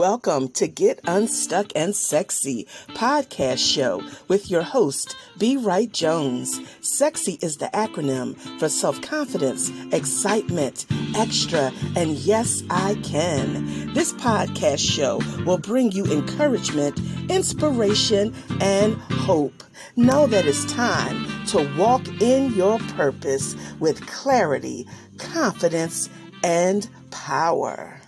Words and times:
Welcome 0.00 0.48
to 0.52 0.66
Get 0.66 0.98
Unstuck 1.04 1.72
and 1.76 1.94
Sexy 1.94 2.66
podcast 2.94 3.58
show 3.58 4.02
with 4.28 4.50
your 4.50 4.62
host, 4.62 5.14
B. 5.36 5.58
Wright 5.58 5.92
Jones. 5.92 6.58
Sexy 6.80 7.38
is 7.42 7.58
the 7.58 7.66
acronym 7.74 8.34
for 8.58 8.70
self 8.70 9.02
confidence, 9.02 9.70
excitement, 9.92 10.86
extra, 11.14 11.70
and 11.96 12.12
yes, 12.12 12.62
I 12.70 12.94
can. 13.02 13.92
This 13.92 14.14
podcast 14.14 14.78
show 14.78 15.20
will 15.44 15.58
bring 15.58 15.92
you 15.92 16.06
encouragement, 16.06 16.98
inspiration, 17.28 18.34
and 18.58 18.94
hope. 18.94 19.62
Know 19.96 20.26
that 20.28 20.46
it's 20.46 20.64
time 20.72 21.26
to 21.48 21.70
walk 21.76 22.08
in 22.22 22.54
your 22.54 22.78
purpose 22.96 23.54
with 23.80 24.06
clarity, 24.06 24.88
confidence, 25.18 26.08
and 26.42 26.88
power. 27.10 27.99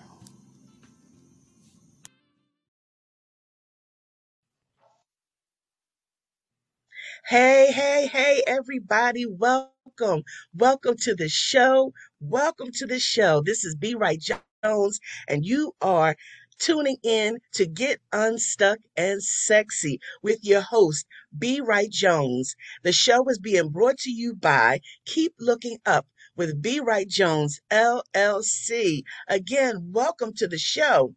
Hey, 7.27 7.71
hey, 7.73 8.09
hey, 8.13 8.43
everybody. 8.49 9.27
Welcome. 9.27 10.25
Welcome 10.57 10.97
to 11.03 11.15
the 11.15 11.29
show. 11.29 11.93
Welcome 12.21 12.71
to 12.75 12.87
the 12.87 12.99
show. 12.99 13.43
This 13.47 13.65
is 13.65 13.77
B. 13.77 13.95
Wright 13.95 14.21
Jones, 14.21 15.01
and 15.29 15.47
you 15.47 15.73
are 15.83 16.17
tuning 16.59 16.97
in 17.05 17.39
to 17.55 17.67
Get 17.67 18.01
Unstuck 18.13 18.79
and 18.97 19.23
Sexy 19.23 20.01
with 20.25 20.41
your 20.45 20.63
host, 20.63 21.07
B. 21.39 21.61
Wright 21.61 21.91
Jones. 21.91 22.57
The 22.83 22.93
show 22.93 23.29
is 23.29 23.39
being 23.39 23.71
brought 23.71 23.99
to 24.01 24.11
you 24.11 24.35
by 24.35 24.81
Keep 25.07 25.35
Looking 25.39 25.79
Up 25.87 26.09
with 26.37 26.61
B. 26.63 26.81
Wright 26.81 27.09
Jones, 27.09 27.61
LLC. 27.71 29.05
Again, 29.29 29.91
welcome 29.93 30.35
to 30.35 30.49
the 30.49 30.59
show. 30.59 31.15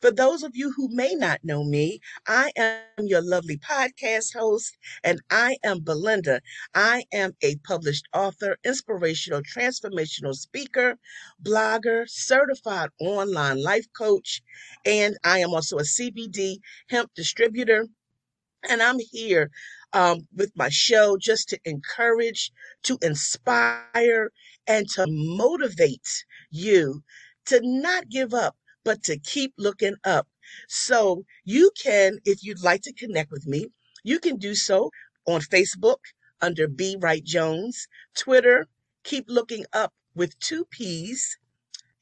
For 0.00 0.10
those 0.10 0.42
of 0.42 0.56
you 0.56 0.72
who 0.72 0.88
may 0.94 1.14
not 1.14 1.44
know 1.44 1.64
me, 1.64 2.00
I 2.26 2.52
am 2.56 2.78
your 2.78 2.92
lovely 2.92 3.56
podcast 3.58 4.34
host, 4.34 4.76
and 4.76 5.20
I 5.30 5.30
am 5.36 5.56
Belinda. 5.58 6.22
I 6.52 7.04
am 7.12 7.16
a 7.42 7.56
published 7.56 8.06
author, 8.12 8.56
inspirational, 8.64 9.42
transformational 9.42 10.34
speaker, 10.34 10.98
blogger, 11.42 12.08
certified 12.08 12.90
online 13.00 13.62
life 13.62 13.86
coach, 13.96 14.42
and 14.84 15.16
I 15.24 15.38
am 15.40 15.50
also 15.54 15.78
a 15.78 15.84
CBD 15.84 16.60
hemp 16.88 17.12
distributor. 17.14 17.88
And 18.68 18.82
I'm 18.82 18.98
here 18.98 19.50
um, 19.92 20.28
with 20.34 20.52
my 20.56 20.68
show 20.68 21.16
just 21.18 21.48
to 21.50 21.60
encourage, 21.64 22.52
to 22.84 22.98
inspire, 23.02 24.06
and 24.66 24.88
to 24.90 25.06
motivate 25.08 26.24
you 26.50 27.02
to 27.46 27.60
not 27.62 28.08
give 28.08 28.34
up 28.34 28.56
but 28.86 29.04
to 29.04 29.18
keep 29.18 29.54
looking 29.58 29.96
up. 30.04 30.28
So 30.68 31.26
you 31.44 31.72
can, 31.76 32.20
if 32.24 32.44
you'd 32.44 32.62
like 32.64 32.84
to 32.84 32.94
connect 32.94 33.32
with 33.32 33.48
me, 33.48 33.70
you 34.04 34.20
can 34.20 34.38
do 34.38 34.54
so 34.54 34.92
on 35.26 35.42
Facebook 35.42 35.98
under 36.42 36.68
B. 36.68 36.96
Wright 37.00 37.24
Jones, 37.24 37.88
Twitter, 38.16 38.68
keep 39.04 39.26
looking 39.28 39.66
up 39.74 39.94
with 40.14 40.38
two 40.40 40.66
P's, 40.70 41.38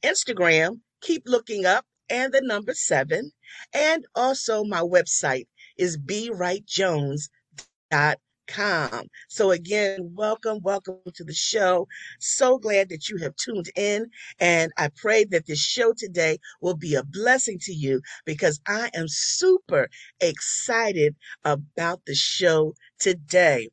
Instagram, 0.03 0.81
keep 1.01 1.23
looking 1.27 1.65
up 1.65 1.87
and 2.09 2.33
the 2.33 2.41
number 2.41 2.75
seven, 2.75 3.31
and 3.73 4.05
also 4.15 4.63
my 4.63 4.81
website 4.81 5.47
is 5.77 5.97
bwrightjones.com 5.97 8.15
com. 8.47 9.07
So 9.27 9.51
again, 9.51 10.11
welcome, 10.15 10.59
welcome 10.63 10.97
to 11.13 11.23
the 11.23 11.33
show. 11.33 11.87
So 12.19 12.57
glad 12.57 12.89
that 12.89 13.09
you 13.09 13.17
have 13.17 13.35
tuned 13.35 13.69
in 13.75 14.07
and 14.39 14.71
I 14.77 14.89
pray 14.95 15.25
that 15.25 15.47
this 15.47 15.61
show 15.61 15.93
today 15.97 16.39
will 16.61 16.75
be 16.77 16.95
a 16.95 17.03
blessing 17.03 17.59
to 17.61 17.73
you 17.73 18.01
because 18.25 18.59
I 18.67 18.89
am 18.93 19.07
super 19.07 19.89
excited 20.21 21.15
about 21.43 22.01
the 22.05 22.15
show 22.15 22.75
today. 22.99 23.69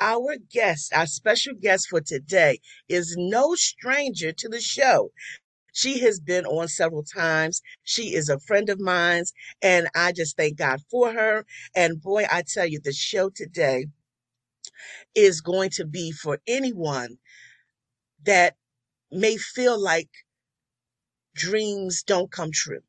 Our 0.00 0.36
guest, 0.50 0.92
our 0.94 1.06
special 1.06 1.54
guest 1.60 1.88
for 1.88 2.00
today 2.00 2.60
is 2.88 3.16
no 3.18 3.54
stranger 3.54 4.32
to 4.32 4.48
the 4.48 4.60
show. 4.60 5.10
She 5.72 6.00
has 6.00 6.18
been 6.20 6.44
on 6.46 6.68
several 6.68 7.04
times. 7.04 7.62
She 7.84 8.14
is 8.14 8.28
a 8.28 8.40
friend 8.40 8.68
of 8.68 8.80
mine's, 8.80 9.32
and 9.62 9.88
I 9.94 10.12
just 10.12 10.36
thank 10.36 10.56
God 10.58 10.80
for 10.90 11.12
her. 11.12 11.46
And 11.76 12.02
boy, 12.02 12.26
I 12.30 12.42
tell 12.42 12.66
you, 12.66 12.80
the 12.80 12.92
show 12.92 13.30
today 13.30 13.86
is 15.14 15.40
going 15.40 15.70
to 15.70 15.84
be 15.84 16.12
for 16.12 16.40
anyone 16.46 17.18
that 18.24 18.56
may 19.10 19.36
feel 19.36 19.80
like 19.80 20.08
dreams 21.34 22.02
don't 22.02 22.30
come 22.30 22.50
true. 22.52 22.82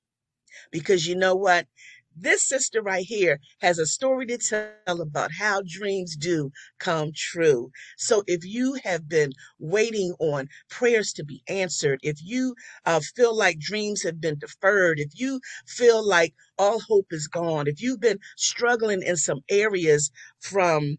Because 0.72 1.08
you 1.08 1.16
know 1.16 1.36
what? 1.36 1.68
This 2.16 2.44
sister 2.44 2.82
right 2.82 3.06
here 3.06 3.40
has 3.62 3.80
a 3.80 3.86
story 3.86 4.26
to 4.26 4.38
tell 4.38 5.00
about 5.00 5.32
how 5.32 5.62
dreams 5.66 6.18
do 6.18 6.52
come 6.78 7.12
true. 7.16 7.72
So 7.98 8.24
if 8.28 8.44
you 8.44 8.74
have 8.84 9.08
been 9.08 9.32
waiting 9.58 10.16
on 10.20 10.50
prayers 10.70 11.14
to 11.14 11.24
be 11.24 11.44
answered, 11.48 12.00
if 12.04 12.18
you 12.22 12.56
uh, 12.86 13.00
feel 13.16 13.34
like 13.38 13.60
dreams 13.60 14.04
have 14.04 14.20
been 14.20 14.38
deferred, 14.38 15.00
if 15.00 15.12
you 15.18 15.40
feel 15.66 16.06
like 16.06 16.34
all 16.58 16.82
hope 16.82 17.08
is 17.12 17.28
gone, 17.28 17.68
if 17.68 17.82
you've 17.82 18.02
been 18.02 18.20
struggling 18.36 19.02
in 19.02 19.16
some 19.16 19.42
areas 19.48 20.12
from 20.42 20.98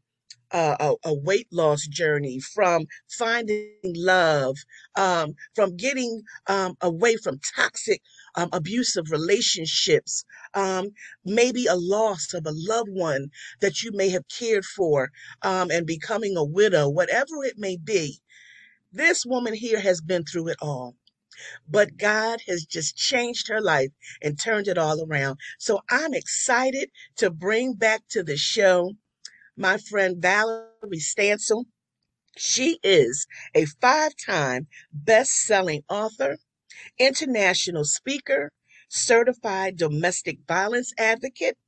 uh, 0.53 0.77
a, 0.81 1.09
a, 1.09 1.15
weight 1.15 1.47
loss 1.53 1.87
journey, 1.87 2.41
from 2.41 2.87
finding 3.09 3.71
love, 3.85 4.57
um, 4.97 5.35
from 5.55 5.77
getting 5.77 6.23
um, 6.49 6.75
away 6.81 7.17
from 7.17 7.39
toxic, 7.57 8.03
um, 8.35 8.49
abusive 8.53 9.11
relationships, 9.11 10.25
um, 10.55 10.91
maybe 11.25 11.67
a 11.67 11.77
loss 11.77 12.35
of 12.35 12.47
a 12.47 12.53
loved 12.53 12.91
one 12.91 13.31
that 13.61 13.83
you 13.83 13.93
may 13.93 14.09
have 14.09 14.27
cared 14.29 14.65
for, 14.65 15.11
um, 15.43 15.71
and 15.71 15.87
becoming 15.87 16.37
a 16.37 16.45
widow, 16.45 16.89
whatever 16.89 17.45
it 17.45 17.59
may 17.59 17.77
be. 17.77 18.19
This 18.93 19.25
woman 19.25 19.55
here 19.55 19.81
has 19.81 20.01
been 20.01 20.25
through 20.25 20.49
it 20.49 20.59
all. 20.61 20.97
But 21.69 21.97
God 21.97 22.41
has 22.49 22.67
just 22.67 22.97
changed 22.97 23.49
her 23.49 23.61
life 23.61 23.93
and 24.21 24.39
turned 24.39 24.69
it 24.69 24.77
all 24.77 25.03
around. 25.03 25.39
So 25.59 25.81
I'm 25.89 26.13
excited 26.13 26.91
to 27.17 27.31
bring 27.31 27.75
back 27.75 28.03
to 28.09 28.23
the 28.23 28.37
show 28.37 28.97
my 29.61 29.79
friend 29.89 30.23
Valerie 30.23 30.71
Stancill. 30.73 31.67
She 32.37 32.79
is 32.83 33.27
a 33.55 33.67
five 33.67 34.13
time 34.25 34.69
best 34.93 35.33
selling 35.33 35.83
author, 35.89 36.39
international 36.99 37.85
speaker, 37.85 38.53
certified 38.89 39.77
domestic 39.77 40.39
violence 40.47 40.93
advocate, 40.99 41.59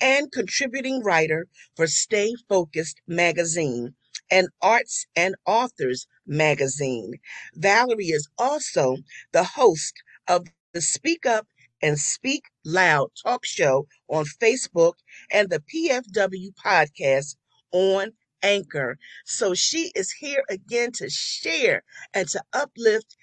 and 0.00 0.32
contributing 0.32 1.02
writer 1.02 1.46
for 1.76 1.86
Stay 1.86 2.34
Focused 2.48 3.00
magazine 3.06 3.94
and 4.30 4.48
Arts 4.62 5.06
and 5.16 5.34
Authors 5.46 6.06
magazine. 6.26 7.14
Valerie 7.54 8.06
is 8.10 8.28
also 8.38 8.98
the 9.32 9.44
host 9.44 9.94
of 10.28 10.44
the 10.46 10.56
Speak 10.58 11.00
Up 11.00 11.20
and 11.56 11.72
Speak 11.72 12.20
Loud 12.38 12.90
talk 13.00 13.28
show 13.28 13.76
on 13.96 14.24
Facebook 14.24 14.94
and 15.30 15.48
the 15.50 15.60
PFW 15.60 16.50
podcast 16.52 17.36
on 17.72 18.12
Anchor. 18.42 18.98
So 19.26 19.54
she 19.54 19.92
is 19.96 20.12
here 20.12 20.44
again 20.50 20.92
to 20.94 21.10
share 21.10 21.82
and 22.14 22.28
to 22.30 22.42
uplift 22.52 23.16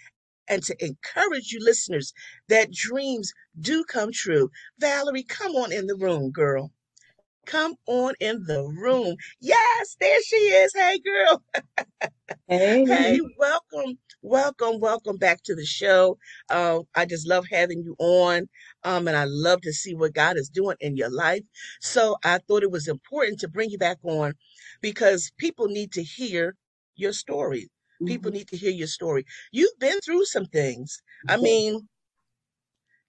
and 0.49 0.63
to 0.65 0.75
encourage 0.85 1.51
you 1.53 1.59
listeners 1.63 2.13
that 2.49 2.71
dreams 2.71 3.33
do 3.59 3.85
come 3.85 4.11
true. 4.13 4.51
Valerie, 4.79 5.23
come 5.23 5.53
on 5.55 5.73
in 5.73 5.87
the 5.87 5.97
room, 5.97 6.31
girl. 6.31 6.71
Come 7.47 7.75
on 7.87 8.15
in 8.21 8.45
the 8.47 8.63
room. 8.63 9.17
Yes, 9.41 9.97
there 10.01 10.23
she 10.23 10.37
is. 10.37 10.73
Hey, 10.75 10.99
girl. 10.99 11.43
Hey. 12.47 12.85
Hey, 12.87 13.21
welcome, 13.39 13.99
welcome, 14.23 14.79
welcome 14.81 15.17
back 15.17 15.43
to 15.45 15.55
the 15.55 15.65
show. 15.65 16.17
Uh, 16.49 16.81
I 16.95 17.05
just 17.05 17.27
love 17.27 17.45
having 17.51 17.83
you 17.83 17.95
on, 17.99 18.49
um, 18.83 19.07
and 19.07 19.17
I 19.17 19.25
love 19.27 19.61
to 19.63 19.73
see 19.73 19.95
what 19.95 20.13
God 20.15 20.37
is 20.37 20.49
doing 20.49 20.77
in 20.81 20.97
your 20.97 21.11
life. 21.11 21.43
So 21.81 22.17
I 22.25 22.39
thought 22.39 22.63
it 22.63 22.71
was 22.71 22.87
important 22.89 23.39
to 23.41 23.49
bring 23.49 23.71
you 23.71 23.79
back 23.79 23.99
on 24.03 24.33
because 24.81 25.31
people 25.39 25.67
need 25.69 25.93
to 25.93 26.03
hear 26.03 26.55
your 26.95 27.13
story. 27.13 27.69
People 28.05 28.31
Mhm. 28.31 28.33
need 28.33 28.49
to 28.49 28.57
hear 28.57 28.71
your 28.71 28.87
story. 28.87 29.25
You've 29.51 29.79
been 29.79 29.99
through 30.01 30.25
some 30.25 30.45
things. 30.47 30.99
I 31.29 31.37
mean, 31.37 31.87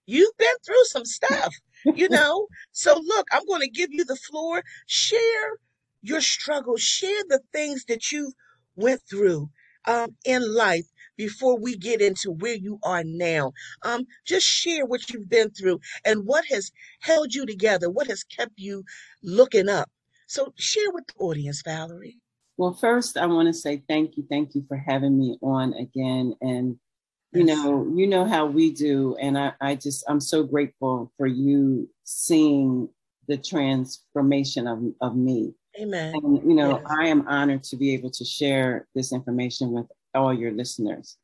you've 0.07 0.37
been 0.39 0.57
through 0.67 0.85
some 0.87 1.07
stuff, 1.07 1.55
you 1.85 2.09
know? 2.09 2.47
So 2.73 3.01
look, 3.03 3.27
I'm 3.33 3.47
going 3.47 3.63
to 3.63 3.69
give 3.69 3.93
you 3.93 4.05
the 4.05 4.17
floor. 4.17 4.63
Share 4.87 5.59
your 6.03 6.21
struggles. 6.21 6.81
share 6.81 7.23
the 7.29 7.41
things 7.53 7.85
that 7.87 8.13
you 8.13 8.33
went 8.77 9.01
through 9.09 9.51
um, 9.87 10.15
in 10.25 10.55
life 10.55 10.87
before 11.17 11.59
we 11.59 11.77
get 11.77 12.01
into 12.01 12.31
where 12.31 12.55
you 12.55 12.79
are 12.85 13.03
now. 13.05 13.53
Um, 13.83 14.07
just 14.25 14.47
share 14.47 14.87
what 14.87 15.11
you've 15.11 15.29
been 15.29 15.51
through 15.51 15.81
and 16.05 16.25
what 16.25 16.45
has 16.47 16.71
held 17.01 17.35
you 17.35 17.45
together, 17.45 17.91
what 17.91 18.07
has 18.07 18.23
kept 18.23 18.53
you 18.57 18.85
looking 19.23 19.69
up. 19.69 19.91
So 20.27 20.53
share 20.57 20.91
with 20.93 21.07
the 21.09 21.15
audience, 21.19 21.63
Valerie. 21.65 22.19
Well, 22.57 22.75
first, 22.75 23.17
I 23.17 23.27
want 23.27 23.49
to 23.49 23.55
say 23.55 23.83
thank 23.89 24.17
you. 24.17 24.25
Thank 24.29 24.55
you 24.55 24.65
for 24.69 24.77
having 24.77 25.17
me 25.17 25.39
on 25.43 25.75
again. 25.75 26.35
And 26.41 26.77
you 27.33 27.45
know, 27.45 27.91
you 27.95 28.07
know 28.07 28.25
how 28.25 28.47
we 28.47 28.73
do. 28.73 29.17
And 29.21 29.39
I, 29.39 29.53
I 29.61 29.75
just, 29.75 30.05
I'm 30.09 30.21
so 30.21 30.43
grateful 30.43 31.13
for 31.17 31.27
you 31.27 31.89
seeing 32.05 32.89
the 33.27 33.37
transformation 33.37 34.67
of, 34.67 34.83
of 35.01 35.17
me. 35.17 35.55
Amen. 35.79 36.15
And, 36.15 36.37
you 36.43 36.55
know, 36.55 36.79
yes. 36.79 36.87
I 36.89 37.07
am 37.07 37.29
honored 37.29 37.63
to 37.65 37.77
be 37.77 37.95
able 37.95 38.11
to 38.11 38.25
share 38.25 38.89
this 38.95 39.13
information 39.13 39.73
with 39.73 39.87
all 40.15 40.33
your 40.33 40.53
listeners. 40.53 41.17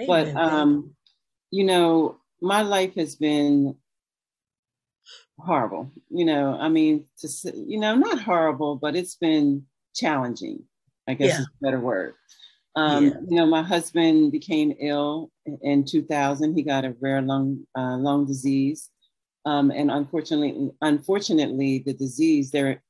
Amen. 0.00 0.34
But, 0.34 0.40
um, 0.40 0.94
you 1.50 1.64
know, 1.64 2.16
my 2.40 2.62
life 2.62 2.94
has 2.94 3.16
been 3.16 3.76
horrible. 5.38 5.90
You 6.10 6.24
know, 6.24 6.56
I 6.58 6.68
mean, 6.68 7.06
to 7.18 7.28
you 7.54 7.78
know, 7.78 7.94
not 7.94 8.22
horrible, 8.22 8.76
but 8.76 8.94
it's 8.94 9.16
been 9.16 9.66
challenging. 9.94 10.64
I 11.08 11.14
guess 11.14 11.30
yeah. 11.30 11.40
is 11.40 11.46
a 11.46 11.64
better 11.64 11.80
word. 11.80 12.14
Um, 12.76 13.04
yeah. 13.04 13.10
You 13.28 13.36
know, 13.36 13.46
my 13.46 13.62
husband 13.62 14.32
became 14.32 14.74
ill 14.80 15.30
in 15.62 15.84
2000. 15.84 16.54
He 16.54 16.62
got 16.62 16.84
a 16.84 16.94
rare 17.00 17.20
lung 17.20 17.66
uh, 17.76 17.96
lung 17.96 18.26
disease, 18.26 18.90
um, 19.44 19.70
and 19.70 19.90
unfortunately, 19.90 20.70
unfortunately, 20.80 21.82
the 21.84 21.94
disease 21.94 22.50
there, 22.50 22.82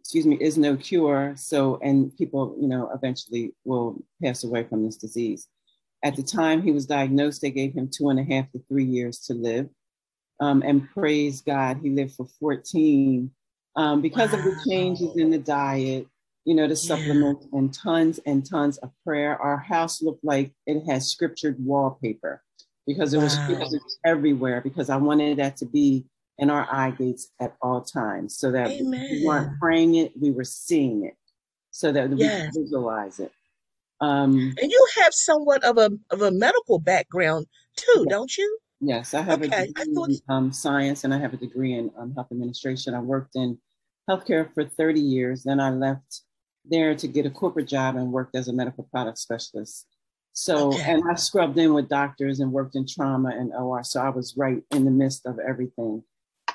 excuse 0.00 0.26
me, 0.26 0.36
is 0.40 0.58
no 0.58 0.76
cure. 0.76 1.34
So, 1.36 1.78
and 1.82 2.16
people, 2.16 2.56
you 2.60 2.68
know, 2.68 2.90
eventually 2.94 3.54
will 3.64 4.02
pass 4.22 4.44
away 4.44 4.64
from 4.64 4.84
this 4.84 4.96
disease. 4.96 5.48
At 6.04 6.16
the 6.16 6.22
time 6.22 6.62
he 6.62 6.72
was 6.72 6.86
diagnosed, 6.86 7.40
they 7.40 7.50
gave 7.50 7.74
him 7.74 7.88
two 7.88 8.08
and 8.10 8.18
a 8.18 8.24
half 8.24 8.50
to 8.52 8.62
three 8.68 8.84
years 8.84 9.20
to 9.20 9.34
live. 9.34 9.68
Um, 10.40 10.62
and 10.62 10.90
praise 10.90 11.40
God, 11.40 11.78
he 11.80 11.90
lived 11.90 12.14
for 12.14 12.26
14 12.40 13.30
um, 13.76 14.02
because 14.02 14.32
wow. 14.32 14.38
of 14.38 14.44
the 14.44 14.56
changes 14.68 15.16
in 15.16 15.30
the 15.30 15.38
diet, 15.38 16.08
you 16.44 16.54
know, 16.54 16.66
the 16.66 16.76
supplements 16.76 17.46
yeah. 17.52 17.58
and 17.58 17.74
tons 17.74 18.20
and 18.26 18.48
tons 18.48 18.78
of 18.78 18.90
prayer. 19.04 19.40
Our 19.40 19.56
house 19.56 20.02
looked 20.02 20.24
like 20.24 20.52
it 20.66 20.82
had 20.84 21.02
scriptured 21.02 21.56
wallpaper 21.58 22.42
because 22.86 23.14
it 23.14 23.18
wow. 23.18 23.24
was 23.24 23.34
scriptures 23.34 23.98
everywhere 24.04 24.60
because 24.60 24.90
I 24.90 24.96
wanted 24.96 25.38
that 25.38 25.56
to 25.58 25.66
be 25.66 26.04
in 26.38 26.50
our 26.50 26.66
eye 26.70 26.90
gates 26.90 27.30
at 27.40 27.54
all 27.62 27.82
times 27.82 28.36
so 28.36 28.50
that 28.50 28.70
Amen. 28.70 29.08
we 29.10 29.26
weren't 29.26 29.58
praying 29.60 29.94
it, 29.96 30.12
we 30.20 30.30
were 30.30 30.44
seeing 30.44 31.04
it 31.04 31.14
so 31.70 31.92
that 31.92 32.10
yes. 32.16 32.18
we 32.18 32.44
could 32.44 32.62
visualize 32.62 33.20
it. 33.20 33.32
Um, 34.00 34.52
and 34.60 34.70
you 34.70 34.88
have 35.00 35.14
somewhat 35.14 35.62
of 35.62 35.78
a 35.78 35.90
of 36.10 36.22
a 36.22 36.32
medical 36.32 36.80
background 36.80 37.46
too, 37.76 37.98
yes. 37.98 38.06
don't 38.08 38.36
you? 38.36 38.58
Yes, 38.80 39.14
I 39.14 39.22
have 39.22 39.42
okay. 39.42 39.62
a 39.62 39.66
degree 39.66 39.94
thought... 39.94 40.08
in 40.08 40.18
um, 40.28 40.52
science 40.52 41.04
and 41.04 41.14
I 41.14 41.18
have 41.18 41.32
a 41.32 41.36
degree 41.36 41.74
in 41.74 41.92
um, 41.96 42.12
health 42.14 42.32
administration. 42.32 42.94
I 42.94 43.00
worked 43.00 43.36
in 43.36 43.58
healthcare 44.10 44.52
for 44.52 44.64
30 44.64 45.00
years. 45.00 45.44
Then 45.44 45.60
I 45.60 45.70
left 45.70 46.22
there 46.64 46.94
to 46.94 47.08
get 47.08 47.26
a 47.26 47.30
corporate 47.30 47.68
job 47.68 47.96
and 47.96 48.12
worked 48.12 48.36
as 48.36 48.48
a 48.48 48.52
medical 48.52 48.84
product 48.84 49.18
specialist. 49.18 49.86
So, 50.32 50.68
okay. 50.68 50.82
and 50.92 51.02
I 51.10 51.14
scrubbed 51.14 51.58
in 51.58 51.74
with 51.74 51.88
doctors 51.88 52.40
and 52.40 52.52
worked 52.52 52.74
in 52.74 52.86
trauma 52.86 53.30
and 53.30 53.52
OR. 53.52 53.84
So 53.84 54.00
I 54.00 54.08
was 54.08 54.36
right 54.36 54.62
in 54.70 54.84
the 54.84 54.90
midst 54.90 55.26
of 55.26 55.38
everything 55.38 56.02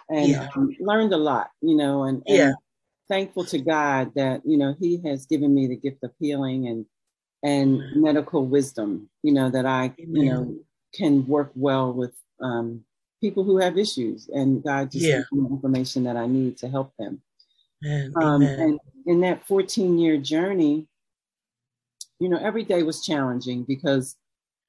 and 0.09 0.30
yeah. 0.30 0.50
um, 0.56 0.75
learned 0.80 1.13
a 1.13 1.18
lot, 1.18 1.51
you 1.62 1.75
know, 1.75 2.04
and, 2.04 2.24
and 2.27 2.38
yeah. 2.38 2.51
thankful 3.07 3.45
to 3.45 3.59
God 3.59 4.13
that, 4.15 4.42
you 4.45 4.57
know, 4.57 4.75
He 4.80 5.00
has 5.06 5.25
given 5.25 5.54
me 5.54 5.68
the 5.68 5.75
gift 5.75 6.04
of 6.04 6.12
healing 6.19 6.68
and 6.68 6.86
and 7.44 7.81
medical 7.95 8.45
wisdom, 8.45 9.09
you 9.21 9.31
know, 9.31 9.50
that 9.50 9.65
I, 9.65 9.94
Amen. 10.00 10.15
you 10.15 10.25
know, 10.25 10.56
can 10.94 11.25
work 11.27 11.51
well 11.54 11.94
with 11.94 12.13
um, 12.42 12.83
people 13.21 13.44
who 13.44 13.57
have 13.57 13.77
issues 13.77 14.27
and 14.33 14.63
God 14.63 14.92
just 14.92 15.06
yeah. 15.06 15.18
gives 15.18 15.31
me 15.31 15.48
information 15.50 16.04
that 16.06 16.18
I 16.18 16.25
need 16.25 16.57
to 16.57 16.68
help 16.68 16.94
them. 16.98 17.21
Amen. 17.85 18.13
Um, 18.15 18.41
and 18.41 18.79
in 19.06 19.21
that 19.21 19.45
14 19.47 19.97
year 19.97 20.18
journey, 20.18 20.88
you 22.19 22.29
know, 22.29 22.38
every 22.38 22.63
day 22.63 22.83
was 22.83 23.03
challenging 23.03 23.63
because, 23.63 24.15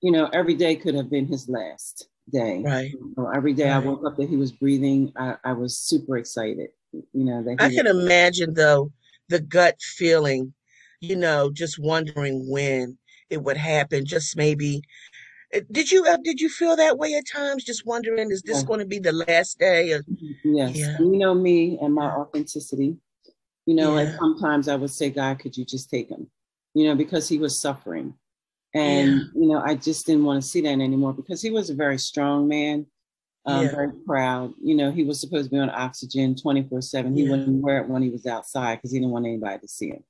you 0.02 0.12
know, 0.12 0.26
every 0.32 0.54
day 0.54 0.76
could 0.76 0.94
have 0.94 1.10
been 1.10 1.26
his 1.26 1.48
last 1.48 2.08
day. 2.30 2.62
Right. 2.64 2.94
So 3.16 3.30
every 3.30 3.54
day 3.54 3.70
right. 3.70 3.76
I 3.76 3.86
woke 3.86 4.04
up 4.06 4.16
that 4.16 4.28
he 4.28 4.36
was 4.36 4.52
breathing. 4.52 5.12
I, 5.16 5.36
I 5.44 5.52
was 5.52 5.78
super 5.78 6.18
excited. 6.18 6.70
You 6.92 7.24
know, 7.24 7.42
that 7.42 7.56
I 7.60 7.74
can 7.74 7.86
was- 7.86 8.04
imagine 8.04 8.54
though 8.54 8.92
the 9.28 9.40
gut 9.40 9.76
feeling 9.80 10.54
you 11.00 11.16
know, 11.16 11.50
just 11.52 11.78
wondering 11.78 12.50
when 12.50 12.98
it 13.30 13.42
would 13.42 13.56
happen. 13.56 14.04
Just 14.04 14.36
maybe. 14.36 14.82
Eh, 15.52 15.60
did 15.70 15.90
you 15.90 16.04
uh, 16.04 16.18
did 16.22 16.40
you 16.40 16.48
feel 16.48 16.76
that 16.76 16.98
way 16.98 17.14
at 17.14 17.24
times? 17.26 17.64
Just 17.64 17.86
wondering, 17.86 18.30
is 18.30 18.42
this 18.42 18.60
yeah. 18.60 18.66
going 18.66 18.80
to 18.80 18.86
be 18.86 18.98
the 18.98 19.12
last 19.12 19.58
day? 19.58 19.92
Or, 19.92 20.04
yes, 20.44 20.76
yeah. 20.76 20.98
you 20.98 21.16
know 21.16 21.34
me 21.34 21.78
and 21.80 21.94
my 21.94 22.06
authenticity. 22.06 22.96
You 23.66 23.74
know, 23.74 23.96
yeah. 23.96 24.04
like 24.04 24.18
sometimes 24.18 24.68
I 24.68 24.76
would 24.76 24.90
say, 24.90 25.10
God, 25.10 25.38
could 25.38 25.56
you 25.56 25.64
just 25.64 25.90
take 25.90 26.08
him? 26.08 26.30
You 26.74 26.88
know, 26.88 26.94
because 26.94 27.28
he 27.28 27.38
was 27.38 27.60
suffering, 27.60 28.14
and 28.74 29.10
yeah. 29.10 29.24
you 29.34 29.48
know, 29.48 29.60
I 29.64 29.74
just 29.74 30.06
didn't 30.06 30.24
want 30.24 30.42
to 30.42 30.48
see 30.48 30.60
that 30.62 30.68
anymore 30.68 31.12
because 31.12 31.42
he 31.42 31.50
was 31.50 31.70
a 31.70 31.74
very 31.74 31.98
strong 31.98 32.48
man. 32.48 32.86
Um, 33.46 33.64
yeah. 33.64 33.70
very 33.70 33.92
proud. 34.06 34.52
You 34.62 34.74
know, 34.74 34.90
he 34.90 35.04
was 35.04 35.20
supposed 35.20 35.44
to 35.44 35.50
be 35.50 35.58
on 35.58 35.70
oxygen 35.70 36.36
24 36.36 36.82
7. 36.82 37.16
He 37.16 37.28
wouldn't 37.28 37.62
wear 37.62 37.80
it 37.80 37.88
when 37.88 38.02
he 38.02 38.10
was 38.10 38.26
outside 38.26 38.76
because 38.76 38.92
he 38.92 38.98
didn't 38.98 39.12
want 39.12 39.24
anybody 39.24 39.58
to 39.60 39.68
see 39.68 39.88
him 39.88 40.04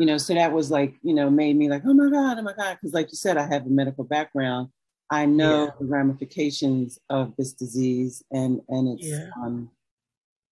you 0.00 0.06
know, 0.06 0.16
so 0.16 0.32
that 0.32 0.50
was 0.50 0.70
like, 0.70 0.94
you 1.02 1.12
know, 1.12 1.28
made 1.28 1.58
me 1.58 1.68
like, 1.68 1.82
oh 1.84 1.92
my 1.92 2.08
God, 2.08 2.38
oh 2.38 2.42
my 2.42 2.54
God. 2.54 2.78
Cause 2.80 2.94
like 2.94 3.10
you 3.10 3.16
said, 3.16 3.36
I 3.36 3.46
have 3.46 3.66
a 3.66 3.68
medical 3.68 4.02
background. 4.02 4.68
I 5.10 5.26
know 5.26 5.64
yeah. 5.64 5.70
the 5.78 5.84
ramifications 5.84 6.98
of 7.10 7.36
this 7.36 7.52
disease 7.52 8.24
and, 8.32 8.62
and 8.70 8.98
it's, 8.98 9.06
yeah. 9.06 9.28
um, 9.36 9.68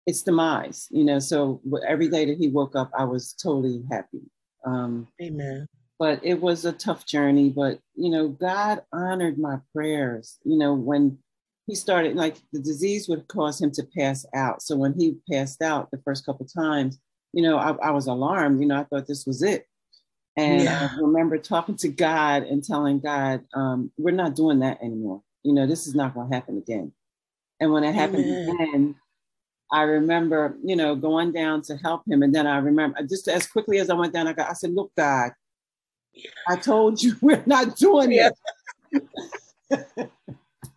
it's 0.05 0.21
demise, 0.21 0.89
you 0.91 1.05
know, 1.05 1.19
so 1.19 1.61
every 1.87 2.09
day 2.09 2.25
that 2.25 2.37
he 2.37 2.49
woke 2.49 2.75
up, 2.75 2.91
I 2.97 3.05
was 3.05 3.31
totally 3.41 3.85
happy. 3.89 4.19
Um, 4.65 5.07
Amen. 5.23 5.65
But 5.97 6.19
it 6.23 6.41
was 6.41 6.65
a 6.65 6.73
tough 6.73 7.05
journey, 7.05 7.47
but 7.47 7.79
you 7.95 8.09
know, 8.09 8.27
God 8.27 8.81
honored 8.91 9.37
my 9.37 9.59
prayers, 9.73 10.39
you 10.43 10.57
know, 10.57 10.73
when 10.73 11.19
he 11.67 11.75
started 11.75 12.17
like 12.17 12.35
the 12.51 12.59
disease 12.59 13.07
would 13.07 13.29
cause 13.29 13.61
him 13.61 13.71
to 13.71 13.87
pass 13.97 14.25
out. 14.35 14.61
So 14.61 14.75
when 14.75 14.93
he 14.93 15.15
passed 15.31 15.61
out 15.61 15.89
the 15.89 16.01
first 16.03 16.25
couple 16.25 16.45
times, 16.45 16.99
you 17.37 17.43
know, 17.43 17.59
I, 17.59 17.89
I 17.89 17.91
was 17.91 18.07
alarmed. 18.07 18.59
You 18.59 18.65
know, 18.65 18.79
I 18.79 18.83
thought 18.85 19.05
this 19.05 19.27
was 19.27 19.43
it. 19.43 19.67
And 20.37 20.63
yeah. 20.63 20.89
I 20.91 20.99
remember 20.99 21.37
talking 21.37 21.75
to 21.77 21.87
God 21.87 22.41
and 22.41 22.63
telling 22.63 22.99
God, 22.99 23.45
um, 23.53 23.91
we're 23.95 24.09
not 24.09 24.35
doing 24.35 24.57
that 24.61 24.81
anymore. 24.81 25.21
You 25.43 25.53
know, 25.53 25.67
this 25.67 25.85
is 25.85 25.93
not 25.93 26.15
going 26.15 26.31
to 26.31 26.35
happen 26.35 26.57
again. 26.57 26.93
And 27.59 27.71
when 27.71 27.83
it 27.83 27.93
happened 27.93 28.25
again, 28.25 28.95
I 29.71 29.83
remember, 29.83 30.57
you 30.63 30.75
know, 30.75 30.95
going 30.95 31.31
down 31.31 31.61
to 31.63 31.77
help 31.77 32.07
him. 32.07 32.23
And 32.23 32.33
then 32.33 32.47
I 32.47 32.57
remember 32.57 33.03
just 33.03 33.27
as 33.27 33.45
quickly 33.45 33.77
as 33.77 33.91
I 33.91 33.93
went 33.93 34.13
down, 34.13 34.27
I 34.27 34.33
got, 34.33 34.49
I 34.49 34.53
said, 34.53 34.73
look, 34.73 34.91
God, 34.97 35.29
I 36.49 36.55
told 36.55 37.03
you 37.03 37.17
we're 37.21 37.43
not 37.45 37.75
doing 37.75 38.13
yeah. 38.13 38.31
it. 38.91 40.09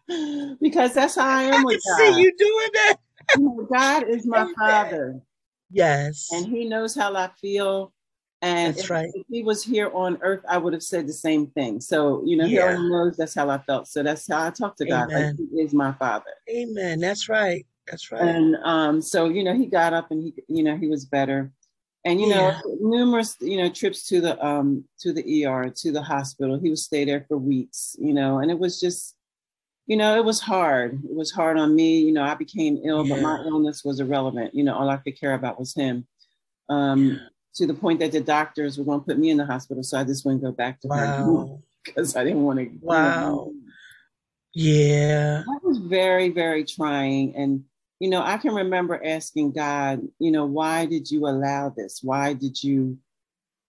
because 0.61 0.93
that's 0.93 1.15
how 1.15 1.27
I 1.27 1.45
am 1.45 1.55
I 1.55 1.65
with 1.65 1.81
God. 1.89 1.97
see 1.97 2.21
you 2.21 2.37
doing 2.37 2.69
that. 2.75 2.97
God 3.73 4.09
is 4.11 4.27
my 4.27 4.53
father. 4.59 5.23
Yes. 5.71 6.29
And 6.33 6.47
he 6.47 6.69
knows 6.69 6.95
how 6.95 7.15
I 7.15 7.31
feel. 7.41 7.93
And 8.43 8.75
that's 8.75 8.85
if, 8.85 8.91
right. 8.91 9.11
if 9.13 9.27
he 9.29 9.43
was 9.43 9.63
here 9.63 9.91
on 9.93 10.19
earth, 10.23 10.43
I 10.49 10.57
would 10.59 10.73
have 10.73 10.83
said 10.83 11.07
the 11.07 11.13
same 11.13 11.49
thing. 11.49 11.81
So, 11.81 12.23
you 12.25 12.37
know, 12.37 12.47
yeah. 12.47 12.77
he 12.77 12.89
knows 12.89 13.17
that's 13.17 13.35
how 13.35 13.51
I 13.51 13.59
felt. 13.59 13.87
So 13.87 14.03
that's 14.03 14.27
how 14.27 14.47
I 14.47 14.51
talk 14.51 14.77
to. 14.77 14.87
God. 14.87 15.13
Like 15.13 15.37
he 15.37 15.61
is 15.61 15.75
my 15.75 15.93
father. 15.93 16.31
Amen. 16.49 17.01
That's 17.01 17.29
right. 17.29 17.67
That's 17.87 18.11
right. 18.11 18.23
And 18.23 18.57
um, 18.65 19.03
so, 19.03 19.29
you 19.29 19.45
know, 19.45 19.55
he 19.55 19.67
got 19.67 19.93
up 19.93 20.11
and 20.11 20.23
he, 20.23 20.35
you 20.49 20.63
know, 20.63 20.77
he 20.77 20.89
was 20.89 21.05
better. 21.05 21.53
And 22.05 22.19
you 22.19 22.31
know, 22.31 22.49
yeah. 22.49 22.61
numerous, 22.81 23.37
you 23.41 23.59
know, 23.59 23.69
trips 23.69 24.07
to 24.07 24.23
the 24.23 24.43
um 24.45 24.85
to 25.01 25.13
the 25.13 25.45
ER, 25.45 25.69
to 25.69 25.93
the 25.93 26.03
hospital. 26.03 26.59
He 26.59 26.71
would 26.71 26.79
stay 26.79 27.05
there 27.05 27.27
for 27.29 27.37
weeks, 27.37 27.95
you 27.99 28.15
know, 28.15 28.39
and 28.39 28.51
it 28.51 28.59
was 28.59 28.81
just 28.81 29.17
you 29.91 29.97
know, 29.97 30.17
it 30.17 30.25
was 30.25 30.39
hard. 30.39 31.03
It 31.05 31.17
was 31.17 31.33
hard 31.33 31.59
on 31.59 31.75
me. 31.75 31.99
You 31.99 32.13
know, 32.13 32.23
I 32.23 32.37
became 32.37 32.79
ill, 32.85 33.05
yeah. 33.05 33.17
but 33.17 33.23
my 33.23 33.43
illness 33.45 33.83
was 33.85 33.99
irrelevant. 33.99 34.55
You 34.55 34.63
know, 34.63 34.77
all 34.77 34.89
I 34.89 34.99
could 34.99 35.19
care 35.19 35.35
about 35.35 35.59
was 35.59 35.75
him. 35.75 36.07
Um, 36.69 37.09
yeah. 37.09 37.17
To 37.57 37.67
the 37.67 37.75
point 37.75 37.99
that 37.99 38.13
the 38.13 38.21
doctors 38.21 38.79
were 38.79 38.85
going 38.85 39.01
to 39.01 39.05
put 39.05 39.19
me 39.19 39.31
in 39.31 39.37
the 39.37 39.45
hospital, 39.45 39.83
so 39.83 39.99
I 39.99 40.05
just 40.05 40.25
wouldn't 40.25 40.45
go 40.45 40.53
back 40.53 40.79
to 40.83 40.89
wow. 40.89 41.61
because 41.85 42.15
I 42.15 42.23
didn't 42.23 42.45
want 42.45 42.61
to. 42.61 42.71
Wow. 42.81 43.51
Yeah. 44.55 45.43
That 45.45 45.61
was 45.65 45.79
very, 45.79 46.29
very 46.29 46.63
trying. 46.65 47.35
And, 47.35 47.65
you 47.99 48.11
know, 48.11 48.23
I 48.23 48.37
can 48.37 48.55
remember 48.55 49.05
asking 49.05 49.55
God, 49.55 50.03
you 50.21 50.31
know, 50.31 50.47
why 50.47 50.87
did 50.87 51.11
you 51.11 51.27
allow 51.27 51.69
this? 51.69 51.99
Why 52.01 52.35
did 52.35 52.63
you, 52.63 52.97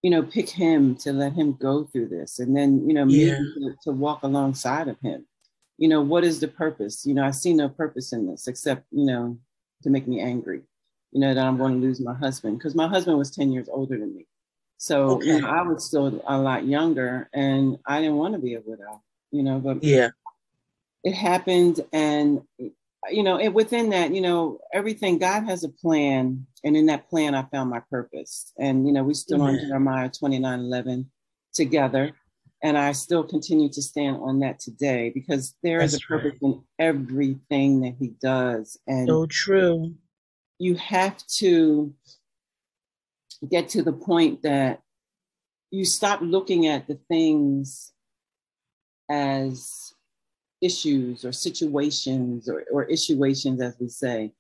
you 0.04 0.12
know, 0.12 0.22
pick 0.22 0.50
him 0.50 0.98
to 0.98 1.14
let 1.14 1.34
him 1.34 1.54
go 1.54 1.86
through 1.86 2.10
this? 2.10 2.38
And 2.38 2.56
then, 2.56 2.88
you 2.88 2.94
know, 2.94 3.08
yeah. 3.08 3.40
me 3.40 3.54
to, 3.56 3.76
to 3.86 3.92
walk 3.92 4.22
alongside 4.22 4.88
of 4.88 5.00
him 5.00 5.26
you 5.82 5.88
know, 5.88 6.00
what 6.00 6.24
is 6.24 6.40
the 6.40 6.48
purpose? 6.48 7.08
You 7.08 7.16
know, 7.16 7.26
I 7.26 7.32
see 7.32 7.54
no 7.54 7.68
purpose 7.68 8.14
in 8.14 8.28
this 8.28 8.48
except, 8.48 8.86
you 8.92 9.04
know, 9.04 9.40
to 9.82 9.90
make 9.90 10.08
me 10.08 10.22
angry, 10.22 10.62
you 11.12 11.20
know, 11.20 11.34
that 11.34 11.44
I'm 11.44 11.58
going 11.58 11.74
to 11.74 11.80
lose 11.80 12.00
my 12.00 12.14
husband 12.14 12.60
because 12.60 12.76
my 12.76 12.88
husband 12.88 13.18
was 13.18 13.32
10 13.32 13.52
years 13.52 13.68
older 13.68 13.98
than 13.98 14.16
me. 14.16 14.28
So, 14.78 15.14
okay. 15.14 15.26
you 15.26 15.42
know, 15.42 15.50
I 15.50 15.64
was 15.64 15.84
still 15.84 16.24
a 16.28 16.38
lot 16.38 16.68
younger 16.68 17.28
and 17.34 17.80
I 17.88 18.00
didn't 18.00 18.18
want 18.18 18.36
to 18.36 18.40
be 18.40 18.54
a 18.54 18.62
widow, 18.64 19.02
you 19.32 19.42
know, 19.42 19.58
but 19.58 19.84
yeah, 19.84 20.10
it 21.04 21.14
happened. 21.14 21.80
And, 21.92 22.44
you 23.10 23.24
know, 23.24 23.40
it, 23.40 23.50
within 23.50 23.90
that, 23.90 24.14
you 24.14 24.22
know, 24.22 24.60
everything, 24.72 25.18
God 25.18 25.46
has 25.46 25.64
a 25.64 25.70
plan. 25.70 26.46
And 26.64 26.78
in 26.78 26.86
that 26.86 27.10
plan, 27.10 27.34
I 27.34 27.42
found 27.52 27.72
my 27.72 27.82
purpose. 27.90 28.54
And, 28.60 28.86
you 28.86 28.94
know, 28.94 29.04
we 29.04 29.16
stood 29.16 29.40
yeah. 29.40 29.46
on 29.46 29.60
Jeremiah 29.68 30.10
29 30.12 30.60
11 30.60 31.10
together 31.54 32.14
and 32.64 32.78
I 32.78 32.92
still 32.92 33.24
continue 33.24 33.70
to 33.70 33.82
stand 33.82 34.18
on 34.18 34.40
that 34.40 34.60
today 34.60 35.12
because 35.14 35.56
there 35.64 35.80
That's 35.80 35.94
is 35.94 36.00
a 36.04 36.08
purpose 36.08 36.40
right. 36.42 36.54
in 36.54 36.64
everything 36.78 37.82
that 37.82 37.96
he 38.00 38.10
does. 38.22 38.78
And 38.88 39.08
so 39.08 39.26
true. 39.26 39.96
You 40.60 40.76
have 40.76 41.18
to 41.38 41.94
get 43.50 43.70
to 43.70 43.82
the 43.82 43.94
point 43.94 44.44
that 44.44 44.82
you 45.72 45.86
stop 45.86 46.20
looking 46.22 46.68
at 46.68 46.88
the 46.88 47.00
things 47.08 47.92
as 49.10 49.94
issues 50.62 51.26
or 51.26 51.32
situations 51.32 52.48
or, 52.48 52.64
or 52.72 52.86
issuations, 52.86 53.62
as 53.62 53.76
we 53.80 53.88
say, 53.88 54.32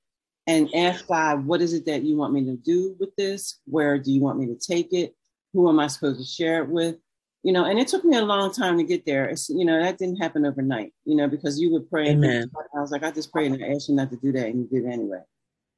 and 0.46 0.70
ask 0.75 1.08
God, 1.08 1.46
what 1.46 1.62
is 1.62 1.74
it 1.74 1.86
that 1.88 2.04
you 2.04 2.18
want 2.18 2.34
me 2.34 2.46
to 2.46 2.56
do 2.56 2.96
with 3.00 3.16
this? 3.16 3.60
Where 3.66 3.98
do 3.98 4.12
you 4.12 4.22
want 4.22 4.38
me 4.38 4.46
to 4.48 4.56
take 4.56 4.94
it? 4.94 5.16
Who 5.54 5.68
am 5.70 5.80
I 5.80 5.88
supposed 5.88 6.20
to 6.20 6.25
share 6.25 6.62
it 6.62 6.70
with? 6.70 6.98
You 7.43 7.53
know, 7.53 7.65
and 7.65 7.79
it 7.79 7.88
took 7.88 8.05
me 8.05 8.17
a 8.17 8.24
long 8.24 8.53
time 8.53 8.77
to 8.77 8.83
get 8.83 9.05
there. 9.05 9.25
It's, 9.25 9.50
you 9.50 9.65
know, 9.65 9.81
that 9.81 9.98
didn't 9.98 10.17
happen 10.17 10.45
overnight, 10.45 10.93
you 11.05 11.15
know, 11.15 11.27
because 11.27 11.60
you 11.60 11.71
would 11.71 11.89
pray. 11.89 12.10
Amen. 12.10 12.43
And 12.43 12.51
I 12.75 12.81
was 12.81 12.91
like, 12.91 13.03
I 13.03 13.10
just 13.10 13.31
prayed 13.31 13.51
and 13.51 13.63
I 13.63 13.69
asked 13.69 13.89
you 13.89 13.95
not 13.95 14.12
to 14.12 14.17
do 14.17 14.31
that, 14.33 14.45
and 14.45 14.60
you 14.60 14.67
did 14.81 14.91
anyway. 14.91 15.21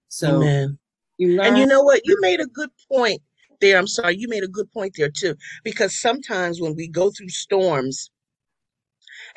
So, 0.10 0.38
Amen. 0.38 0.78
You 1.18 1.40
and 1.42 1.58
you 1.58 1.66
know 1.66 1.82
what? 1.82 2.02
You 2.06 2.18
made 2.20 2.42
a 2.42 2.48
good 2.48 2.70
point 2.92 3.22
there. 3.62 3.78
I'm 3.78 3.88
sorry, 3.88 4.18
you 4.18 4.28
made 4.28 4.44
a 4.44 4.48
good 4.48 4.70
point 4.74 4.96
there 4.98 5.10
too, 5.10 5.36
because 5.64 5.96
sometimes 5.96 6.60
when 6.60 6.76
we 6.76 6.88
go 6.88 7.12
through 7.12 7.30
storms 7.30 8.12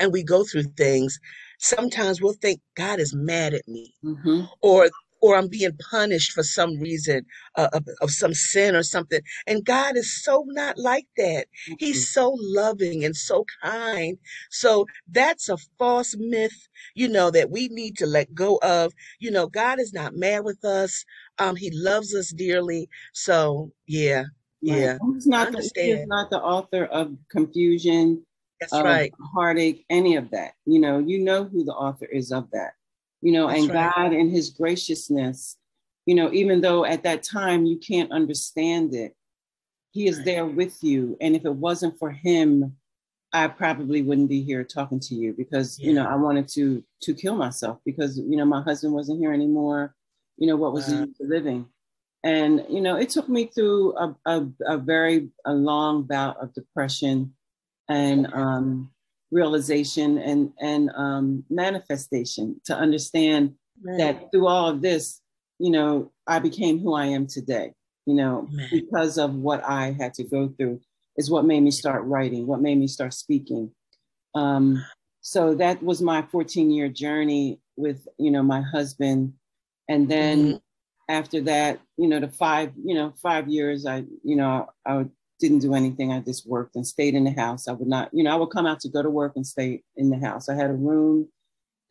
and 0.01 0.13
we 0.13 0.25
go 0.25 0.43
through 0.43 0.65
things, 0.77 1.21
sometimes 1.59 2.21
we'll 2.21 2.33
think 2.33 2.61
God 2.77 2.99
is 2.99 3.15
mad 3.15 3.55
at 3.55 3.69
me, 3.69 3.95
mm-hmm. 4.05 4.47
or 4.63 4.89
or 5.27 5.37
I'm 5.37 5.49
being 5.49 5.77
punished 5.91 6.33
for 6.33 6.45
some 6.45 6.79
reason 6.79 7.27
uh, 7.57 7.69
of, 7.73 7.89
of, 8.01 8.11
some 8.13 8.33
sin 8.33 8.77
or 8.77 8.85
something. 8.85 9.21
And 9.49 9.65
God 9.65 9.97
is 9.97 10.23
so 10.23 10.45
not 10.47 10.79
like 10.79 11.09
that. 11.17 11.49
He's 11.81 12.09
so 12.09 12.37
loving 12.39 13.05
and 13.05 13.17
so 13.17 13.45
kind. 13.61 14.19
So 14.51 14.87
that's 15.11 15.49
a 15.49 15.57
false 15.79 16.15
myth, 16.17 16.69
you 16.95 17.09
know, 17.09 17.33
that 17.33 17.51
we 17.51 17.67
need 17.69 17.97
to 17.99 18.07
let 18.07 18.35
go 18.35 18.59
of. 18.63 18.93
You 19.19 19.33
know, 19.33 19.49
God 19.49 19.81
is 19.81 19.93
not 19.93 20.15
mad 20.15 20.45
with 20.45 20.65
us. 20.65 21.05
Um, 21.39 21.57
he 21.57 21.71
loves 21.73 22.15
us 22.15 22.31
dearly. 22.31 22.89
So 23.13 23.73
yeah, 23.89 24.25
yeah. 24.63 24.99
He's 25.13 25.27
not, 25.27 25.51
the, 25.51 25.69
he 25.75 25.91
is 25.91 26.07
not 26.07 26.31
the 26.31 26.41
author 26.41 26.85
of 26.85 27.17
confusion. 27.33 28.25
That's 28.61 28.73
right. 28.73 29.13
Heartache, 29.35 29.85
any 29.91 30.15
of 30.15 30.31
that. 30.31 30.53
You 30.67 30.81
know, 30.81 30.99
you 30.99 31.25
know 31.25 31.45
who 31.45 31.65
the 31.65 31.73
author 31.73 32.07
is 32.07 32.31
of 32.31 32.49
that 32.53 32.75
you 33.27 33.33
know, 33.33 33.49
That's 33.49 33.63
and 33.63 33.75
right. 33.75 33.93
God 33.97 34.13
and 34.13 34.31
his 34.31 34.51
graciousness, 34.51 35.57
you 36.07 36.15
know, 36.15 36.33
even 36.33 36.61
though 36.61 36.85
at 36.85 37.03
that 37.03 37.25
time 37.25 37.67
you 37.67 37.77
can't 37.77 38.13
understand 38.13 38.95
it, 38.95 39.17
he 39.91 40.07
is 40.07 40.19
right. 40.19 40.25
there 40.27 40.47
with 40.47 40.79
you. 40.81 41.17
And 41.21 41.35
if 41.35 41.45
it 41.45 41.53
wasn't 41.53 41.99
for 41.99 42.13
him, 42.13 42.77
I 43.33 43.49
probably 43.49 44.01
wouldn't 44.01 44.29
be 44.29 44.45
here 44.45 44.63
talking 44.63 45.01
to 45.01 45.17
you 45.17 45.33
because, 45.33 45.77
yeah. 45.77 45.89
you 45.89 45.95
know, 45.95 46.07
I 46.07 46.15
wanted 46.15 46.47
to 46.51 46.85
to 47.03 47.15
kill 47.15 47.35
myself 47.35 47.81
because, 47.85 48.17
you 48.17 48.37
know, 48.37 48.45
my 48.45 48.63
husband 48.63 48.95
wasn't 48.95 49.19
here 49.19 49.33
anymore. 49.33 49.97
You 50.37 50.47
know, 50.47 50.57
what 50.57 50.73
was 50.73 50.89
wow. 50.89 51.09
the 51.19 51.27
living? 51.27 51.67
And, 52.23 52.65
you 52.71 52.81
know, 52.81 52.95
it 52.95 53.09
took 53.09 53.29
me 53.29 53.47
through 53.47 53.97
a, 53.97 54.17
a, 54.25 54.47
a 54.69 54.79
very 54.79 55.31
a 55.45 55.53
long 55.53 56.05
bout 56.05 56.41
of 56.41 56.55
depression 56.55 57.35
and 57.89 58.33
um 58.33 58.93
realization 59.31 60.19
and 60.19 60.53
and 60.61 60.91
um, 60.97 61.45
manifestation 61.51 62.61
to 62.65 62.75
understand 62.75 63.55
right. 63.83 63.99
that 63.99 64.31
through 64.31 64.47
all 64.47 64.69
of 64.69 64.83
this, 64.83 65.21
you 65.59 65.71
know, 65.71 66.13
I 66.27 66.39
became 66.39 66.79
who 66.79 66.95
I 66.95 67.07
am 67.07 67.27
today. 67.27 67.73
You 68.07 68.15
know, 68.15 68.49
right. 68.57 68.69
because 68.71 69.19
of 69.19 69.35
what 69.35 69.65
I 69.65 69.97
had 69.99 70.15
to 70.15 70.25
go 70.25 70.49
through 70.57 70.81
is 71.17 71.31
what 71.31 71.45
made 71.45 71.61
me 71.61 71.73
start 71.73 72.05
writing, 72.05 72.47
what 72.47 72.61
made 72.61 72.79
me 72.79 72.87
start 72.87 73.15
speaking. 73.15 73.73
Um, 74.35 74.85
so 75.23 75.55
that 75.57 75.83
was 75.83 76.01
my 76.01 76.23
14 76.23 76.71
year 76.71 76.89
journey 76.89 77.61
with 77.77 78.07
you 78.19 78.31
know 78.31 78.43
my 78.43 78.61
husband, 78.61 79.35
and 79.89 80.09
then. 80.09 80.39
Mm-hmm. 80.39 80.57
After 81.09 81.41
that, 81.43 81.79
you 81.97 82.09
know, 82.09 82.19
the 82.19 82.29
five, 82.29 82.73
you 82.85 82.97
know, 82.97 83.13
five 83.23 83.47
years, 83.47 83.87
I, 83.87 84.03
you 84.25 84.35
know, 84.35 84.67
I 84.85 84.97
would 84.97 85.13
didn't 85.39 85.59
do 85.61 85.75
anything. 85.75 86.13
I 86.13 86.21
just 86.21 86.49
worked 86.49 86.77
and 86.77 86.87
stayed 86.87 87.15
in 87.15 87.25
the 87.25 87.31
house. 87.31 87.69
I 87.69 87.73
would 87.73 87.89
not, 87.89 88.11
you 88.13 88.25
know, 88.25 88.33
I 88.33 88.37
would 88.37 88.51
come 88.51 88.67
out 88.67 88.81
to 88.81 88.89
go 88.89 89.03
to 89.03 89.11
work 89.11 89.33
and 89.37 89.47
stay 89.47 89.83
in 89.97 90.11
the 90.11 90.19
house. 90.19 90.49
I 90.49 90.55
had 90.55 90.71
a 90.71 90.75
room 90.75 91.29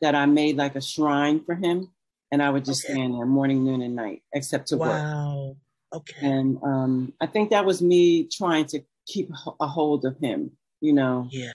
that 0.01 0.15
I 0.15 0.25
made 0.25 0.57
like 0.57 0.75
a 0.75 0.81
shrine 0.81 1.43
for 1.43 1.55
him, 1.55 1.91
and 2.31 2.41
I 2.41 2.49
would 2.49 2.65
just 2.65 2.85
okay. 2.85 2.93
stand 2.93 3.13
there 3.13 3.25
morning, 3.25 3.63
noon, 3.63 3.81
and 3.81 3.95
night, 3.95 4.23
except 4.33 4.67
to 4.69 4.77
wow. 4.77 4.87
work. 4.87 5.03
Wow. 5.03 5.57
Okay. 5.93 6.27
And 6.27 6.57
um, 6.63 7.13
I 7.21 7.27
think 7.27 7.51
that 7.51 7.65
was 7.65 7.81
me 7.81 8.27
trying 8.27 8.65
to 8.67 8.81
keep 9.05 9.29
a 9.59 9.67
hold 9.67 10.05
of 10.05 10.17
him, 10.17 10.51
you 10.81 10.93
know. 10.93 11.27
Yeah. 11.31 11.51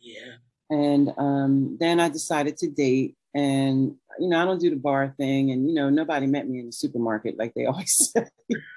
Yeah. 0.00 0.34
And 0.70 1.12
um, 1.16 1.76
then 1.78 2.00
I 2.00 2.08
decided 2.08 2.56
to 2.58 2.68
date, 2.68 3.16
and 3.34 3.94
you 4.18 4.28
know, 4.28 4.40
I 4.40 4.44
don't 4.44 4.60
do 4.60 4.70
the 4.70 4.76
bar 4.76 5.14
thing, 5.16 5.52
and 5.52 5.68
you 5.68 5.74
know, 5.74 5.90
nobody 5.90 6.26
met 6.26 6.48
me 6.48 6.60
in 6.60 6.66
the 6.66 6.72
supermarket 6.72 7.38
like 7.38 7.54
they 7.54 7.66
always 7.66 8.12
say. 8.12 8.26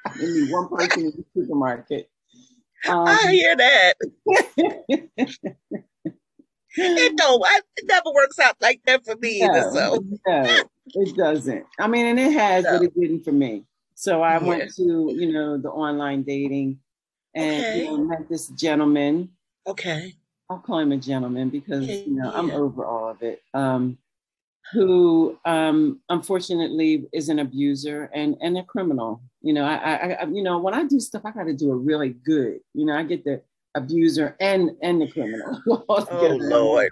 I 0.06 0.18
mean, 0.18 0.52
one 0.52 0.68
person 0.70 1.06
in 1.06 1.12
the 1.12 1.26
supermarket. 1.42 2.10
Um, 2.88 3.08
I 3.08 3.28
hear 3.32 3.56
that. 3.56 3.94
it 6.76 7.18
don't. 7.18 7.46
it 7.78 7.86
never 7.86 8.12
works 8.14 8.40
out 8.40 8.56
like 8.62 8.82
that 8.86 9.06
for 9.06 9.16
me 9.18 9.42
no, 9.42 9.52
either. 9.52 9.72
So 9.72 10.04
no, 10.28 10.64
it 10.88 11.16
doesn't. 11.16 11.66
I 11.80 11.88
mean, 11.88 12.06
and 12.06 12.20
it 12.20 12.32
has, 12.34 12.64
no. 12.64 12.78
but 12.78 12.84
it 12.84 12.94
didn't 13.00 13.24
for 13.24 13.32
me. 13.32 13.66
So 13.96 14.22
I 14.22 14.40
yeah. 14.40 14.44
went 14.44 14.76
to 14.76 14.84
you 14.84 15.32
know 15.32 15.58
the 15.58 15.70
online 15.70 16.24
dating, 16.24 16.80
and 17.36 17.66
okay. 17.66 17.80
you 17.80 17.86
know, 17.86 17.98
met 18.06 18.30
this 18.30 18.48
gentleman. 18.48 19.30
Okay. 19.68 20.16
I'll 20.50 20.60
call 20.60 20.80
him 20.80 20.92
a 20.92 20.98
gentleman 20.98 21.50
because 21.50 21.88
you 21.88 22.16
know 22.16 22.32
yeah. 22.32 22.38
I'm 22.38 22.50
over 22.52 22.86
all 22.86 23.10
of 23.10 23.22
it. 23.22 23.42
Um, 23.54 23.98
who 24.72 25.38
um, 25.46 26.00
unfortunately 26.10 27.08
is 27.12 27.30
an 27.30 27.40
abuser 27.40 28.10
and 28.14 28.38
and 28.42 28.58
a 28.58 28.64
criminal. 28.64 29.22
You 29.42 29.54
know, 29.54 29.64
I, 29.64 30.18
I, 30.22 30.26
you 30.26 30.44
know 30.44 30.60
when 30.60 30.74
I 30.74 30.84
do 30.84 31.00
stuff, 31.00 31.22
I 31.26 31.32
got 31.32 31.46
to 31.46 31.54
do 31.54 31.72
it 31.72 31.78
really 31.78 32.10
good. 32.10 32.60
You 32.74 32.86
know, 32.86 32.96
I 32.96 33.04
get 33.04 33.24
the 33.24 33.42
abuser 33.76 34.36
and 34.40 34.72
and 34.82 35.02
the 35.02 35.08
criminal. 35.08 35.62
oh 35.70 36.38
Lord, 36.42 36.90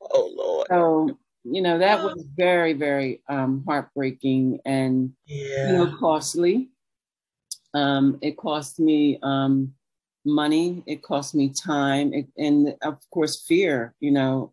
oh 0.00 0.32
Lord. 0.34 0.66
So 0.70 1.18
you 1.44 1.62
know 1.62 1.78
that 1.78 2.02
was 2.02 2.24
very 2.36 2.72
very 2.72 3.22
um, 3.28 3.64
heartbreaking 3.66 4.60
and 4.64 5.12
yeah. 5.26 5.70
you 5.70 5.72
know 5.76 5.96
costly. 5.98 6.70
Um, 7.74 8.18
it 8.22 8.38
cost 8.38 8.80
me 8.80 9.18
um, 9.22 9.74
money. 10.24 10.82
It 10.86 11.02
cost 11.02 11.34
me 11.34 11.50
time, 11.50 12.14
it, 12.14 12.26
and 12.36 12.74
of 12.82 12.98
course 13.10 13.44
fear. 13.46 13.94
You 14.00 14.12
know, 14.12 14.52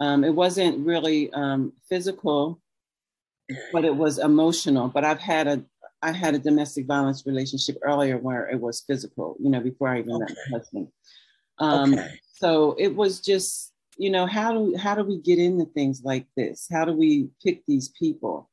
um, 0.00 0.24
it 0.24 0.34
wasn't 0.34 0.86
really 0.86 1.32
um, 1.32 1.72
physical, 1.88 2.60
but 3.72 3.84
it 3.84 3.94
was 3.94 4.18
emotional. 4.18 4.88
But 4.88 5.04
I've 5.04 5.20
had 5.20 5.48
a 5.48 5.64
I 6.02 6.12
had 6.12 6.34
a 6.34 6.38
domestic 6.38 6.86
violence 6.86 7.24
relationship 7.26 7.78
earlier 7.82 8.18
where 8.18 8.48
it 8.48 8.60
was 8.60 8.80
physical. 8.80 9.36
You 9.40 9.50
know, 9.50 9.60
before 9.60 9.88
I 9.88 10.00
even 10.00 10.14
okay. 10.14 10.24
met 10.24 10.36
my 10.50 10.58
husband. 10.58 10.88
Um, 11.58 11.94
okay. 11.94 12.08
So 12.34 12.74
it 12.78 12.94
was 12.94 13.20
just 13.20 13.72
you 13.98 14.10
know 14.10 14.26
how 14.26 14.52
do 14.52 14.76
how 14.76 14.94
do 14.94 15.04
we 15.04 15.18
get 15.18 15.38
into 15.38 15.66
things 15.66 16.02
like 16.04 16.26
this? 16.36 16.66
How 16.70 16.84
do 16.84 16.92
we 16.92 17.28
pick 17.44 17.62
these 17.66 17.88
people? 17.90 18.50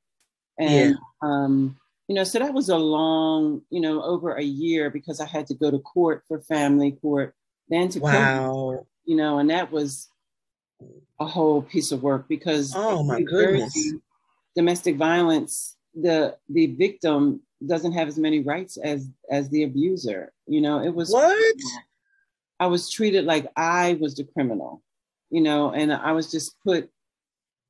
And 0.60 0.92
yeah. 0.92 0.96
um, 1.22 1.78
you 2.08 2.16
know, 2.16 2.24
so 2.24 2.40
that 2.40 2.54
was 2.54 2.70
a 2.70 2.78
long, 2.78 3.62
you 3.70 3.82
know, 3.82 4.02
over 4.04 4.34
a 4.34 4.44
year 4.44 4.90
because 4.90 5.20
I 5.20 5.26
had 5.26 5.48
to 5.48 5.54
go 5.54 5.72
to 5.72 5.80
court 5.80 6.24
for 6.28 6.42
family 6.42 6.92
court, 6.92 7.36
then 7.70 7.90
to 7.90 8.00
wow. 8.00 8.52
court, 8.52 8.86
you 9.06 9.16
know, 9.16 9.40
and 9.40 9.50
that 9.50 9.72
was 9.72 10.10
a 11.20 11.26
whole 11.26 11.62
piece 11.62 11.92
of 11.92 12.02
work 12.02 12.28
because 12.28 12.74
oh 12.76 13.04
my 13.04 13.22
goodness 13.22 13.94
domestic 14.56 14.96
violence 14.96 15.76
the 15.96 16.36
the 16.50 16.68
victim 16.68 17.42
doesn't 17.66 17.92
have 17.92 18.08
as 18.08 18.18
many 18.18 18.40
rights 18.40 18.78
as 18.78 19.10
as 19.30 19.50
the 19.50 19.64
abuser 19.64 20.32
you 20.48 20.62
know 20.62 20.82
it 20.82 20.94
was 20.94 21.12
what 21.12 21.36
i 22.60 22.68
was 22.68 22.90
treated 22.90 23.26
like 23.26 23.48
i 23.56 23.98
was 24.00 24.16
the 24.16 24.24
criminal 24.24 24.82
you 25.30 25.42
know 25.42 25.72
and 25.72 25.92
i 25.92 26.12
was 26.12 26.32
just 26.32 26.56
put 26.64 26.90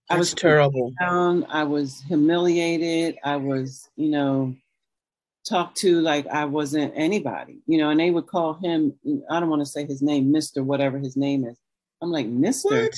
That's 0.09 0.15
i 0.15 0.17
was 0.17 0.33
terrible 0.33 0.93
down 0.99 1.45
i 1.49 1.63
was 1.63 2.01
humiliated 2.07 3.17
i 3.23 3.35
was 3.35 3.89
you 3.95 4.09
know 4.09 4.53
talked 5.47 5.77
to 5.77 6.01
like 6.01 6.27
i 6.27 6.45
wasn't 6.45 6.93
anybody 6.95 7.59
you 7.65 7.79
know 7.79 7.89
and 7.89 7.99
they 7.99 8.11
would 8.11 8.27
call 8.27 8.53
him 8.53 8.93
i 9.31 9.39
don't 9.39 9.49
want 9.49 9.61
to 9.61 9.65
say 9.65 9.85
his 9.85 10.01
name 10.01 10.31
mr 10.31 10.63
whatever 10.63 10.99
his 10.99 11.17
name 11.17 11.45
is 11.45 11.57
I'm 12.01 12.11
like, 12.11 12.27
Mister, 12.27 12.83
what? 12.83 12.93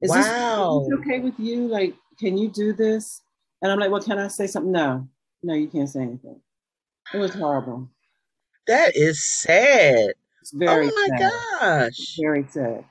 is 0.00 0.10
wow. 0.10 0.78
this, 0.78 0.82
is 0.84 0.88
this 0.88 0.98
okay 1.00 1.20
with 1.20 1.38
you? 1.38 1.68
Like, 1.68 1.94
can 2.18 2.38
you 2.38 2.48
do 2.48 2.72
this? 2.72 3.22
And 3.62 3.72
I'm 3.72 3.78
like, 3.78 3.90
well, 3.90 4.02
can 4.02 4.18
I 4.18 4.28
say 4.28 4.46
something? 4.46 4.72
No, 4.72 5.08
no, 5.42 5.54
you 5.54 5.68
can't 5.68 5.88
say 5.88 6.02
anything. 6.02 6.40
It 7.12 7.18
was 7.18 7.34
horrible. 7.34 7.88
That 8.66 8.96
is 8.96 9.24
sad. 9.24 10.12
It's 10.40 10.52
very. 10.52 10.88
Oh 10.88 11.08
my 11.10 11.18
sad. 11.18 11.32
gosh. 11.60 11.98
It's 11.98 12.18
very 12.20 12.46
sad. 12.50 12.84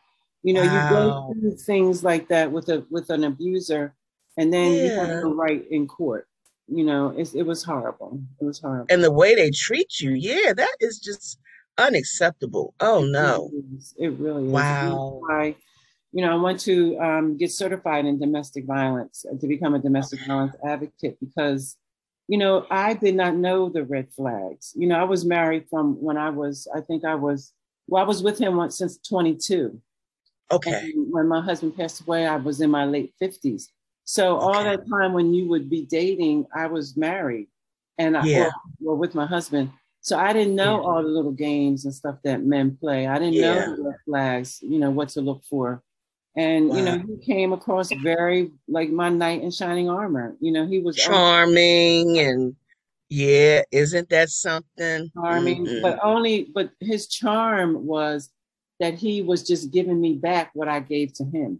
You 0.43 0.53
know, 0.53 0.63
wow. 0.63 0.83
you 0.83 0.89
go 0.89 1.33
through 1.33 1.57
things 1.57 2.03
like 2.03 2.27
that 2.29 2.51
with 2.51 2.69
a 2.69 2.86
with 2.89 3.09
an 3.09 3.24
abuser, 3.24 3.93
and 4.38 4.53
then 4.53 4.74
yeah. 4.74 4.83
you 4.83 4.89
have 4.91 5.21
to 5.21 5.33
write 5.33 5.65
in 5.69 5.88
court. 5.88 6.27
You 6.67 6.83
know, 6.83 7.13
it's, 7.17 7.33
it 7.33 7.43
was 7.43 7.63
horrible. 7.63 8.19
It 8.41 8.45
was 8.45 8.59
horrible. 8.59 8.88
And 8.89 9.03
the 9.03 9.12
way 9.12 9.36
they 9.36 9.51
treat 9.51 10.00
you, 10.01 10.12
yeah, 10.12 10.53
that 10.53 10.75
is 10.81 11.00
just 11.00 11.39
unacceptable. 11.77 12.74
Oh 12.79 13.05
no. 13.05 13.50
It 13.53 13.55
really 13.55 13.77
is. 13.77 13.93
It 13.97 14.09
really 14.19 14.45
is. 14.45 14.51
Wow. 14.51 15.21
You 16.12 16.22
know, 16.26 16.32
I 16.32 16.42
went 16.42 16.60
to 16.62 16.98
um, 17.00 17.38
get 17.38 17.52
certified 17.52 18.06
in 18.06 18.20
domestic 18.20 18.66
violence 18.66 19.26
uh, 19.30 19.38
to 19.38 19.48
become 19.48 19.76
a 19.76 19.80
domestic 19.80 20.20
violence 20.26 20.56
advocate 20.66 21.18
because, 21.20 21.78
you 22.28 22.38
know, 22.38 22.66
I 22.72 22.94
did 22.94 23.16
not 23.16 23.36
know 23.36 23.70
the 23.70 23.84
red 23.84 24.12
flags. 24.12 24.74
You 24.76 24.88
know, 24.88 24.96
I 25.00 25.04
was 25.04 25.26
married 25.26 25.68
from 25.70 26.02
when 26.02 26.18
I 26.18 26.30
was, 26.30 26.68
I 26.74 26.82
think 26.82 27.06
I 27.06 27.16
was, 27.16 27.54
well, 27.88 28.04
I 28.04 28.08
was 28.08 28.24
with 28.24 28.40
him 28.40 28.56
once 28.56 28.78
since 28.78 28.98
22. 29.00 29.82
Okay. 30.52 30.92
And 30.94 31.12
when 31.12 31.28
my 31.28 31.42
husband 31.42 31.76
passed 31.76 32.02
away, 32.02 32.26
I 32.26 32.38
was 32.38 32.62
in 32.62 32.72
my 32.72 32.86
late 32.86 33.14
50s. 33.22 33.70
So 34.06 34.38
all 34.38 34.64
that 34.64 34.88
time 34.90 35.12
when 35.14 35.34
you 35.34 35.48
would 35.50 35.70
be 35.70 35.86
dating, 35.86 36.48
I 36.56 36.68
was 36.68 36.96
married 36.96 37.48
and 37.98 38.16
I 38.18 38.26
Yeah. 38.26 38.50
well, 38.80 38.96
with 38.96 39.14
my 39.16 39.26
husband. 39.26 39.72
So 40.02 40.18
I 40.18 40.32
didn't 40.32 40.56
know 40.56 40.78
Yeah. 40.78 40.88
all 40.88 41.04
the 41.04 41.10
little 41.10 41.34
games 41.34 41.84
and 41.84 41.94
stuff 41.94 42.20
that 42.24 42.44
men 42.46 42.78
play. 42.78 43.08
I 43.08 43.20
didn't 43.20 43.34
Yeah. 43.34 43.56
know 43.66 43.76
the 43.76 43.84
red 43.84 43.96
flags, 44.06 44.62
you 44.62 44.80
know, 44.80 44.90
what 44.92 45.10
to 45.10 45.22
look 45.22 45.44
for. 45.44 45.84
And 46.38 46.67
you 46.67 46.84
know, 46.84 47.00
he 47.00 47.17
came 47.25 47.51
across 47.51 47.91
very 47.91 48.51
like 48.67 48.89
my 48.91 49.10
knight 49.10 49.41
in 49.41 49.50
shining 49.50 49.89
armor. 49.89 50.38
You 50.39 50.51
know, 50.51 50.67
he 50.67 50.79
was 50.79 50.96
Charming 50.96 52.20
and 52.20 52.56
yeah, 53.10 53.63
isn't 53.72 54.10
that 54.10 54.29
something? 54.29 55.10
charming, 55.15 55.65
Mhm. 55.65 55.82
but 55.82 55.98
only 56.03 56.44
but 56.53 56.72
his 56.79 57.08
charm 57.08 57.86
was 57.88 58.29
that 58.79 58.94
he 58.94 59.24
was 59.24 59.41
just 59.41 59.72
giving 59.72 60.00
me 60.00 60.13
back 60.13 60.51
what 60.53 60.67
I 60.67 60.79
gave 60.79 61.13
to 61.13 61.24
him. 61.24 61.60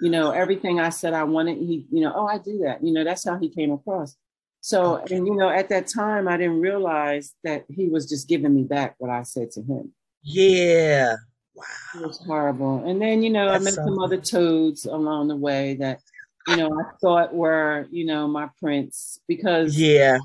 You 0.00 0.10
know, 0.10 0.30
everything 0.30 0.78
I 0.78 0.90
said 0.90 1.12
I 1.12 1.24
wanted, 1.24 1.58
he, 1.58 1.86
you 1.90 2.02
know, 2.02 2.12
oh, 2.14 2.26
I 2.26 2.38
do 2.38 2.58
that. 2.58 2.84
You 2.84 2.92
know, 2.92 3.02
that's 3.02 3.24
how 3.24 3.38
he 3.38 3.48
came 3.48 3.72
across. 3.72 4.14
So, 4.60 4.98
Okay. 4.98 5.16
and 5.16 5.26
you 5.26 5.34
know, 5.34 5.48
at 5.48 5.68
that 5.70 5.88
time, 5.88 6.28
I 6.28 6.36
didn't 6.36 6.60
realize 6.60 7.34
that 7.42 7.64
he 7.68 7.88
was 7.88 8.08
just 8.08 8.28
giving 8.28 8.54
me 8.54 8.62
back 8.62 8.94
what 8.98 9.10
I 9.10 9.22
said 9.24 9.50
to 9.52 9.62
him. 9.62 9.94
Yeah. 10.22 11.16
It 11.94 12.00
was 12.06 12.18
horrible. 12.24 12.84
And 12.84 13.00
then, 13.00 13.22
you 13.22 13.30
know, 13.30 13.48
I 13.48 13.52
That's 13.52 13.64
met 13.64 13.74
some 13.74 13.98
other 13.98 14.18
toads 14.18 14.86
along 14.86 15.28
the 15.28 15.36
way 15.36 15.74
that, 15.76 16.00
you 16.48 16.56
know, 16.56 16.68
I 16.78 16.84
thought 17.00 17.34
were, 17.34 17.86
you 17.90 18.04
know, 18.04 18.28
my 18.28 18.48
prince 18.60 19.20
because 19.26 19.78
Yeah. 19.78 20.18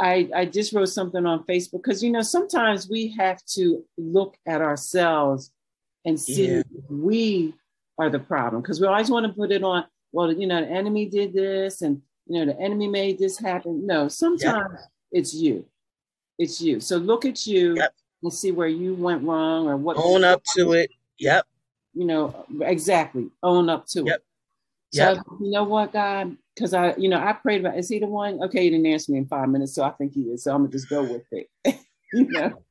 I, 0.00 0.28
I 0.34 0.46
just 0.46 0.72
wrote 0.72 0.88
something 0.88 1.26
on 1.26 1.44
Facebook 1.44 1.82
because 1.82 2.02
you 2.02 2.10
know 2.10 2.22
sometimes 2.22 2.88
we 2.88 3.08
have 3.18 3.44
to 3.54 3.84
look 3.96 4.36
at 4.46 4.60
ourselves 4.60 5.52
and 6.04 6.18
see 6.18 6.46
Yeah. 6.46 6.58
if 6.60 6.90
we 6.90 7.54
are 7.98 8.10
the 8.10 8.18
problem 8.18 8.62
because 8.62 8.80
we 8.80 8.86
always 8.86 9.10
want 9.10 9.26
to 9.26 9.32
put 9.32 9.52
it 9.52 9.62
on 9.62 9.84
well 10.10 10.32
you 10.32 10.46
know 10.46 10.60
the 10.60 10.66
enemy 10.70 11.06
did 11.06 11.32
this 11.34 11.82
and 11.82 12.02
you 12.26 12.38
know 12.44 12.52
the 12.52 12.58
enemy 12.60 12.88
made 12.88 13.18
this 13.18 13.38
happen 13.38 13.86
no 13.86 14.08
sometimes 14.08 14.80
it's 15.12 15.34
you 15.34 15.64
it's 16.38 16.60
you 16.60 16.80
so 16.80 16.96
look 16.96 17.24
at 17.24 17.46
you 17.46 17.74
Yep. 17.76 17.94
And 18.22 18.32
see 18.32 18.50
where 18.52 18.68
you 18.68 18.94
went 18.94 19.22
wrong 19.24 19.66
or 19.66 19.76
what 19.76 19.96
Own 19.98 20.24
up 20.24 20.42
to 20.56 20.72
it. 20.80 20.90
Yep. 21.18 21.46
you 21.94 22.04
know 22.06 22.44
exactly 22.62 23.30
own 23.42 23.68
up 23.68 23.86
to 23.86 24.04
Yep. 24.04 24.16
it 24.16 24.24
so 24.94 25.12
Yep. 25.12 25.22
you 25.40 25.50
know 25.50 25.64
what 25.64 25.92
god 25.92 26.36
because 26.54 26.74
I, 26.74 26.94
you 26.96 27.08
know, 27.08 27.16
I 27.18 27.32
prayed 27.32 27.62
about 27.64 27.78
is 27.78 27.88
he 27.88 27.98
the 27.98 28.06
one? 28.06 28.42
Okay, 28.42 28.64
he 28.64 28.68
didn't 28.68 28.84
answer 28.84 29.10
me 29.10 29.16
in 29.16 29.24
five 29.26 29.48
minutes, 29.48 29.74
so 29.74 29.84
I 29.84 29.90
think 29.92 30.12
he 30.12 30.20
is. 30.24 30.44
So 30.44 30.52
I'm 30.54 30.58
gonna 30.58 30.70
just 30.70 30.90
go 30.90 31.02
with 31.02 31.22
it. 31.32 31.48
you 32.12 32.28
know, 32.28 32.62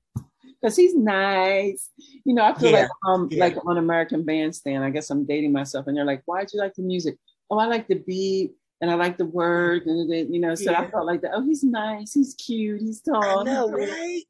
because 0.62 0.75
he's 0.75 0.93
nice. 0.93 1.89
You 2.24 2.36
know, 2.36 2.43
I 2.43 2.53
feel 2.53 2.70
Yeah, 2.70 2.81
like 2.81 2.89
um 3.08 3.27
yeah. 3.31 3.43
like 3.43 3.58
on 3.65 3.79
American 3.79 4.22
Bandstand. 4.24 4.84
I 4.84 4.91
guess 4.91 5.10
I'm 5.10 5.25
dating 5.25 5.51
myself, 5.51 5.88
and 5.88 5.98
they're 5.98 6.05
like, 6.05 6.22
"Why'd 6.25 6.50
you 6.53 6.60
like 6.60 6.75
the 6.75 6.84
music?" 6.84 7.17
Oh, 7.50 7.58
I 7.58 7.65
like 7.65 7.88
the 7.88 7.96
beat 7.96 8.51
and 8.81 8.91
I 8.91 8.93
like 8.93 9.17
the 9.17 9.25
words, 9.25 9.88
and 9.88 10.12
then, 10.12 10.31
you 10.31 10.39
know, 10.39 10.53
so 10.53 10.75
I 10.75 10.88
felt 10.91 11.08
like 11.08 11.22
that. 11.22 11.31
Oh, 11.34 11.43
he's 11.43 11.63
nice. 11.63 12.13
He's 12.13 12.36
cute. 12.36 12.81
He's 12.81 13.01
tall. 13.01 13.39
I 13.39 13.43
know, 13.43 13.72
right? 13.72 14.22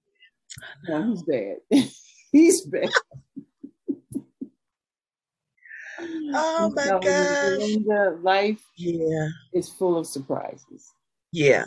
No, 0.87 1.03
he's 1.09 1.23
bad. 1.23 1.57
he's 2.31 2.61
bad. 2.61 2.89
Oh 6.33 6.71
my 6.75 6.99
gosh. 6.99 8.23
Life 8.23 8.61
Yeah. 8.75 9.27
is 9.53 9.69
full 9.69 9.97
of 9.97 10.07
surprises. 10.07 10.91
Yeah. 11.31 11.65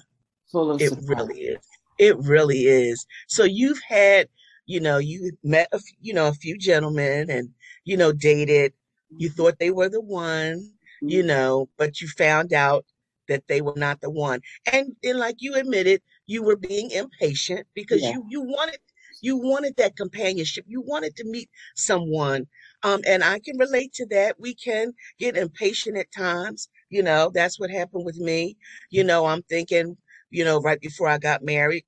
Full 0.50 0.72
of 0.72 0.80
It 0.82 0.88
surprises. 0.88 1.08
really 1.08 1.40
is. 1.42 1.66
It 1.98 2.16
really 2.18 2.66
is. 2.66 3.06
So 3.28 3.44
you've 3.44 3.80
had, 3.86 4.28
you 4.66 4.80
know, 4.80 4.98
you 4.98 5.30
met 5.44 5.68
a, 5.72 5.78
you 6.00 6.12
know, 6.14 6.26
a 6.26 6.32
few 6.34 6.58
gentlemen 6.58 7.30
and, 7.30 7.50
you 7.84 7.96
know, 7.96 8.12
dated. 8.12 8.72
You 9.16 9.28
thought 9.30 9.58
they 9.60 9.70
were 9.70 9.88
the 9.88 10.00
one, 10.00 10.72
you 11.00 11.22
Mhm. 11.22 11.26
know, 11.26 11.68
but 11.76 12.00
you 12.00 12.08
found 12.08 12.52
out 12.52 12.84
that 13.28 13.46
they 13.46 13.60
were 13.60 13.76
not 13.76 14.00
the 14.00 14.10
one. 14.10 14.40
And 14.72 14.96
and 15.04 15.18
like 15.18 15.36
you 15.38 15.54
admitted, 15.54 16.02
you 16.26 16.42
were 16.42 16.56
being 16.56 16.90
impatient 16.90 17.66
because 17.74 18.02
Yeah. 18.02 18.12
you 18.12 18.24
you 18.28 18.42
wanted 18.42 18.78
you 19.20 19.36
wanted 19.38 19.76
that 19.76 19.96
companionship. 19.96 20.64
You 20.68 20.82
wanted 20.82 21.16
to 21.16 21.24
meet 21.24 21.48
someone. 21.76 22.46
Um, 22.82 23.00
and 23.06 23.24
I 23.24 23.38
can 23.38 23.56
relate 23.58 23.92
to 23.94 24.06
that. 24.06 24.38
We 24.38 24.54
can 24.54 24.92
get 25.18 25.36
impatient 25.36 25.96
at 25.96 26.12
times. 26.12 26.68
You 26.90 27.02
know, 27.02 27.30
that's 27.32 27.58
what 27.58 27.70
happened 27.70 28.04
with 28.04 28.18
me. 28.18 28.56
You 28.90 29.04
know, 29.04 29.26
I'm 29.26 29.42
thinking, 29.42 29.96
you 30.30 30.44
know, 30.44 30.60
right 30.60 30.80
before 30.80 31.08
I 31.08 31.18
got 31.18 31.42
married, 31.42 31.84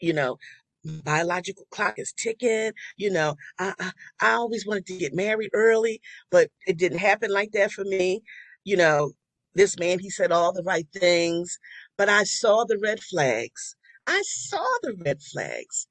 you 0.00 0.12
know, 0.12 0.38
biological 0.84 1.66
clock 1.70 1.98
is 1.98 2.12
ticking. 2.12 2.72
You 2.96 3.10
know, 3.10 3.36
I, 3.58 3.74
I 3.80 3.92
I 4.20 4.30
always 4.32 4.66
wanted 4.66 4.86
to 4.86 4.98
get 4.98 5.14
married 5.14 5.50
early, 5.54 6.00
but 6.30 6.50
it 6.66 6.76
didn't 6.78 6.98
happen 6.98 7.30
like 7.32 7.52
that 7.52 7.72
for 7.72 7.84
me. 7.84 8.22
You 8.64 8.76
know, 8.76 9.12
this 9.54 9.78
man, 9.78 9.98
he 9.98 10.10
said 10.10 10.32
all 10.32 10.52
the 10.52 10.62
right 10.64 10.86
things, 10.94 11.58
but 11.98 12.10
I 12.10 12.24
saw 12.24 12.64
the 12.64 12.78
red 12.78 13.00
flags. 13.02 13.76
I 14.06 14.22
saw 14.26 14.64
the 14.82 14.94
red 15.04 15.22
flags, 15.22 15.88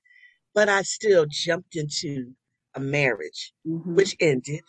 but 0.56 0.70
I 0.70 0.84
still 0.84 1.26
jumped 1.30 1.76
into 1.76 2.36
a 2.76 2.82
marriage, 2.82 3.54
Mhm. 3.68 3.96
which 3.96 4.16
ended, 4.20 4.62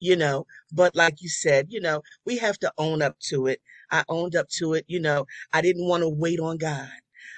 you 0.00 0.16
know. 0.16 0.46
But 0.72 0.96
like 0.96 1.22
you 1.22 1.28
said, 1.30 1.68
you 1.70 1.80
know, 1.80 2.02
we 2.26 2.38
have 2.38 2.58
to 2.60 2.72
own 2.78 3.02
up 3.02 3.18
to 3.30 3.46
it. 3.48 3.60
I 3.92 4.04
owned 4.08 4.36
up 4.36 4.48
to 4.58 4.74
it. 4.74 4.84
You 4.88 5.00
know, 5.00 5.26
I 5.52 5.62
didn't 5.62 5.88
want 5.88 6.02
to 6.02 6.10
wait 6.10 6.40
on 6.40 6.58
God. 6.58 6.90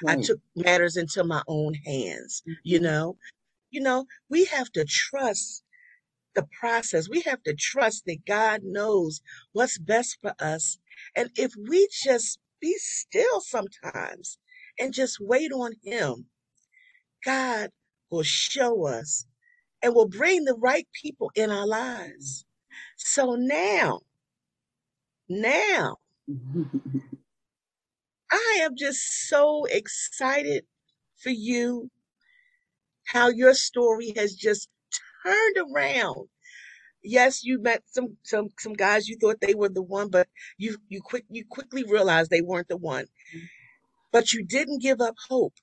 I 0.07 0.17
took 0.17 0.40
matters 0.57 0.97
into 0.97 1.25
my 1.25 1.43
own 1.49 1.75
hands, 1.75 2.45
you 2.64 2.81
Mhm. 2.81 2.81
know. 2.81 3.19
You 3.71 3.83
know, 3.83 4.07
we 4.31 4.47
have 4.47 4.73
to 4.73 4.85
trust 4.87 5.62
the 6.35 6.47
process. 6.61 7.09
We 7.09 7.23
have 7.23 7.43
to 7.45 7.55
trust 7.55 8.05
that 8.07 8.25
God 8.27 8.62
knows 8.64 9.21
what's 9.53 9.79
best 9.79 10.19
for 10.23 10.35
us. 10.40 10.79
And 11.17 11.31
if 11.37 11.53
we 11.69 11.88
just 11.93 12.38
be 12.64 12.77
still 12.79 13.42
sometimes 13.42 14.38
and 14.81 14.94
just 14.94 15.18
wait 15.20 15.53
on 15.53 15.74
Him, 15.85 16.27
God 17.24 17.70
will 18.11 18.24
show 18.24 18.87
us 18.87 19.27
and 19.83 19.94
will 19.94 20.09
bring 20.09 20.44
the 20.44 20.55
right 20.57 20.87
people 21.03 21.31
in 21.37 21.50
our 21.50 21.66
lives. 21.66 22.44
So 22.96 23.35
now, 23.37 24.00
now, 25.29 25.96
I 28.33 28.61
am 28.62 28.77
just 28.77 29.29
so 29.29 29.66
excited 29.66 30.64
for 31.18 31.31
you, 31.31 31.90
how 33.07 33.31
your 33.31 33.55
story 33.55 34.14
has 34.16 34.35
just 34.35 34.68
turned 35.24 35.57
around. 35.74 36.29
Yes, 37.05 37.45
you 37.45 37.61
met 37.62 37.85
some 37.87 38.19
some 38.25 38.51
some 38.61 38.75
guys 38.75 39.09
you 39.09 39.19
thought 39.21 39.40
they 39.43 39.55
were 39.55 39.71
the 39.71 39.83
one, 39.83 40.11
but 40.11 40.29
you 40.59 40.79
you 40.88 41.03
quick 41.03 41.27
you 41.31 41.45
quickly 41.49 41.85
realized 41.85 42.31
they 42.31 42.43
weren't 42.43 42.69
the 42.69 42.79
one. 42.79 43.07
But 44.12 44.33
you 44.33 44.45
didn't 44.45 44.83
give 44.83 45.01
up 45.01 45.17
hope. 45.29 45.55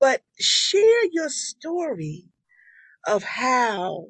But 0.00 0.22
share 0.40 1.06
your 1.12 1.30
story 1.30 2.26
of 3.06 3.22
how 3.24 4.08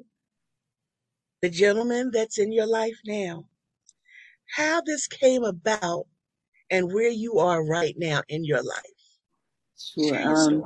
the 1.41 1.49
gentleman 1.49 2.11
that's 2.13 2.39
in 2.39 2.51
your 2.51 2.67
life 2.67 2.97
now, 3.05 3.47
how 4.55 4.81
this 4.81 5.07
came 5.07 5.43
about 5.43 6.07
and 6.71 6.93
where 6.93 7.09
you 7.11 7.39
are 7.39 7.65
right 7.65 7.95
now 7.97 8.23
in 8.29 8.45
your 8.45 8.63
life. 8.63 8.83
Sure. 9.77 10.17
Share 10.17 10.21
your 10.21 10.37
Um. 10.37 10.65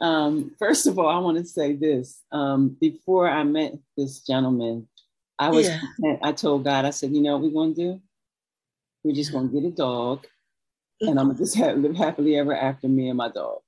Um, 0.00 0.52
first 0.58 0.86
of 0.86 0.98
all, 0.98 1.08
I 1.08 1.18
want 1.18 1.38
to 1.38 1.44
say 1.44 1.74
this. 1.74 2.22
Um, 2.32 2.76
before 2.80 3.28
I 3.28 3.42
met 3.44 3.76
this 3.96 4.20
gentleman, 4.20 4.88
I 5.38 5.50
was 5.50 5.68
yeah. 5.68 6.16
I 6.22 6.32
told 6.32 6.64
God, 6.64 6.84
I 6.84 6.90
said, 6.90 7.12
you 7.12 7.22
know 7.22 7.36
what 7.36 7.42
we're 7.42 7.52
going 7.52 7.74
to 7.74 7.80
do? 7.80 8.00
We're 9.04 9.14
just 9.14 9.32
going 9.32 9.48
to 9.48 9.54
get 9.54 9.68
a 9.68 9.70
dog, 9.70 10.26
and 11.00 11.18
I'm 11.18 11.26
going 11.26 11.36
to 11.36 11.42
just 11.42 11.56
have, 11.56 11.78
live 11.78 11.96
happily 11.96 12.36
ever 12.36 12.54
after 12.54 12.88
me 12.88 13.08
and 13.08 13.16
my 13.16 13.28
dog. 13.28 13.60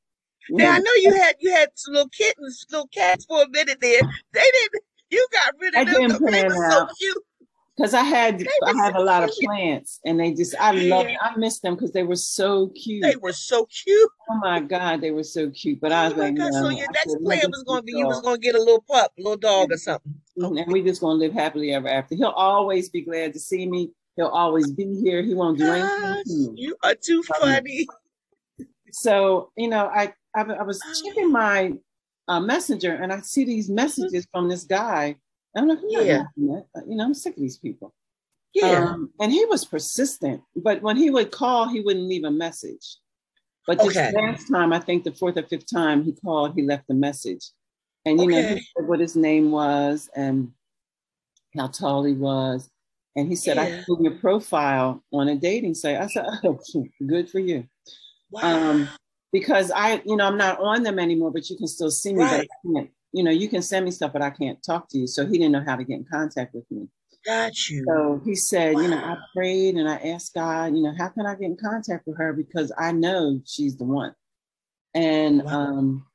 You 0.49 0.57
Now 0.57 0.73
I 0.73 0.79
know, 0.79 0.85
know 0.85 0.91
you 0.97 1.15
had 1.15 1.37
you 1.39 1.53
had 1.53 1.69
some 1.75 1.95
little 1.95 2.09
kittens, 2.09 2.67
little 2.71 2.89
cats 2.89 3.25
for 3.27 3.43
a 3.43 3.49
minute 3.49 3.79
there. 3.81 4.01
They 4.33 4.41
didn't. 4.41 4.83
You 5.11 5.27
got 5.33 5.55
rid 5.61 5.75
I 5.75 5.83
of 5.83 5.87
them. 5.89 5.95
didn't 5.95 6.13
though. 6.13 6.31
They 6.31 6.43
plan 6.43 6.47
were 6.49 6.71
so 6.71 6.87
cute. 6.99 7.25
Because 7.81 7.95
I 7.95 8.03
had 8.03 8.47
I 8.67 8.73
have 8.85 8.93
so 8.93 9.01
a 9.01 9.05
lot 9.05 9.23
of 9.23 9.31
plants, 9.43 10.01
and 10.05 10.21
they 10.21 10.35
just 10.35 10.55
I 10.61 10.73
love 10.73 11.07
Yeah. 11.09 11.17
I 11.23 11.37
miss 11.37 11.61
them 11.61 11.77
because 11.77 11.93
they 11.93 12.03
were 12.03 12.17
so 12.17 12.69
cute. 12.69 13.03
They 13.03 13.17
were 13.17 13.33
so 13.33 13.67
cute. 13.67 14.11
Oh 14.29 14.35
my 14.35 14.61
God, 14.61 15.01
they 15.01 15.11
were 15.11 15.25
so 15.25 15.51
cute. 15.51 15.81
But 15.81 15.93
I 15.93 16.07
Oh 16.07 16.09
was 16.11 16.19
like, 16.19 16.37
God! 16.37 16.53
So 16.53 16.69
your 16.69 16.89
I 16.89 16.93
next 16.93 17.17
plan 17.25 17.51
was 17.51 17.63
going 17.63 17.81
to 17.81 17.85
be 17.85 17.93
you 17.93 18.07
was 18.07 18.21
going 18.21 18.37
to 18.37 18.41
get 18.41 18.55
a 18.55 18.59
little 18.59 18.83
pup, 18.83 19.13
little 19.17 19.39
dog 19.39 19.73
or 19.73 19.79
something. 19.79 20.15
And 20.37 20.71
we 20.71 20.83
just 20.83 21.01
gonna 21.01 21.15
live 21.15 21.33
happily 21.33 21.73
ever 21.73 21.89
after. 21.89 22.15
He'll 22.15 22.29
always 22.29 22.91
be 22.91 23.01
glad 23.01 23.33
to 23.33 23.41
see 23.41 23.67
me. 23.67 23.91
He'll 24.17 24.27
always 24.27 24.71
be 24.73 25.01
here. 25.03 25.23
He 25.23 25.35
won't 25.35 25.57
do 25.57 25.67
anything 25.67 25.89
Gosh, 26.03 26.25
to 26.25 26.51
me. 26.51 26.51
you 26.57 26.77
are 26.83 26.95
too 26.95 27.23
funny. 27.23 27.87
So 28.93 29.53
you 29.57 29.69
know, 29.69 29.87
I 29.87 30.13
I, 30.35 30.43
I 30.43 30.63
was 30.63 30.83
checking 31.03 31.33
my 31.33 31.73
uh, 32.29 32.41
Messenger, 32.41 32.95
and 32.95 33.13
I 33.13 33.21
see 33.21 33.45
these 33.45 33.71
messages 33.71 34.27
from 34.31 34.49
this 34.49 34.65
guy. 34.65 35.17
I'm 35.57 35.69
like, 35.69 35.79
yeah, 35.89 36.25
you 36.37 36.65
know, 36.87 37.05
I'm 37.05 37.15
sick 37.15 37.37
of 37.37 37.43
these 37.43 37.59
people. 37.59 37.93
Yeah. 38.55 38.85
Um, 38.85 39.11
and 39.21 39.31
he 39.31 39.45
was 39.47 39.65
persistent, 39.65 40.43
but 40.57 40.83
when 40.83 40.97
he 40.97 41.11
would 41.11 41.31
call, 41.31 41.69
he 41.69 41.81
wouldn't 41.81 42.07
leave 42.07 42.25
a 42.25 42.31
message. 42.31 42.97
But 43.67 43.79
this 43.79 43.97
okay. 43.97 44.13
last 44.13 44.47
time, 44.51 44.73
I 44.73 44.81
think 44.81 45.05
the 45.05 45.13
fourth 45.13 45.37
or 45.37 45.43
fifth 45.43 45.71
time 45.73 46.03
he 46.03 46.13
called, 46.13 46.55
he 46.55 46.63
left 46.63 46.91
a 46.91 46.95
message. 46.95 47.51
And 48.05 48.19
you 48.19 48.27
okay. 48.27 48.43
know, 48.43 48.49
he 48.57 48.67
said 48.77 48.89
what 48.89 49.01
his 49.01 49.17
name 49.17 49.51
was 49.51 50.09
and 50.17 50.51
how 51.57 51.69
tall 51.69 52.05
he 52.05 52.15
was. 52.15 52.69
And 53.17 53.29
he 53.29 53.37
said, 53.37 53.57
yeah. 53.57 53.63
I 53.63 53.85
put 53.87 54.01
your 54.01 54.15
profile 54.15 55.03
on 55.13 55.29
a 55.29 55.37
dating 55.37 55.75
site. 55.75 56.01
I 56.01 56.07
said, 56.07 56.27
Oh, 56.45 56.59
good 57.07 57.29
for 57.29 57.39
you. 57.39 57.67
Wow. 58.31 58.71
Um, 58.71 58.89
because 59.33 59.71
I, 59.71 60.03
you 60.05 60.17
know, 60.17 60.27
I'm 60.27 60.39
not 60.39 60.61
on 60.61 60.83
them 60.83 60.99
anymore, 60.99 61.31
but 61.31 61.49
you 61.51 61.57
can 61.57 61.67
still 61.67 61.91
see 61.91 62.15
me. 62.15 62.25
Right. 62.25 62.49
But 63.13 63.19
I 63.19 63.19
can't, 63.19 63.19
you 63.19 63.23
know, 63.25 63.31
you 63.31 63.49
can 63.49 63.63
send 63.63 63.85
me 63.85 63.91
stuff, 63.91 64.13
but 64.13 64.23
I 64.23 64.31
can't 64.31 64.63
talk 64.63 64.89
to 64.91 64.99
you. 64.99 65.07
So 65.07 65.27
he 65.27 65.33
didn't 65.33 65.53
know 65.53 65.65
how 65.65 65.77
to 65.77 65.85
get 65.85 65.99
in 65.99 66.07
contact 66.11 66.55
with 66.55 66.65
me. 66.71 66.89
Got 67.27 67.69
you. 67.69 67.85
So 67.87 68.21
he 68.25 68.35
said, 68.35 68.75
wow. 68.75 68.81
you 68.81 68.89
know, 68.89 68.97
I 68.99 69.17
prayed 69.35 69.75
and 69.75 69.89
I 69.89 69.97
asked 69.97 70.35
God, 70.35 70.75
you 70.75 70.83
know, 70.83 70.95
how 70.97 71.09
can 71.09 71.27
I 71.27 71.35
get 71.35 71.47
in 71.47 71.57
contact 71.57 72.07
with 72.07 72.17
her 72.19 72.33
because 72.33 72.73
I 72.79 72.93
know 72.93 73.41
she's 73.45 73.77
the 73.77 73.85
one. 73.85 74.15
And 74.95 75.43
wow. 75.45 75.53
um, 75.53 76.07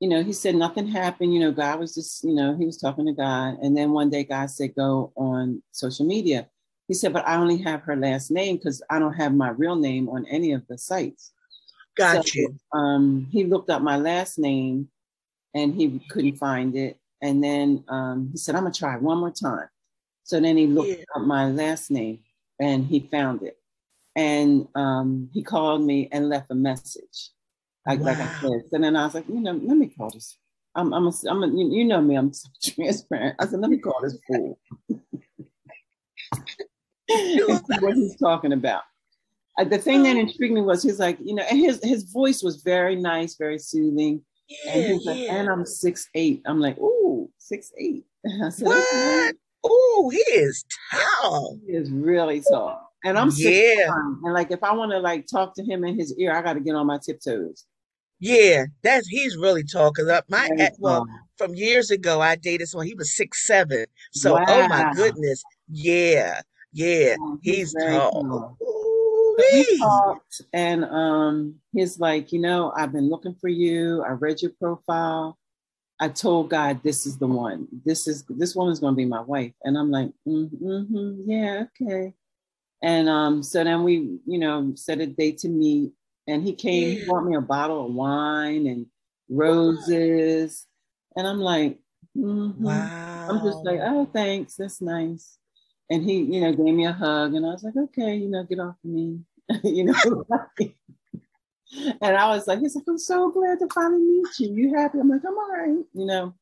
you 0.00 0.08
know, 0.08 0.22
he 0.22 0.32
said 0.32 0.54
nothing 0.54 0.86
happened. 0.86 1.32
You 1.34 1.40
know, 1.40 1.52
God 1.52 1.80
was 1.80 1.94
just, 1.94 2.24
you 2.24 2.34
know, 2.34 2.56
he 2.56 2.66
was 2.66 2.78
talking 2.78 3.06
to 3.06 3.12
God. 3.12 3.58
And 3.62 3.76
then 3.76 3.92
one 3.92 4.10
day 4.10 4.24
God 4.24 4.50
said, 4.50 4.74
go 4.74 5.12
on 5.16 5.62
social 5.72 6.06
media. 6.06 6.48
He 6.88 6.94
said, 6.94 7.12
but 7.12 7.26
I 7.26 7.36
only 7.36 7.56
have 7.58 7.80
her 7.82 7.96
last 7.96 8.30
name 8.30 8.56
because 8.56 8.82
I 8.90 8.98
don't 8.98 9.14
have 9.14 9.34
my 9.34 9.48
real 9.48 9.76
name 9.76 10.08
on 10.08 10.26
any 10.26 10.52
of 10.52 10.66
the 10.68 10.78
sites. 10.78 11.32
Got 11.96 12.26
so, 12.26 12.32
you. 12.34 12.58
Um, 12.72 13.26
he 13.30 13.44
looked 13.44 13.70
up 13.70 13.82
my 13.82 13.96
last 13.96 14.38
name 14.38 14.88
and 15.54 15.74
he 15.74 16.00
couldn't 16.10 16.36
find 16.36 16.76
it. 16.76 16.98
And 17.22 17.42
then 17.42 17.84
um, 17.88 18.28
he 18.32 18.38
said, 18.38 18.54
I'm 18.54 18.64
gonna 18.64 18.74
try 18.74 18.96
one 18.96 19.18
more 19.18 19.30
time. 19.30 19.68
So 20.24 20.40
then 20.40 20.56
he 20.56 20.66
looked 20.66 20.88
yeah. 20.88 21.04
up 21.16 21.22
my 21.22 21.46
last 21.46 21.90
name 21.90 22.20
and 22.60 22.86
he 22.86 23.00
found 23.00 23.42
it. 23.42 23.58
And 24.16 24.68
um, 24.74 25.28
he 25.32 25.42
called 25.42 25.82
me 25.82 26.08
and 26.12 26.28
left 26.28 26.50
a 26.50 26.54
message. 26.54 27.30
Like, 27.86 28.00
wow. 28.00 28.06
like 28.06 28.18
I 28.18 28.40
said. 28.40 28.62
So 28.70 28.78
then 28.78 28.96
I 28.96 29.04
was 29.04 29.14
like, 29.14 29.28
you 29.28 29.40
know, 29.40 29.52
let 29.52 29.76
me 29.76 29.88
call 29.88 30.10
this. 30.10 30.38
I'm, 30.74 30.92
I'm, 30.92 31.06
a, 31.06 31.12
I'm 31.28 31.42
a, 31.42 31.46
you 31.46 31.84
know 31.84 32.00
me, 32.00 32.16
I'm 32.16 32.32
so 32.32 32.48
transparent. 32.62 33.36
I 33.38 33.46
said, 33.46 33.60
let 33.60 33.70
me 33.70 33.78
call 33.78 34.00
this 34.02 34.18
fool. 34.26 34.58
what 37.80 37.94
he's 37.94 38.16
talking 38.16 38.52
about. 38.52 38.82
Uh, 39.58 39.64
the 39.64 39.78
thing 39.78 40.02
that 40.02 40.16
intrigued 40.16 40.54
me 40.54 40.62
was 40.62 40.82
he's 40.82 40.98
like, 40.98 41.18
you 41.22 41.34
know, 41.34 41.44
and 41.48 41.58
his 41.58 41.80
his 41.84 42.02
voice 42.04 42.42
was 42.42 42.62
very 42.62 42.96
nice, 42.96 43.36
very 43.36 43.58
soothing. 43.58 44.20
Yeah, 44.48 44.72
and 44.72 45.00
yeah. 45.02 45.12
like, 45.12 45.20
and 45.30 45.48
I'm 45.48 45.66
six 45.66 46.08
eight. 46.14 46.42
I'm 46.46 46.60
like, 46.60 46.78
ooh, 46.78 47.30
six 47.38 47.72
eight. 47.78 48.04
Said, 48.50 48.66
what? 48.66 48.76
Okay. 48.76 49.32
Oh, 49.64 50.10
he 50.12 50.18
is 50.18 50.64
tall. 50.92 51.58
He 51.66 51.72
is 51.72 51.90
really 51.90 52.42
tall. 52.50 52.92
And 53.04 53.18
I'm 53.18 53.30
yeah. 53.34 53.90
And 54.22 54.34
like 54.34 54.50
if 54.50 54.62
I 54.62 54.72
want 54.72 54.92
to 54.92 54.98
like 54.98 55.26
talk 55.26 55.54
to 55.56 55.64
him 55.64 55.84
in 55.84 55.98
his 55.98 56.14
ear, 56.18 56.34
I 56.34 56.42
got 56.42 56.54
to 56.54 56.60
get 56.60 56.74
on 56.74 56.86
my 56.86 56.98
tiptoes. 56.98 57.64
Yeah, 58.20 58.66
that's 58.82 59.06
he's 59.08 59.36
really 59.36 59.64
tall. 59.64 59.92
Cause 59.92 60.08
up 60.08 60.24
my 60.28 60.48
at, 60.58 60.74
well 60.78 61.06
from 61.36 61.54
years 61.54 61.90
ago, 61.90 62.20
I 62.20 62.36
dated 62.36 62.68
someone. 62.68 62.86
He 62.86 62.94
was 62.94 63.14
six 63.14 63.46
seven. 63.46 63.86
So 64.12 64.34
wow. 64.34 64.44
oh 64.48 64.68
my 64.68 64.92
goodness, 64.94 65.42
yeah, 65.68 66.40
yeah, 66.72 67.16
he's, 67.42 67.74
he's 67.78 67.84
tall. 67.84 68.56
He 69.50 69.78
talked 69.78 70.42
and 70.52 70.84
um, 70.84 71.56
he's 71.72 71.98
like, 71.98 72.32
you 72.32 72.40
know, 72.40 72.72
I've 72.76 72.92
been 72.92 73.08
looking 73.08 73.34
for 73.34 73.48
you. 73.48 74.02
I 74.02 74.10
read 74.10 74.42
your 74.42 74.52
profile. 74.60 75.38
I 76.00 76.08
told 76.08 76.50
God, 76.50 76.82
this 76.82 77.06
is 77.06 77.18
the 77.18 77.26
one. 77.26 77.68
This 77.84 78.08
is 78.08 78.24
this 78.28 78.54
woman's 78.56 78.80
going 78.80 78.94
to 78.94 78.96
be 78.96 79.04
my 79.04 79.20
wife. 79.20 79.52
And 79.62 79.78
I'm 79.78 79.90
like, 79.90 80.10
mm-hmm, 80.26 80.66
mm-hmm, 80.66 81.30
yeah, 81.30 81.64
okay. 81.80 82.14
And 82.82 83.08
um, 83.08 83.42
so 83.42 83.62
then 83.64 83.82
we, 83.84 84.18
you 84.26 84.38
know, 84.38 84.72
set 84.74 85.00
a 85.00 85.06
date 85.06 85.38
to 85.38 85.48
meet. 85.48 85.92
And 86.26 86.42
he 86.42 86.54
came, 86.54 86.88
yeah. 86.88 86.98
he 87.00 87.06
bought 87.06 87.24
me 87.24 87.36
a 87.36 87.40
bottle 87.40 87.86
of 87.86 87.92
wine 87.92 88.66
and 88.66 88.86
roses. 89.28 90.66
And 91.16 91.26
I'm 91.26 91.40
like, 91.40 91.78
mm-hmm. 92.16 92.62
wow. 92.62 93.28
I'm 93.30 93.44
just 93.44 93.64
like, 93.64 93.80
oh, 93.82 94.08
thanks. 94.12 94.56
That's 94.56 94.80
nice. 94.82 95.38
And 95.90 96.02
he, 96.02 96.22
you 96.22 96.40
know, 96.40 96.52
gave 96.52 96.74
me 96.74 96.86
a 96.86 96.92
hug. 96.92 97.34
And 97.34 97.44
I 97.44 97.50
was 97.50 97.62
like, 97.62 97.76
okay, 97.76 98.16
you 98.16 98.28
know, 98.28 98.44
get 98.44 98.58
off 98.58 98.76
of 98.82 98.90
me. 98.90 99.20
you 99.64 99.84
know, 99.84 100.24
and 102.00 102.16
I 102.16 102.28
was 102.28 102.46
like, 102.46 102.60
he's 102.60 102.74
like, 102.74 102.84
I'm 102.88 102.98
so 102.98 103.30
glad 103.30 103.58
to 103.58 103.68
finally 103.74 104.02
meet 104.02 104.38
you. 104.38 104.54
You 104.54 104.74
happy? 104.74 104.98
I'm 104.98 105.08
like, 105.08 105.20
I'm 105.26 105.36
all 105.36 105.52
right, 105.52 105.84
you 105.92 106.06
know. 106.06 106.34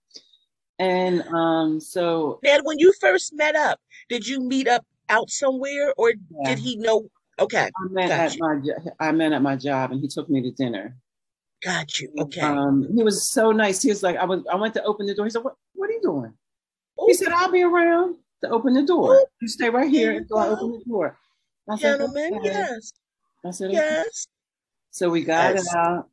And 0.79 1.23
um, 1.29 1.81
so 1.81 2.41
Ned, 2.43 2.63
when 2.65 2.79
you 2.79 2.93
first 3.01 3.35
met 3.35 3.55
up, 3.55 3.81
did 4.09 4.27
you 4.27 4.41
meet 4.41 4.69
up 4.69 4.85
out 5.09 5.31
somewhere 5.31 5.93
or 5.97 6.11
yeah. 6.11 6.51
did 6.51 6.59
he 6.59 6.77
know? 6.77 7.09
Okay. 7.39 7.69
I 7.77 7.89
met 7.91 8.11
at 8.11 8.35
you. 8.35 8.41
my 8.41 8.61
I 8.99 9.13
met 9.13 9.33
at 9.33 9.43
my 9.43 9.57
job 9.57 9.93
and 9.93 10.01
he 10.01 10.09
took 10.09 10.29
me 10.29 10.43
to 10.43 10.51
dinner. 10.51 10.97
Got 11.65 12.01
you. 12.01 12.13
Okay. 12.19 12.41
Um, 12.41 12.89
he 12.95 13.03
was 13.03 13.31
so 13.31 13.53
nice. 13.53 13.83
He 13.83 13.91
was 13.91 14.03
like, 14.03 14.17
I 14.17 14.25
was 14.25 14.43
I 14.51 14.57
went 14.57 14.75
to 14.75 14.83
open 14.83 15.07
the 15.07 15.15
door. 15.15 15.27
He 15.27 15.31
said, 15.31 15.45
What 15.45 15.55
what 15.75 15.89
are 15.89 15.93
you 15.93 16.03
doing? 16.03 16.33
Ooh. 17.01 17.07
He 17.07 17.15
said, 17.15 17.29
I'll 17.29 17.53
be 17.53 17.63
around 17.63 18.17
to 18.43 18.51
open 18.51 18.75
the 18.75 18.83
door. 18.83 19.15
Ooh. 19.15 19.25
You 19.41 19.49
stay 19.49 19.69
right 19.69 19.91
here 19.91 20.13
until 20.13 20.39
I 20.39 20.49
open 20.49 20.73
the 20.73 20.85
door. 20.87 21.19
I 21.69 21.77
Gentlemen, 21.77 22.31
said, 22.33 22.39
okay. 22.39 22.49
yes. 22.49 22.93
I 23.45 23.51
said, 23.51 23.67
okay. 23.67 23.75
yes. 23.75 24.27
So 24.91 25.11
we 25.11 25.25
got 25.25 25.55
yes. 25.55 25.67
it 25.67 25.77
out 25.77 26.09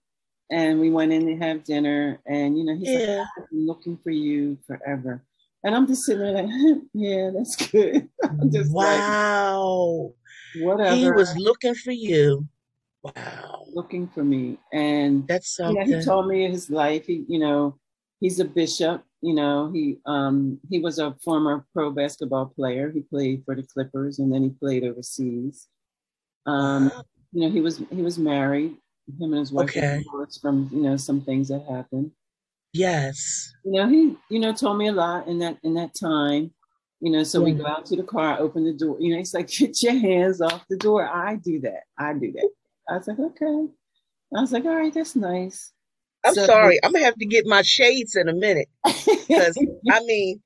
and 0.52 0.80
we 0.80 0.89
went 0.89 1.12
in 1.12 1.26
to 1.28 1.36
have 1.38 1.63
dinner. 1.63 2.20
And, 2.26 2.58
you 2.58 2.63
know, 2.63 2.76
he's 2.76 2.89
yeah. 2.89 3.18
like, 3.18 3.28
I've 3.38 3.50
been 3.50 3.65
looking 3.65 3.98
for 3.98 4.12
you 4.12 4.58
forever. 4.65 5.24
And 5.63 5.76
I'm 5.76 5.88
just 5.88 6.04
sitting 6.04 6.22
there 6.22 6.44
like, 6.44 6.82
yeah, 6.94 7.32
that's 7.34 7.56
good. 7.56 8.08
just 8.52 8.72
wow. 8.72 10.13
Like, 10.56 10.63
whatever. 10.63 10.96
He 10.96 11.12
was 11.12 11.36
looking 11.38 11.76
for 11.76 11.92
you. 11.92 12.48
Wow. 13.04 13.65
Looking 13.74 14.08
for 14.08 14.24
me. 14.24 14.58
And 14.72 15.28
that's 15.28 15.56
something. 15.56 15.88
Yeah, 15.88 16.00
he 16.00 16.04
told 16.04 16.28
me 16.28 16.50
his 16.50 16.70
life. 16.70 17.06
He, 17.06 17.26
you 17.28 17.39
know, 17.39 17.78
he's 18.19 18.39
a 18.39 18.45
bishop. 18.45 19.03
You 19.21 19.34
know, 19.34 19.71
he 19.71 19.97
um 20.05 20.60
he 20.69 20.79
was 20.79 20.99
a 20.99 21.15
former 21.23 21.65
pro 21.73 21.91
basketball 21.91 22.47
player. 22.47 22.91
He 22.91 23.01
played 23.01 23.43
for 23.45 23.55
the 23.55 23.63
Clippers 23.63 24.19
and 24.19 24.34
then 24.34 24.43
he 24.43 24.49
played 24.49 24.84
overseas. 24.84 25.67
Um, 26.45 26.91
you 27.34 27.41
know, 27.41 27.49
he 27.49 27.62
was 27.62 27.82
he 27.91 28.01
was 28.01 28.17
married. 28.17 28.75
Him 29.19 29.34
and 29.34 29.39
his 29.39 29.51
wife 29.51 29.69
okay. 29.69 30.03
from 30.41 30.69
you 30.71 30.82
know 30.82 30.97
some 30.97 31.21
things 31.21 31.47
that 31.49 31.65
happened. 31.69 32.12
Yes. 32.73 33.51
You 33.65 33.73
know, 33.73 33.89
he 33.89 34.15
you 34.29 34.39
know 34.39 34.53
told 34.53 34.77
me 34.77 34.88
a 34.88 34.93
lot 34.93 35.27
in 35.27 35.39
that 35.39 35.58
in 35.63 35.73
that 35.75 35.95
time. 35.99 36.53
You 37.01 37.12
know, 37.12 37.23
so 37.23 37.39
yeah. 37.39 37.45
we 37.45 37.51
go 37.53 37.65
out 37.65 37.86
to 37.88 37.95
the 37.95 38.03
car, 38.03 38.38
open 38.39 38.65
the 38.65 38.73
door. 38.73 38.97
You 38.99 39.12
know, 39.12 39.17
he's 39.17 39.34
like, 39.34 39.47
"Get 39.58 39.82
your 39.82 39.97
hands 39.97 40.41
off 40.41 40.65
the 40.69 40.77
door." 40.77 41.08
I 41.08 41.36
do 41.36 41.60
that. 41.62 41.84
I 41.97 42.13
do 42.13 42.32
that. 42.34 42.49
I 42.89 42.97
was 42.97 43.08
like, 43.08 43.19
"Okay." 43.19 43.67
I 44.36 44.41
was 44.41 44.51
like, 44.51 44.65
"All 44.65 44.75
right, 44.75 44.93
that's 44.93 45.15
nice." 45.15 45.71
I'm 46.25 46.34
so, 46.34 46.45
sorry. 46.45 46.79
I'm 46.84 46.91
gonna 46.91 47.05
have 47.05 47.15
to 47.15 47.25
get 47.25 47.45
my 47.45 47.62
shades 47.62 48.15
in 48.15 48.27
a 48.27 48.34
minute 48.34 48.67
because 48.86 49.58
I 49.91 50.01
mean, 50.01 50.41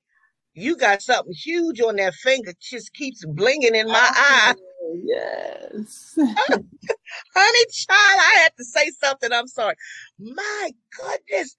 you 0.54 0.78
got 0.78 1.02
something 1.02 1.34
huge 1.34 1.82
on 1.82 1.96
that 1.98 2.14
finger. 2.14 2.54
Just 2.60 2.94
keeps 2.94 3.26
blinging 3.26 3.74
in 3.74 3.88
my 3.88 4.10
eye 4.14 4.54
yes. 4.94 6.14
Honey 6.18 7.66
child, 7.72 7.90
I 8.00 8.40
had 8.42 8.52
to 8.58 8.64
say 8.64 8.92
something. 9.02 9.32
I'm 9.32 9.48
sorry. 9.48 9.76
My 10.20 10.72
goodness, 10.98 11.58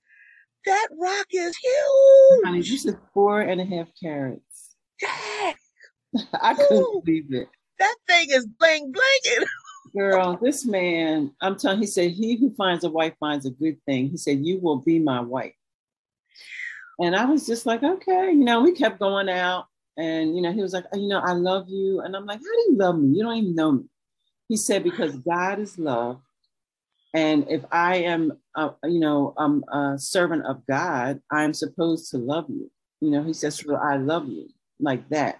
that 0.66 0.88
rock 0.98 1.26
is 1.30 1.56
huge. 1.56 2.44
Honey, 2.44 2.58
this 2.60 2.84
is 2.86 2.96
four 3.12 3.40
and 3.40 3.60
a 3.60 3.64
half 3.64 3.88
carats. 4.00 4.76
Yeah. 5.02 5.52
I 6.40 6.54
couldn't 6.54 6.82
Ooh, 6.82 7.02
believe 7.04 7.32
it. 7.32 7.48
That 7.78 7.96
thing 8.06 8.28
is 8.30 8.46
bling 8.46 8.92
blinging. 8.92 9.46
Girl, 9.96 10.38
this 10.42 10.66
man, 10.66 11.32
I'm 11.40 11.56
telling 11.56 11.78
he 11.78 11.86
said, 11.86 12.12
He 12.12 12.36
who 12.36 12.54
finds 12.54 12.84
a 12.84 12.90
wife 12.90 13.14
finds 13.20 13.46
a 13.46 13.50
good 13.50 13.78
thing. 13.86 14.10
He 14.10 14.16
said, 14.16 14.44
You 14.44 14.58
will 14.58 14.78
be 14.78 14.98
my 14.98 15.20
wife. 15.20 15.54
And 16.98 17.16
I 17.16 17.24
was 17.24 17.46
just 17.46 17.66
like, 17.66 17.82
okay, 17.82 18.30
you 18.30 18.44
know, 18.44 18.62
we 18.62 18.72
kept 18.72 18.98
going 18.98 19.28
out. 19.28 19.66
And, 19.96 20.34
you 20.34 20.42
know, 20.42 20.52
he 20.52 20.60
was 20.60 20.72
like, 20.72 20.84
you 20.92 21.08
know, 21.08 21.20
I 21.20 21.32
love 21.32 21.68
you. 21.68 22.00
And 22.00 22.16
I'm 22.16 22.26
like, 22.26 22.38
how 22.38 22.42
do 22.42 22.72
you 22.72 22.76
love 22.76 22.98
me? 22.98 23.16
You 23.16 23.22
don't 23.22 23.36
even 23.36 23.54
know 23.54 23.72
me. 23.72 23.84
He 24.48 24.56
said, 24.56 24.84
because 24.84 25.16
God 25.16 25.58
is 25.58 25.78
love. 25.78 26.20
And 27.14 27.46
if 27.48 27.64
I 27.70 27.96
am, 27.98 28.32
uh, 28.56 28.70
you 28.84 28.98
know, 28.98 29.34
I'm 29.38 29.64
a 29.72 29.98
servant 29.98 30.46
of 30.46 30.66
God, 30.66 31.20
I'm 31.30 31.54
supposed 31.54 32.10
to 32.10 32.18
love 32.18 32.46
you. 32.48 32.70
You 33.00 33.10
know, 33.10 33.22
he 33.22 33.32
says, 33.32 33.64
well, 33.64 33.80
I 33.82 33.96
love 33.96 34.28
you 34.28 34.48
like 34.80 35.08
that. 35.10 35.38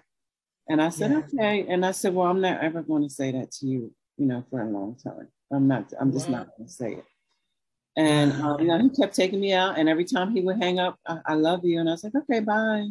And 0.69 0.81
I 0.81 0.89
said, 0.89 1.11
yeah. 1.11 1.17
okay. 1.17 1.65
And 1.67 1.85
I 1.85 1.91
said, 1.91 2.13
well, 2.13 2.27
I'm 2.27 2.41
not 2.41 2.63
ever 2.63 2.81
going 2.81 3.03
to 3.03 3.09
say 3.09 3.31
that 3.31 3.51
to 3.53 3.67
you, 3.67 3.93
you 4.17 4.25
know, 4.25 4.43
for 4.49 4.61
a 4.61 4.69
long 4.69 4.95
time. 5.03 5.27
I'm 5.51 5.67
not, 5.67 5.91
I'm 5.99 6.11
just 6.11 6.29
not 6.29 6.47
going 6.57 6.67
to 6.67 6.73
say 6.73 6.93
it. 6.93 7.05
And, 7.97 8.33
uh, 8.33 8.57
you 8.59 8.65
know, 8.65 8.77
he 8.77 8.89
kept 8.89 9.15
taking 9.15 9.39
me 9.39 9.53
out. 9.53 9.77
And 9.77 9.87
every 9.87 10.05
time 10.05 10.31
he 10.31 10.41
would 10.41 10.61
hang 10.61 10.79
up, 10.79 10.99
I, 11.07 11.19
I 11.27 11.33
love 11.35 11.63
you. 11.63 11.79
And 11.79 11.87
I 11.87 11.93
was 11.93 12.03
like, 12.03 12.15
okay, 12.15 12.41
bye. 12.41 12.87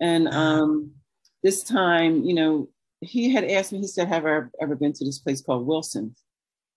And 0.00 0.28
um, 0.28 0.92
this 1.42 1.62
time, 1.62 2.24
you 2.24 2.34
know, 2.34 2.68
he 3.00 3.32
had 3.32 3.44
asked 3.44 3.72
me, 3.72 3.78
he 3.78 3.86
said, 3.86 4.08
Have 4.08 4.26
I 4.26 4.42
ever 4.60 4.76
been 4.76 4.92
to 4.94 5.04
this 5.04 5.18
place 5.18 5.40
called 5.40 5.66
Wilson's? 5.66 6.22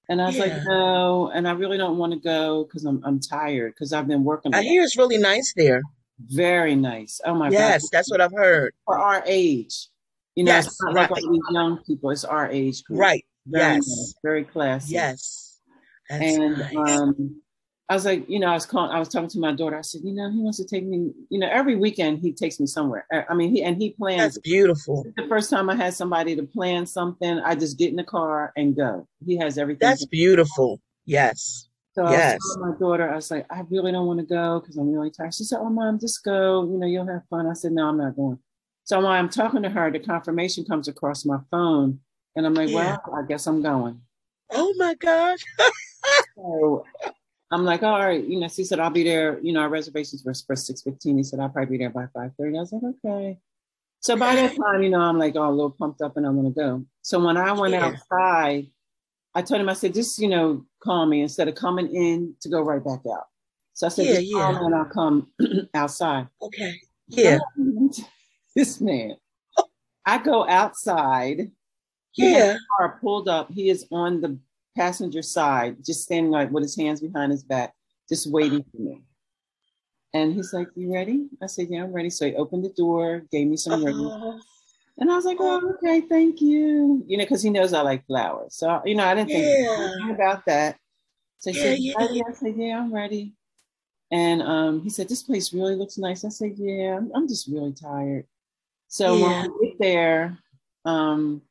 And 0.09 0.21
I 0.21 0.25
was 0.27 0.35
yeah. 0.35 0.43
like, 0.43 0.63
no, 0.65 1.31
and 1.33 1.47
I 1.47 1.51
really 1.51 1.77
don't 1.77 1.97
want 1.97 2.13
to 2.13 2.19
go 2.19 2.65
because 2.65 2.83
I'm 2.83 3.01
I'm 3.05 3.19
tired 3.19 3.73
because 3.73 3.93
I've 3.93 4.07
been 4.07 4.23
working. 4.23 4.53
I 4.53 4.61
hear 4.61 4.83
it's 4.83 4.97
really 4.97 5.17
nice 5.17 5.53
there. 5.55 5.81
Very 6.27 6.75
nice. 6.75 7.21
Oh 7.25 7.33
my 7.33 7.49
yes, 7.49 7.59
god. 7.59 7.67
Yes, 7.67 7.89
that's 7.91 8.11
what 8.11 8.21
I've 8.21 8.33
heard. 8.33 8.73
For 8.85 8.99
our 8.99 9.23
age. 9.25 9.87
You 10.35 10.43
know, 10.43 10.51
yes, 10.51 10.67
it's 10.67 10.81
not 10.81 10.95
right. 10.95 11.11
like 11.11 11.23
all 11.23 11.31
these 11.31 11.41
young 11.51 11.77
people, 11.83 12.09
it's 12.09 12.25
our 12.25 12.49
age 12.49 12.83
group. 12.83 12.99
Right. 12.99 13.23
Very 13.45 13.75
yes. 13.75 13.87
Nice, 13.87 14.15
very 14.23 14.43
classy. 14.43 14.93
Yes. 14.93 15.59
That's 16.09 16.23
and 16.23 16.57
nice. 16.57 16.99
um 16.99 17.41
I 17.89 17.95
was 17.95 18.05
like, 18.05 18.27
you 18.29 18.39
know, 18.39 18.47
I 18.47 18.53
was 18.53 18.65
calling, 18.65 18.91
I 18.91 18.97
was 18.97 19.09
talking 19.09 19.29
to 19.29 19.39
my 19.39 19.53
daughter. 19.53 19.77
I 19.77 19.81
said, 19.81 20.01
you 20.03 20.13
know, 20.13 20.31
he 20.31 20.39
wants 20.39 20.57
to 20.57 20.65
take 20.65 20.85
me, 20.85 21.11
you 21.29 21.37
know, 21.37 21.49
every 21.51 21.75
weekend 21.75 22.19
he 22.19 22.31
takes 22.31 22.59
me 22.59 22.65
somewhere. 22.65 23.05
I 23.29 23.33
mean, 23.33 23.53
he 23.53 23.61
and 23.61 23.75
he 23.79 23.91
plans. 23.91 24.19
That's 24.19 24.37
beautiful. 24.39 25.05
The 25.17 25.27
first 25.27 25.49
time 25.49 25.69
I 25.69 25.75
had 25.75 25.93
somebody 25.93 26.35
to 26.37 26.43
plan 26.43 26.85
something, 26.85 27.39
I 27.39 27.55
just 27.55 27.77
get 27.77 27.89
in 27.89 27.97
the 27.97 28.03
car 28.03 28.53
and 28.55 28.75
go. 28.75 29.07
He 29.25 29.37
has 29.37 29.57
everything. 29.57 29.87
That's 29.87 30.05
beautiful. 30.05 30.81
Yes. 31.05 31.67
So 31.93 32.09
yes. 32.09 32.39
I 32.57 32.69
my 32.69 32.75
daughter, 32.79 33.11
I 33.11 33.15
was 33.15 33.29
like, 33.29 33.45
I 33.51 33.61
really 33.69 33.91
don't 33.91 34.07
want 34.07 34.19
to 34.21 34.25
go 34.25 34.61
because 34.61 34.77
I'm 34.77 34.91
really 34.91 35.11
tired. 35.11 35.33
She 35.33 35.43
said, 35.43 35.59
Oh, 35.59 35.69
mom, 35.69 35.99
just 35.99 36.23
go. 36.23 36.63
You 36.63 36.77
know, 36.77 36.87
you'll 36.87 37.07
have 37.07 37.27
fun. 37.29 37.47
I 37.47 37.53
said, 37.53 37.73
No, 37.73 37.89
I'm 37.89 37.97
not 37.97 38.15
going. 38.15 38.39
So 38.85 38.99
while 38.99 39.11
I'm 39.11 39.29
talking 39.29 39.61
to 39.63 39.69
her, 39.69 39.91
the 39.91 39.99
confirmation 39.99 40.65
comes 40.65 40.87
across 40.87 41.25
my 41.25 41.37
phone, 41.51 41.99
and 42.35 42.45
I'm 42.45 42.53
like, 42.53 42.69
yeah. 42.69 42.97
Well, 43.07 43.21
I 43.23 43.27
guess 43.27 43.47
I'm 43.47 43.61
going. 43.61 44.01
Oh 44.51 44.73
my 44.77 44.95
gosh. 44.95 45.39
so 46.35 46.85
I'm 47.51 47.65
like, 47.65 47.83
all 47.83 47.99
right, 47.99 48.23
you 48.23 48.39
know, 48.39 48.47
she 48.47 48.63
said, 48.63 48.79
I'll 48.79 48.89
be 48.89 49.03
there. 49.03 49.39
You 49.39 49.53
know, 49.53 49.61
our 49.61 49.69
reservations 49.69 50.23
were 50.25 50.33
for 50.33 50.55
6.15. 50.55 51.17
He 51.17 51.23
said, 51.23 51.39
I'll 51.39 51.49
probably 51.49 51.77
be 51.77 51.83
there 51.83 51.91
by 51.91 52.05
5.30. 52.05 52.57
I 52.57 52.59
was 52.59 52.71
like, 52.71 52.83
okay. 53.05 53.37
So 53.99 54.15
by 54.15 54.35
that 54.35 54.55
time, 54.63 54.83
you 54.83 54.89
know, 54.89 54.99
I'm 54.99 55.17
like, 55.17 55.35
oh, 55.35 55.47
a 55.47 55.51
little 55.51 55.71
pumped 55.71 56.01
up 56.01 56.17
and 56.17 56.25
I'm 56.25 56.39
going 56.39 56.51
to 56.53 56.59
go. 56.59 56.85
So 57.03 57.23
when 57.23 57.37
I 57.37 57.51
went 57.51 57.73
yeah. 57.73 57.85
outside, 57.85 58.67
I 59.35 59.41
told 59.41 59.61
him, 59.61 59.69
I 59.69 59.73
said, 59.73 59.93
just, 59.93 60.19
you 60.19 60.27
know, 60.27 60.65
call 60.83 61.05
me 61.05 61.21
instead 61.21 61.47
of 61.47 61.55
coming 61.55 61.93
in 61.93 62.35
to 62.41 62.49
go 62.49 62.61
right 62.61 62.83
back 62.83 63.01
out. 63.11 63.25
So 63.73 63.87
I 63.87 63.89
said, 63.89 64.05
yeah, 64.05 64.13
just 64.15 64.27
yeah. 64.27 64.39
call 64.39 64.53
me 64.53 64.65
and 64.65 64.75
I'll 64.75 64.85
come 64.85 65.27
outside. 65.73 66.27
Okay. 66.41 66.75
Yeah. 67.07 67.39
this 68.55 68.81
man. 68.81 69.15
I 70.05 70.17
go 70.17 70.47
outside. 70.47 71.51
Yeah. 72.15 72.57
car 72.77 72.99
pulled 73.01 73.27
up. 73.27 73.51
He 73.51 73.69
is 73.69 73.85
on 73.91 74.21
the 74.21 74.37
passenger 74.75 75.21
side, 75.21 75.77
just 75.83 76.03
standing 76.03 76.31
like 76.31 76.51
with 76.51 76.63
his 76.63 76.75
hands 76.75 77.01
behind 77.01 77.31
his 77.31 77.43
back, 77.43 77.73
just 78.09 78.31
waiting 78.31 78.63
for 78.71 78.81
me. 78.81 79.01
And 80.13 80.33
he's 80.33 80.53
like, 80.53 80.67
You 80.75 80.93
ready? 80.93 81.27
I 81.41 81.47
said, 81.47 81.67
Yeah, 81.69 81.83
I'm 81.83 81.93
ready. 81.93 82.09
So 82.09 82.25
he 82.25 82.35
opened 82.35 82.65
the 82.65 82.69
door, 82.69 83.23
gave 83.31 83.47
me 83.47 83.57
some 83.57 83.85
uh-huh. 83.85 84.39
And 84.99 85.11
I 85.11 85.15
was 85.15 85.25
like, 85.25 85.37
Oh, 85.39 85.73
okay, 85.75 86.01
thank 86.01 86.39
you. 86.39 87.03
You 87.07 87.17
know, 87.17 87.23
because 87.23 87.41
he 87.41 87.49
knows 87.49 87.73
I 87.73 87.81
like 87.81 88.05
flowers. 88.05 88.55
So, 88.55 88.81
you 88.85 88.95
know, 88.95 89.05
I 89.05 89.15
didn't 89.15 89.29
think 89.29 89.45
yeah. 89.45 90.11
about 90.11 90.45
that. 90.45 90.77
So 91.39 91.51
he 91.51 91.57
yeah, 91.57 91.63
said, 91.63 91.79
yeah. 91.79 91.93
Ready? 91.97 92.21
I 92.27 92.33
said, 92.33 92.53
Yeah, 92.55 92.79
I'm 92.79 92.93
ready. 92.93 93.33
And 94.11 94.43
um, 94.43 94.81
he 94.81 94.89
said, 94.91 95.09
This 95.09 95.23
place 95.23 95.51
really 95.51 95.75
looks 95.75 95.97
nice. 95.97 96.23
I 96.23 96.29
said, 96.29 96.53
Yeah, 96.57 96.97
I'm, 96.97 97.11
I'm 97.15 97.27
just 97.27 97.47
really 97.47 97.73
tired. 97.73 98.25
So 98.87 99.17
yeah. 99.17 99.41
when 99.41 99.51
we 99.59 99.69
get 99.69 99.79
there, 99.79 100.37
um, 100.85 101.41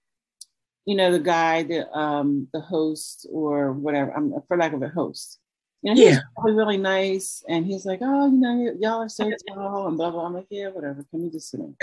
you 0.84 0.96
know, 0.96 1.12
the 1.12 1.20
guy, 1.20 1.62
the 1.62 1.90
um, 1.96 2.48
the 2.52 2.60
host 2.60 3.26
or 3.30 3.72
whatever, 3.72 4.12
I'm 4.12 4.34
for 4.48 4.56
lack 4.56 4.72
of 4.72 4.82
a 4.82 4.88
host. 4.88 5.38
You 5.82 5.94
know, 5.94 6.00
he's 6.00 6.14
yeah. 6.14 6.20
really, 6.38 6.56
really 6.56 6.76
nice. 6.76 7.42
And 7.48 7.66
he's 7.66 7.84
like, 7.84 8.00
Oh, 8.02 8.26
you 8.26 8.36
know, 8.36 8.74
y'all 8.78 9.02
are 9.02 9.08
so 9.08 9.30
tall 9.48 9.88
and 9.88 9.96
blah 9.96 10.10
blah. 10.10 10.26
I'm 10.26 10.34
like, 10.34 10.46
Yeah, 10.50 10.68
whatever. 10.68 11.04
Can 11.10 11.22
we 11.22 11.30
just 11.30 11.50
sit 11.50 11.60
in? 11.60 11.76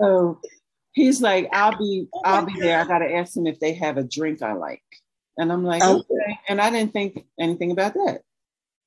so 0.00 0.40
he's 0.92 1.20
like, 1.20 1.48
I'll 1.52 1.76
be 1.76 2.08
I'll 2.24 2.44
be 2.44 2.58
there. 2.60 2.80
I 2.80 2.86
gotta 2.86 3.12
ask 3.14 3.36
him 3.36 3.46
if 3.46 3.60
they 3.60 3.74
have 3.74 3.96
a 3.96 4.04
drink 4.04 4.42
I 4.42 4.52
like. 4.52 4.82
And 5.38 5.52
I'm 5.52 5.64
like, 5.64 5.82
oh. 5.84 5.98
okay. 5.98 6.38
And 6.48 6.60
I 6.60 6.70
didn't 6.70 6.92
think 6.92 7.26
anything 7.38 7.70
about 7.70 7.94
that. 7.94 8.22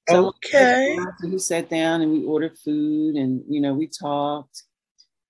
So 0.10 0.28
okay. 0.28 0.98
He 1.24 1.38
sat 1.38 1.70
down 1.70 2.02
and 2.02 2.12
we 2.12 2.26
ordered 2.26 2.58
food 2.58 3.16
and 3.16 3.44
you 3.48 3.62
know, 3.62 3.74
we 3.74 3.88
talked. 3.88 4.64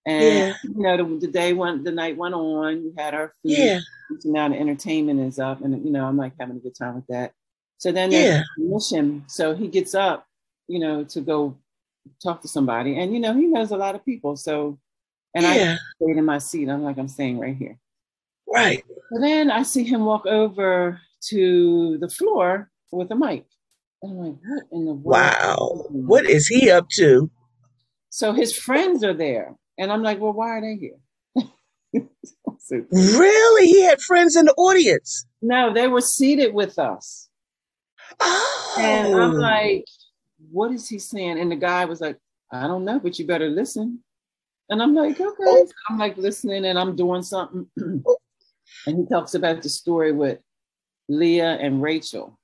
And 0.09 0.23
yeah. 0.23 0.53
you 0.63 0.81
know, 0.81 0.97
the, 0.97 1.27
the, 1.27 1.31
day 1.31 1.53
went, 1.53 1.83
the 1.83 1.91
night 1.91 2.17
went 2.17 2.33
on. 2.33 2.83
We 2.83 2.91
had 2.97 3.13
our 3.13 3.27
food. 3.27 3.51
Yeah. 3.51 3.79
Now 4.25 4.49
the 4.49 4.59
entertainment 4.59 5.19
is 5.19 5.37
up, 5.37 5.61
and 5.61 5.85
you 5.85 5.91
know, 5.91 6.05
I'm 6.05 6.17
like 6.17 6.33
having 6.39 6.57
a 6.57 6.59
good 6.59 6.75
time 6.75 6.95
with 6.95 7.05
that. 7.07 7.33
So 7.77 7.91
then 7.91 8.11
yeah. 8.11 8.41
mission. 8.57 9.23
So 9.27 9.53
he 9.53 9.67
gets 9.67 9.93
up, 9.93 10.25
you 10.67 10.79
know, 10.79 11.03
to 11.03 11.21
go 11.21 11.55
talk 12.23 12.41
to 12.41 12.47
somebody, 12.47 12.97
and 12.97 13.13
you 13.13 13.19
know, 13.19 13.35
he 13.35 13.45
knows 13.45 13.69
a 13.69 13.77
lot 13.77 13.93
of 13.93 14.03
people. 14.03 14.35
So, 14.35 14.79
and 15.35 15.43
yeah. 15.43 15.77
I 15.77 16.03
stayed 16.03 16.17
in 16.17 16.25
my 16.25 16.39
seat. 16.39 16.69
I'm 16.69 16.83
like, 16.83 16.97
I'm 16.97 17.07
staying 17.07 17.37
right 17.37 17.55
here. 17.55 17.77
Right. 18.51 18.83
So 19.11 19.21
then 19.21 19.51
I 19.51 19.61
see 19.61 19.83
him 19.83 20.05
walk 20.05 20.25
over 20.25 20.99
to 21.29 21.97
the 21.99 22.09
floor 22.09 22.71
with 22.91 23.11
a 23.11 23.15
mic. 23.15 23.45
And 24.01 24.11
I'm 24.11 24.17
like, 24.17 24.35
what 24.43 24.63
in 24.71 24.85
the 24.85 24.93
world? 24.93 25.05
Wow. 25.05 25.85
What 25.89 26.25
is 26.25 26.47
he 26.47 26.71
up 26.71 26.89
to? 26.95 27.29
So 28.09 28.33
his 28.33 28.57
friends 28.57 29.03
are 29.03 29.13
there. 29.13 29.55
And 29.79 29.91
I'm 29.93 30.03
like, 30.03 30.19
well, 30.19 30.33
why 30.33 30.49
are 30.49 30.61
they 30.61 30.75
here? 30.75 30.99
really? 32.91 33.65
He 33.65 33.81
had 33.83 34.01
friends 34.01 34.35
in 34.35 34.45
the 34.45 34.53
audience? 34.53 35.25
No, 35.41 35.73
they 35.73 35.87
were 35.87 36.01
seated 36.01 36.53
with 36.53 36.77
us. 36.77 37.29
Oh. 38.19 38.75
And 38.77 39.15
I'm 39.15 39.35
like, 39.35 39.85
what 40.51 40.71
is 40.71 40.89
he 40.89 40.99
saying? 40.99 41.39
And 41.39 41.49
the 41.49 41.55
guy 41.55 41.85
was 41.85 42.01
like, 42.01 42.17
I 42.51 42.67
don't 42.67 42.83
know, 42.83 42.99
but 42.99 43.17
you 43.17 43.25
better 43.25 43.47
listen. 43.47 44.03
And 44.69 44.83
I'm 44.83 44.93
like, 44.93 45.19
okay. 45.19 45.33
Oh. 45.39 45.67
I'm 45.89 45.97
like 45.97 46.17
listening 46.17 46.65
and 46.65 46.77
I'm 46.77 46.95
doing 46.95 47.23
something. 47.23 47.67
Oh. 48.05 48.17
and 48.85 48.99
he 48.99 49.05
talks 49.07 49.33
about 49.33 49.63
the 49.63 49.69
story 49.69 50.11
with 50.11 50.39
Leah 51.07 51.57
and 51.59 51.81
Rachel. 51.81 52.37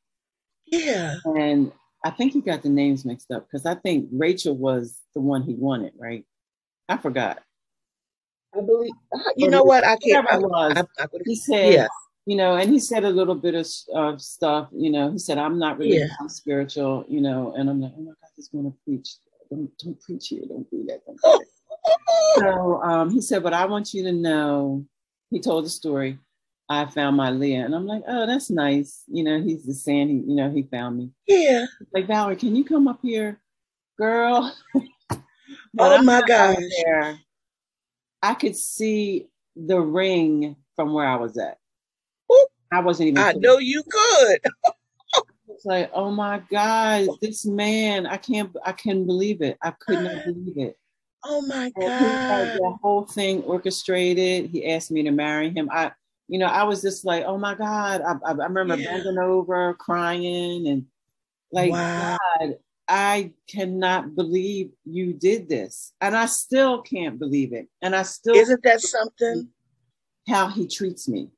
Yeah. 0.66 1.16
And 1.24 1.72
I 2.04 2.10
think 2.10 2.34
he 2.34 2.42
got 2.42 2.64
the 2.64 2.70
names 2.70 3.06
mixed 3.06 3.30
up 3.30 3.46
because 3.46 3.66
I 3.66 3.76
think 3.76 4.10
Rachel 4.12 4.56
was 4.56 4.98
the 5.14 5.22
one 5.22 5.44
he 5.44 5.54
wanted, 5.54 5.94
right? 6.00 6.26
I 6.88 6.98
forgot. 6.98 7.42
I 8.56 8.62
believe. 8.62 8.94
You 9.36 9.50
know 9.50 9.64
what? 9.64 9.86
I 9.86 9.98
can't. 9.98 10.28
I, 10.32 10.38
was. 10.38 10.74
I, 10.78 11.04
I, 11.04 11.08
he 11.26 11.36
said, 11.36 11.74
yeah. 11.74 11.88
you 12.26 12.36
know, 12.36 12.56
and 12.56 12.72
he 12.72 12.80
said 12.80 13.04
a 13.04 13.10
little 13.10 13.36
bit 13.36 13.56
of, 13.56 13.68
of 13.94 14.22
stuff. 14.22 14.70
You 14.72 14.92
know, 14.92 15.12
he 15.12 15.20
said, 15.20 15.38
"I'm 15.38 15.60
not 15.60 15.78
really 15.78 15.98
yeah. 15.98 16.08
spiritual," 16.28 17.06
you 17.08 17.22
know, 17.22 17.54
and 17.58 17.70
I'm 17.70 17.82
like, 17.82 17.92
"Oh 17.98 18.02
my 18.02 18.12
God, 18.12 18.30
he's 18.36 18.48
going 18.48 18.66
to 18.66 18.78
preach. 18.86 19.16
Don't, 19.50 19.70
don't 19.78 20.00
preach 20.02 20.28
here. 20.30 20.44
Don't 20.48 20.70
do 20.70 20.86
that." 20.88 21.06
Don't 21.06 21.22
do 21.22 21.46
that. 21.46 21.46
so 22.38 22.82
um, 22.82 23.10
he 23.10 23.22
said, 23.22 23.44
"But 23.44 23.54
I 23.54 23.66
want 23.66 23.94
you 23.94 24.04
to 24.04 24.12
know." 24.12 24.86
He 25.32 25.42
told 25.42 25.66
the 25.66 25.70
story. 25.70 26.20
I 26.68 26.86
found 26.86 27.16
my 27.16 27.30
Leah, 27.30 27.66
and 27.66 27.76
I'm 27.76 27.86
like, 27.86 28.04
"Oh, 28.08 28.26
that's 28.26 28.50
nice." 28.50 29.04
You 29.08 29.24
know, 29.24 29.42
he's 29.42 29.66
just 29.66 29.84
saying 29.84 30.08
he, 30.08 30.16
you 30.16 30.36
know, 30.36 30.50
he 30.50 30.64
found 30.64 30.98
me. 30.98 31.10
Yeah. 31.28 31.66
Like 31.94 32.08
Valerie, 32.08 32.38
can 32.38 32.56
you 32.56 32.64
come 32.64 32.88
up 32.88 33.00
here, 33.04 33.40
girl? 33.98 34.56
oh 35.80 36.02
my 36.02 36.22
gosh. 36.28 36.58
There, 36.84 37.20
I 38.22 38.34
could 38.34 38.56
see 38.56 39.28
the 39.56 39.80
ring 39.80 40.56
from 40.76 40.94
where 40.94 41.08
I 41.08 41.16
was 41.16 41.38
at. 41.38 41.58
Ooh, 42.32 42.48
I 42.72 42.82
wasn't 42.82 43.10
even. 43.10 43.24
I 43.24 43.34
know 43.34 43.58
you 43.58 43.84
could. 43.84 44.40
it's 45.50 45.66
like, 45.66 45.92
oh 45.94 46.12
my 46.12 46.42
God, 46.50 47.08
this 47.22 47.46
man, 47.46 48.06
I 48.06 48.18
can't, 48.18 48.56
I 48.66 48.72
can't 48.72 49.06
believe 49.06 49.42
it. 49.42 49.58
I 49.62 49.72
could 49.72 50.00
not 50.00 50.24
believe 50.26 50.58
it. 50.58 50.78
Oh 51.24 51.42
my 51.42 51.72
God. 51.80 52.58
The 52.58 52.78
whole 52.82 53.06
thing 53.06 53.42
orchestrated. 53.44 54.50
He 54.52 54.72
asked 54.72 54.92
me 54.92 55.04
to 55.04 55.12
marry 55.12 55.50
him. 55.50 55.70
I, 55.72 55.92
you 56.28 56.40
know, 56.40 56.48
I 56.48 56.64
was 56.64 56.82
just 56.82 57.06
like, 57.06 57.24
oh 57.26 57.38
my 57.38 57.56
God. 57.56 58.02
I, 58.02 58.14
I, 58.26 58.32
I 58.32 58.46
remember 58.46 58.76
yeah. 58.76 58.92
bending 58.92 59.18
over, 59.18 59.74
crying, 59.76 60.68
and 60.68 60.86
like, 61.52 61.72
wow. 61.72 62.18
God, 62.40 62.58
I 62.88 63.32
cannot 63.48 64.16
believe 64.16 64.72
you 64.86 65.14
did 65.14 65.50
this. 65.50 65.94
And 66.02 66.16
I 66.16 66.28
still 66.28 66.82
can't 66.82 67.18
believe 67.18 67.54
it. 67.54 67.68
And 67.82 67.96
I 67.96 68.04
still 68.04 68.36
Isn't 68.36 68.64
that 68.64 68.82
something? 68.82 69.50
How 70.28 70.48
he 70.48 70.68
treats 70.68 71.08
me. 71.08 71.30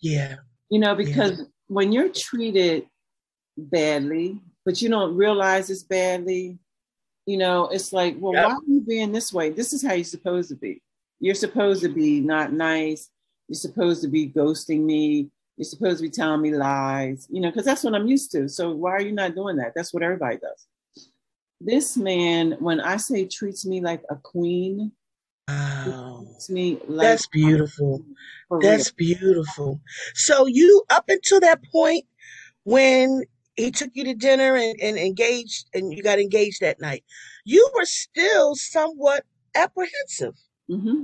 Yeah. 0.00 0.36
You 0.70 0.80
know, 0.80 0.94
because 0.94 1.38
yeah. 1.38 1.44
when 1.68 1.92
you're 1.92 2.10
treated 2.10 2.86
badly, 3.56 4.40
but 4.64 4.80
you 4.82 4.88
don't 4.88 5.16
realize 5.16 5.70
it's 5.70 5.82
badly, 5.82 6.58
you 7.26 7.36
know, 7.36 7.68
it's 7.68 7.92
like, 7.92 8.16
well, 8.18 8.34
yep. 8.34 8.46
why 8.46 8.52
are 8.52 8.58
you 8.66 8.80
being 8.80 9.12
this 9.12 9.32
way? 9.32 9.50
This 9.50 9.72
is 9.72 9.84
how 9.84 9.94
you're 9.94 10.04
supposed 10.04 10.48
to 10.50 10.56
be. 10.56 10.82
You're 11.20 11.34
supposed 11.34 11.82
to 11.82 11.88
be 11.88 12.20
not 12.20 12.52
nice. 12.52 13.10
You're 13.48 13.56
supposed 13.56 14.02
to 14.02 14.08
be 14.08 14.30
ghosting 14.30 14.84
me. 14.84 15.30
You're 15.58 15.64
supposed 15.64 15.98
to 15.98 16.04
be 16.04 16.10
telling 16.10 16.40
me 16.40 16.54
lies, 16.54 17.26
you 17.30 17.40
know, 17.40 17.50
because 17.50 17.64
that's 17.64 17.82
what 17.82 17.94
I'm 17.94 18.06
used 18.06 18.30
to. 18.32 18.48
So 18.48 18.70
why 18.70 18.92
are 18.92 19.02
you 19.02 19.10
not 19.10 19.34
doing 19.34 19.56
that? 19.56 19.72
That's 19.74 19.92
what 19.92 20.04
everybody 20.04 20.36
does. 20.36 20.68
This 21.60 21.96
man, 21.96 22.52
when 22.60 22.80
I 22.80 22.96
say 22.96 23.26
treats 23.26 23.66
me 23.66 23.80
like 23.80 24.04
a 24.08 24.14
queen, 24.14 24.92
wow. 25.48 26.24
me 26.48 26.78
like 26.86 27.08
that's 27.08 27.26
beautiful. 27.26 28.04
That's 28.60 28.92
beautiful. 28.92 29.80
So 30.14 30.46
you 30.46 30.84
up 30.90 31.06
until 31.08 31.40
that 31.40 31.60
point 31.72 32.04
when 32.62 33.24
he 33.56 33.72
took 33.72 33.90
you 33.94 34.04
to 34.04 34.14
dinner 34.14 34.54
and, 34.54 34.78
and 34.80 34.96
engaged 34.96 35.66
and 35.74 35.92
you 35.92 36.04
got 36.04 36.20
engaged 36.20 36.60
that 36.60 36.80
night, 36.80 37.02
you 37.44 37.68
were 37.74 37.84
still 37.84 38.54
somewhat 38.54 39.24
apprehensive. 39.56 40.34
Mm-hmm. 40.70 41.02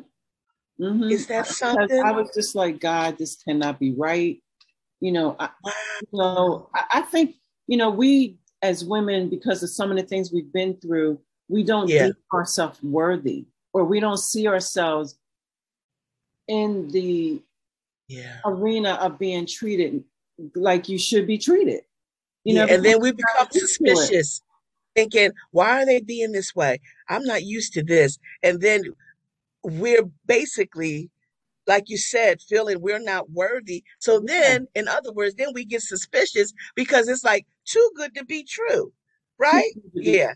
Mm-hmm. 0.81 1.11
Is 1.11 1.27
that 1.27 1.49
something? 1.49 2.03
I 2.05 2.13
was 2.13 2.31
just 2.35 2.55
like, 2.55 2.81
God, 2.81 3.19
this 3.19 3.37
cannot 3.37 3.81
be 3.81 3.93
right. 3.93 4.41
You 5.01 5.13
know, 5.13 5.37
I, 5.39 5.51
you 6.01 6.19
know, 6.19 6.69
I, 6.75 6.85
I, 6.95 7.01
think, 7.03 7.37
you 7.67 7.77
know, 7.77 7.91
we 7.91 8.39
as 8.63 8.85
women, 8.85 9.29
because 9.29 9.63
of 9.63 9.71
some 9.71 9.91
of 9.91 9.97
the 9.97 10.03
things 10.03 10.33
we've 10.33 10.53
been 10.53 10.75
through, 10.77 11.21
we 11.49 11.63
don't 11.63 11.89
yeah. 11.89 12.07
deem 12.07 12.17
ourselves 12.33 12.83
worthy 12.83 13.45
or 13.73 13.85
we 13.85 14.01
don't 14.01 14.19
see 14.19 14.49
ourselves 14.49 15.19
in 16.49 16.89
the 16.91 17.43
yeah. 18.09 18.39
arena 18.45 18.95
of 18.95 19.19
being 19.19 19.47
treated 19.47 20.03
like 20.55 20.89
you 20.89 20.99
should 20.99 21.27
be 21.27 21.39
treated. 21.39 21.83
You 22.45 22.55
yeah, 22.55 22.65
know, 22.65 22.75
and 22.75 22.85
then 22.85 23.01
we 23.01 23.13
become 23.13 23.49
suspicious, 23.51 24.43
thinking, 24.95 25.33
why 25.51 25.83
are 25.83 25.87
they 25.87 26.01
being 26.01 26.33
this 26.33 26.55
way? 26.55 26.81
I'm 27.09 27.25
not 27.25 27.43
used 27.43 27.73
to 27.75 27.83
this. 27.83 28.19
And 28.43 28.61
then 28.61 28.83
we're 29.63 30.09
basically, 30.27 31.11
like 31.67 31.89
you 31.89 31.97
said, 31.97 32.43
feeling 32.43 32.81
we're 32.81 32.99
not 32.99 33.31
worthy. 33.31 33.85
So 33.99 34.21
then, 34.21 34.67
in 34.75 34.89
other 34.89 35.13
words, 35.13 35.35
then 35.35 35.49
we 35.55 35.65
get 35.65 35.83
suspicious 35.83 36.53
because 36.75 37.09
it's 37.09 37.25
like 37.25 37.47
too 37.65 37.91
good 37.97 38.15
to 38.17 38.25
be 38.25 38.45
true. 38.45 38.93
Right? 39.39 39.73
Yeah. 39.95 40.33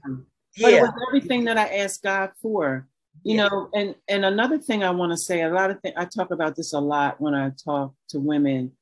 But 0.60 0.72
yeah. 0.72 0.78
it 0.78 0.82
was 0.82 0.92
everything 1.08 1.44
that 1.44 1.58
I 1.58 1.66
asked 1.68 2.02
God 2.02 2.30
for. 2.42 2.86
You 3.24 3.36
yeah. 3.36 3.48
know, 3.48 3.68
and 3.74 3.94
and 4.08 4.24
another 4.24 4.58
thing 4.58 4.82
I 4.82 4.90
want 4.90 5.12
to 5.12 5.18
say, 5.18 5.42
a 5.42 5.50
lot 5.50 5.70
of 5.70 5.80
things 5.80 5.94
I 5.96 6.04
talk 6.04 6.30
about 6.30 6.56
this 6.56 6.72
a 6.72 6.80
lot 6.80 7.20
when 7.20 7.34
I 7.34 7.50
talk 7.64 7.92
to 8.10 8.20
women. 8.20 8.72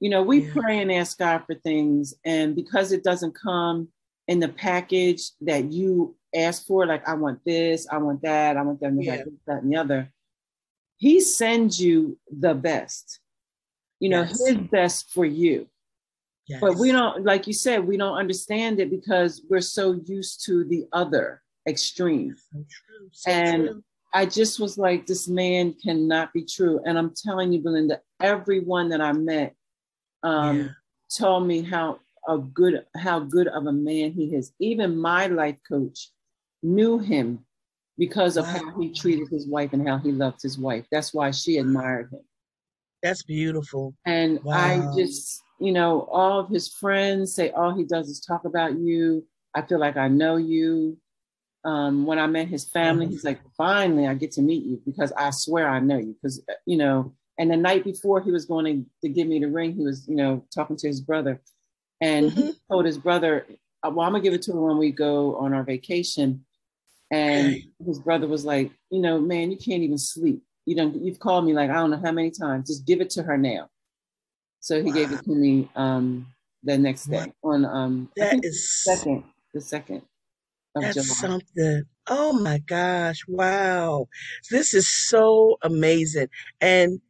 You 0.00 0.10
know, 0.10 0.22
we 0.22 0.42
yeah. 0.42 0.52
pray 0.52 0.80
and 0.80 0.92
ask 0.92 1.18
God 1.18 1.44
for 1.46 1.54
things, 1.54 2.14
and 2.24 2.54
because 2.54 2.92
it 2.92 3.02
doesn't 3.02 3.34
come 3.34 3.88
in 4.28 4.40
the 4.40 4.48
package 4.48 5.30
that 5.40 5.72
you 5.72 6.14
ask 6.34 6.66
for, 6.66 6.86
like 6.86 7.08
I 7.08 7.14
want 7.14 7.40
this, 7.46 7.86
I 7.90 7.98
want 7.98 8.22
that, 8.22 8.56
I 8.56 8.62
want 8.62 8.80
them 8.80 8.98
to 8.98 9.04
yeah. 9.04 9.22
that, 9.46 9.62
and 9.62 9.72
the 9.72 9.76
other. 9.76 10.12
He 10.96 11.20
sends 11.20 11.80
you 11.80 12.18
the 12.30 12.54
best. 12.54 13.20
You 14.00 14.10
know, 14.10 14.22
yes. 14.22 14.46
his 14.46 14.56
best 14.56 15.10
for 15.12 15.24
you. 15.24 15.68
Yes. 16.46 16.60
But 16.60 16.76
we 16.76 16.92
don't, 16.92 17.24
like 17.24 17.46
you 17.46 17.52
said, 17.52 17.86
we 17.86 17.96
don't 17.96 18.16
understand 18.16 18.78
it 18.78 18.90
because 18.90 19.42
we're 19.48 19.60
so 19.60 20.00
used 20.04 20.44
to 20.46 20.64
the 20.64 20.86
other 20.92 21.42
extreme. 21.66 22.36
So 22.52 22.58
true. 22.58 23.08
So 23.10 23.30
and 23.30 23.64
true. 23.64 23.84
I 24.14 24.26
just 24.26 24.60
was 24.60 24.78
like, 24.78 25.06
this 25.06 25.28
man 25.28 25.74
cannot 25.82 26.32
be 26.32 26.44
true. 26.44 26.80
And 26.84 26.96
I'm 26.98 27.12
telling 27.14 27.52
you, 27.52 27.60
Belinda, 27.60 28.00
everyone 28.20 28.90
that 28.90 29.00
I 29.00 29.12
met 29.12 29.54
um, 30.22 30.58
yeah. 30.58 30.68
told 31.10 31.46
me 31.46 31.62
how 31.62 31.98
a 32.28 32.38
good 32.38 32.84
how 32.96 33.20
good 33.20 33.48
of 33.48 33.66
a 33.66 33.72
man 33.72 34.12
he 34.12 34.34
is. 34.34 34.52
Even 34.58 34.98
my 34.98 35.26
life 35.26 35.58
coach 35.68 36.10
knew 36.62 36.98
him 36.98 37.44
because 37.98 38.36
of 38.36 38.46
wow. 38.46 38.52
how 38.52 38.80
he 38.80 38.92
treated 38.92 39.28
his 39.28 39.46
wife 39.46 39.72
and 39.72 39.86
how 39.86 39.98
he 39.98 40.12
loved 40.12 40.42
his 40.42 40.58
wife. 40.58 40.86
That's 40.90 41.14
why 41.14 41.30
she 41.30 41.58
admired 41.58 42.12
him. 42.12 42.20
That's 43.02 43.22
beautiful. 43.22 43.94
And 44.04 44.42
wow. 44.42 44.54
I 44.54 44.96
just, 44.96 45.42
you 45.60 45.72
know, 45.72 46.08
all 46.10 46.40
of 46.40 46.48
his 46.48 46.68
friends 46.68 47.34
say 47.34 47.50
all 47.50 47.74
he 47.74 47.84
does 47.84 48.08
is 48.08 48.20
talk 48.20 48.44
about 48.44 48.78
you. 48.78 49.24
I 49.54 49.62
feel 49.62 49.78
like 49.78 49.96
I 49.96 50.08
know 50.08 50.36
you. 50.36 50.98
Um, 51.64 52.06
when 52.06 52.18
I 52.18 52.26
met 52.28 52.46
his 52.46 52.64
family, 52.64 53.06
he's 53.06 53.24
like, 53.24 53.40
finally, 53.56 54.06
I 54.06 54.14
get 54.14 54.30
to 54.32 54.42
meet 54.42 54.64
you 54.64 54.80
because 54.86 55.12
I 55.12 55.30
swear 55.30 55.68
I 55.68 55.80
know 55.80 55.98
you. 55.98 56.14
Because, 56.22 56.40
you 56.64 56.76
know, 56.76 57.12
and 57.38 57.50
the 57.50 57.56
night 57.56 57.84
before 57.84 58.20
he 58.20 58.30
was 58.30 58.44
going 58.44 58.64
to, 58.64 58.86
to 59.02 59.12
give 59.12 59.26
me 59.26 59.40
the 59.40 59.48
ring, 59.48 59.74
he 59.74 59.82
was, 59.82 60.06
you 60.08 60.14
know, 60.16 60.44
talking 60.54 60.76
to 60.76 60.86
his 60.86 61.00
brother. 61.00 61.40
And 62.00 62.30
mm-hmm. 62.30 62.40
he 62.40 62.54
told 62.70 62.86
his 62.86 62.98
brother, 62.98 63.46
uh, 63.82 63.90
well, 63.90 64.06
I'm 64.06 64.12
going 64.12 64.22
to 64.22 64.26
give 64.26 64.34
it 64.34 64.42
to 64.42 64.52
him 64.52 64.62
when 64.62 64.78
we 64.78 64.90
go 64.90 65.36
on 65.36 65.52
our 65.52 65.64
vacation. 65.64 66.45
And 67.10 67.62
his 67.84 68.00
brother 68.00 68.26
was 68.26 68.44
like, 68.44 68.72
you 68.90 69.00
know, 69.00 69.20
man, 69.20 69.50
you 69.50 69.56
can't 69.56 69.82
even 69.82 69.98
sleep. 69.98 70.42
You 70.64 70.74
know, 70.74 70.92
you've 70.94 71.20
called 71.20 71.44
me 71.44 71.52
like 71.52 71.70
I 71.70 71.74
don't 71.74 71.90
know 71.90 72.00
how 72.02 72.12
many 72.12 72.30
times. 72.30 72.68
Just 72.68 72.86
give 72.86 73.00
it 73.00 73.10
to 73.10 73.22
her 73.22 73.38
now. 73.38 73.68
So 74.60 74.82
he 74.82 74.88
wow. 74.88 74.94
gave 74.94 75.12
it 75.12 75.22
to 75.24 75.30
me 75.30 75.70
um, 75.76 76.26
the 76.64 76.76
next 76.76 77.06
day 77.06 77.32
on 77.44 77.64
um 77.64 78.10
that 78.16 78.44
is 78.44 78.68
second 78.82 79.22
the 79.56 79.60
second. 79.60 80.02
That's 80.74 80.94
July. 80.94 81.04
something. 81.04 81.84
Oh 82.08 82.34
my 82.34 82.58
gosh! 82.58 83.24
Wow, 83.26 84.08
this 84.50 84.74
is 84.74 84.86
so 84.86 85.56
amazing, 85.62 86.28
and 86.60 87.00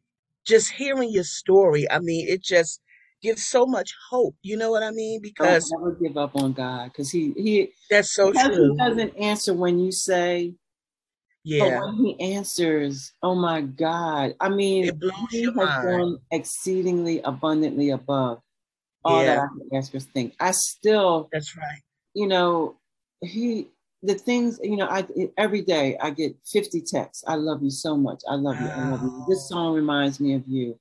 just 0.45 0.71
hearing 0.71 1.11
your 1.11 1.25
story. 1.25 1.89
I 1.91 1.99
mean, 1.99 2.27
it 2.27 2.41
just 2.41 2.81
gives 3.21 3.45
so 3.45 3.65
much 3.65 3.93
hope. 4.09 4.35
You 4.41 4.57
know 4.57 4.71
what 4.71 4.83
I 4.83 4.91
mean? 4.91 5.19
Oh, 5.19 5.23
because 5.23 5.69
don't 5.69 5.81
never 5.83 5.95
give 5.95 6.17
up 6.17 6.35
on 6.35 6.53
God 6.53 6.91
because 6.91 7.11
he 7.11 7.33
he 7.37 7.73
that's 7.89 8.13
so 8.13 8.31
true. 8.31 8.71
He 8.71 8.77
doesn't 8.77 9.17
answer 9.17 9.53
when 9.53 9.79
you 9.79 9.91
say. 9.91 10.55
Yeah. 11.43 11.79
But 11.79 11.85
when 11.85 11.93
he 11.95 12.19
answers, 12.35 13.13
oh 13.23 13.33
my 13.33 13.61
God. 13.61 14.35
I 14.41 14.49
mean, 14.49 14.85
it 14.85 14.99
blows 14.99 15.13
he 15.31 15.43
your 15.43 15.53
has 15.53 15.83
mind. 15.83 15.87
done 15.87 16.17
exceedingly 16.31 17.21
abundantly 17.21 17.91
above 17.91 18.41
all 19.05 19.23
yeah. 19.23 19.35
that 19.35 19.43
I 19.43 19.47
can 19.47 19.77
ask 19.77 19.95
or 19.95 20.01
think. 20.01 20.33
I 20.41 20.51
still 20.51 21.29
That's 21.31 21.55
right. 21.55 21.81
You 22.13 22.27
know, 22.27 22.75
he 23.21 23.69
the 24.03 24.15
things, 24.15 24.59
you 24.61 24.75
know, 24.75 24.87
I 24.87 25.05
every 25.37 25.61
day 25.61 25.97
I 26.01 26.09
get 26.09 26.35
50 26.51 26.81
texts. 26.81 27.23
I 27.25 27.35
love 27.35 27.63
you 27.63 27.71
so 27.71 27.95
much. 27.95 28.21
I 28.29 28.35
love 28.35 28.59
you. 28.59 28.67
I 28.67 28.89
love 28.89 29.01
you. 29.01 29.25
This 29.29 29.47
song 29.47 29.73
reminds 29.73 30.19
me 30.19 30.33
of 30.33 30.43
you. 30.47 30.77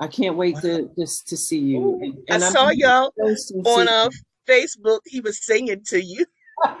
I 0.00 0.06
can't 0.06 0.36
wait 0.36 0.56
to 0.58 0.90
just 0.98 1.28
to 1.28 1.36
see 1.36 1.58
you. 1.58 1.98
And, 2.02 2.18
and 2.28 2.44
I 2.44 2.50
saw 2.50 2.70
y'all 2.70 3.12
on 3.20 3.88
uh, 3.88 4.08
Facebook. 4.48 5.00
He 5.06 5.20
was 5.20 5.44
singing 5.44 5.82
to 5.86 6.02
you. 6.02 6.24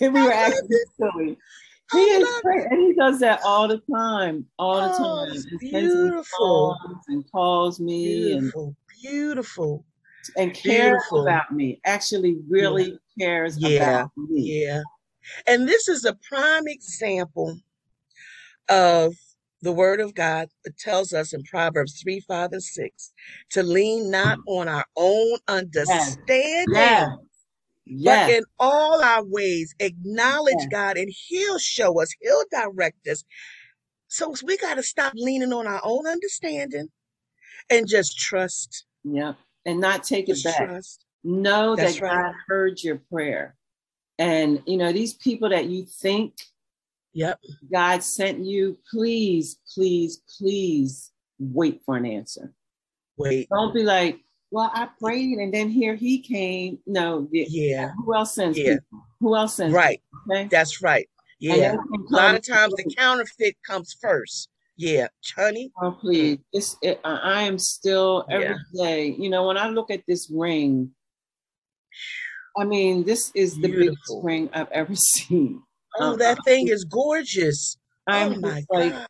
we 0.00 0.08
were 0.08 0.32
acting 0.32 0.68
silly. 0.98 1.38
He 1.92 1.98
is 1.98 2.40
great, 2.42 2.66
and 2.70 2.80
he 2.80 2.94
does 2.94 3.20
that 3.20 3.40
all 3.44 3.68
the 3.68 3.80
time, 3.92 4.46
all 4.58 4.80
the 4.80 4.94
oh, 4.98 5.26
time. 5.26 5.58
Beautiful. 5.60 6.76
And 7.08 7.30
calls 7.30 7.78
me 7.78 8.32
beautiful, 8.32 8.64
and 8.64 8.76
beautiful, 9.02 9.84
and 10.36 10.54
cares 10.54 11.02
beautiful. 11.02 11.22
about 11.22 11.52
me. 11.52 11.80
Actually, 11.84 12.38
really 12.48 12.98
yeah. 13.16 13.26
cares 13.26 13.58
yeah. 13.58 14.00
about 14.00 14.10
me. 14.16 14.64
Yeah, 14.64 14.82
and 15.46 15.68
this 15.68 15.88
is 15.88 16.04
a 16.04 16.16
prime 16.28 16.66
example 16.66 17.58
of 18.68 19.14
the 19.64 19.72
word 19.72 19.98
of 19.98 20.14
God 20.14 20.48
tells 20.78 21.12
us 21.12 21.32
in 21.32 21.42
Proverbs 21.44 22.00
3, 22.02 22.20
5, 22.20 22.52
and 22.52 22.62
6 22.62 23.12
to 23.50 23.62
lean 23.62 24.10
not 24.10 24.38
mm. 24.38 24.60
on 24.60 24.68
our 24.68 24.84
own 24.96 25.38
understanding, 25.48 26.64
yes. 26.68 27.08
Yes. 27.86 28.26
but 28.28 28.36
in 28.36 28.44
all 28.58 29.02
our 29.02 29.24
ways 29.24 29.74
acknowledge 29.80 30.54
yes. 30.58 30.68
God 30.70 30.96
and 30.98 31.10
He'll 31.10 31.58
show 31.58 32.00
us, 32.00 32.14
He'll 32.20 32.44
direct 32.50 33.08
us. 33.08 33.24
So 34.08 34.34
we 34.44 34.58
got 34.58 34.74
to 34.74 34.82
stop 34.82 35.14
leaning 35.16 35.52
on 35.52 35.66
our 35.66 35.80
own 35.82 36.06
understanding 36.06 36.88
and 37.70 37.88
just 37.88 38.18
trust. 38.18 38.84
Yeah. 39.02 39.32
And 39.66 39.80
not 39.80 40.04
take 40.04 40.26
just 40.26 40.44
it 40.44 40.50
back. 40.50 40.68
Trust. 40.68 41.06
Know 41.24 41.74
That's 41.74 41.94
that 41.94 42.02
right. 42.02 42.22
God 42.22 42.34
heard 42.48 42.82
your 42.82 43.00
prayer. 43.10 43.56
And, 44.18 44.62
you 44.66 44.76
know, 44.76 44.92
these 44.92 45.14
people 45.14 45.48
that 45.48 45.66
you 45.66 45.84
think 45.84 46.34
Yep. 47.14 47.40
God 47.72 48.02
sent 48.02 48.44
you. 48.44 48.78
Please, 48.90 49.58
please, 49.74 50.20
please 50.38 51.12
wait 51.38 51.80
for 51.86 51.96
an 51.96 52.06
answer. 52.06 52.52
Wait. 53.16 53.48
Don't 53.48 53.72
be 53.72 53.84
like, 53.84 54.20
well, 54.50 54.70
I 54.74 54.88
prayed 55.00 55.38
and 55.38 55.52
then 55.52 55.68
here 55.68 55.94
he 55.94 56.20
came. 56.20 56.78
No, 56.86 57.28
yeah. 57.30 57.92
Who 58.04 58.14
else 58.14 58.34
sends 58.34 58.58
yeah. 58.58 58.74
people? 58.74 59.06
Who 59.20 59.36
else 59.36 59.56
sends 59.56 59.74
Right. 59.74 60.02
Okay? 60.30 60.48
That's 60.48 60.82
right. 60.82 61.08
Yeah. 61.40 61.74
A 61.74 62.14
lot 62.14 62.34
of 62.34 62.46
times 62.46 62.74
the 62.74 62.94
counterfeit 62.96 63.56
comes 63.66 63.96
first. 64.00 64.48
Yeah, 64.76 65.06
honey. 65.36 65.70
Oh, 65.80 65.92
please. 65.92 66.38
It's, 66.52 66.76
it, 66.82 67.00
I 67.04 67.42
am 67.42 67.58
still 67.58 68.24
every 68.28 68.56
yeah. 68.72 68.84
day. 68.84 69.16
You 69.16 69.30
know, 69.30 69.46
when 69.46 69.56
I 69.56 69.68
look 69.68 69.90
at 69.90 70.02
this 70.08 70.28
ring, 70.30 70.90
I 72.56 72.64
mean, 72.64 73.04
this 73.04 73.30
is 73.34 73.54
the 73.54 73.68
Beautiful. 73.68 74.22
biggest 74.22 74.24
ring 74.24 74.50
I've 74.52 74.70
ever 74.72 74.94
seen. 74.96 75.62
Oh, 75.98 76.12
um, 76.12 76.18
that 76.18 76.38
uh, 76.38 76.42
thing 76.42 76.68
is 76.68 76.84
gorgeous. 76.84 77.76
I'm 78.06 78.34
oh 78.34 78.40
my 78.40 78.64
like, 78.70 78.92
God. 78.92 79.06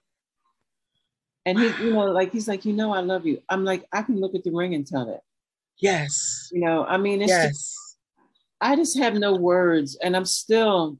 And 1.46 1.58
he, 1.58 1.66
you 1.84 1.92
know, 1.92 2.06
like 2.06 2.32
he's 2.32 2.48
like, 2.48 2.64
you 2.64 2.72
know, 2.72 2.92
I 2.92 3.00
love 3.00 3.26
you. 3.26 3.40
I'm 3.48 3.64
like, 3.64 3.84
I 3.92 4.02
can 4.02 4.20
look 4.20 4.34
at 4.34 4.44
the 4.44 4.50
ring 4.50 4.74
and 4.74 4.86
tell 4.86 5.10
it. 5.10 5.20
Yes. 5.78 6.48
You 6.52 6.60
know, 6.60 6.84
I 6.84 6.96
mean, 6.96 7.20
it's 7.20 7.30
yes. 7.30 7.48
Just, 7.48 7.98
I 8.60 8.76
just 8.76 8.98
have 8.98 9.14
no 9.14 9.34
words, 9.34 9.96
and 9.96 10.16
I'm 10.16 10.24
still 10.24 10.98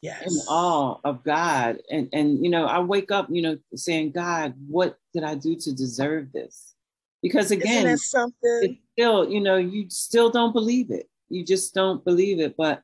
yes. 0.00 0.22
in 0.22 0.32
awe 0.48 0.98
of 1.04 1.22
God. 1.22 1.78
And 1.90 2.08
and 2.12 2.42
you 2.42 2.50
know, 2.50 2.66
I 2.66 2.78
wake 2.80 3.10
up, 3.10 3.28
you 3.30 3.42
know, 3.42 3.58
saying, 3.74 4.12
God, 4.12 4.54
what 4.68 4.98
did 5.12 5.24
I 5.24 5.34
do 5.34 5.56
to 5.56 5.72
deserve 5.72 6.32
this? 6.32 6.74
Because 7.22 7.50
again, 7.50 7.96
something 7.98 8.78
still, 8.92 9.28
you 9.28 9.40
know, 9.40 9.56
you 9.56 9.86
still 9.90 10.30
don't 10.30 10.52
believe 10.52 10.90
it. 10.90 11.08
You 11.28 11.44
just 11.44 11.74
don't 11.74 12.04
believe 12.04 12.40
it. 12.40 12.56
But 12.56 12.82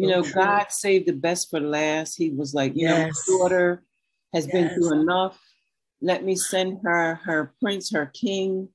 you 0.00 0.06
oh 0.14 0.20
know, 0.20 0.32
God 0.32 0.66
saved 0.70 1.06
the 1.06 1.12
best 1.12 1.50
for 1.50 1.60
last. 1.60 2.16
He 2.16 2.30
was 2.30 2.54
like, 2.54 2.72
you 2.74 2.88
yes. 2.88 3.12
know, 3.28 3.38
daughter 3.38 3.84
has 4.32 4.46
yes. 4.46 4.52
been 4.52 4.68
through 4.70 4.98
enough. 4.98 5.38
Let 6.00 6.24
me 6.24 6.36
send 6.36 6.78
her 6.84 7.16
her 7.16 7.52
prince, 7.60 7.92
her 7.92 8.06
king. 8.06 8.70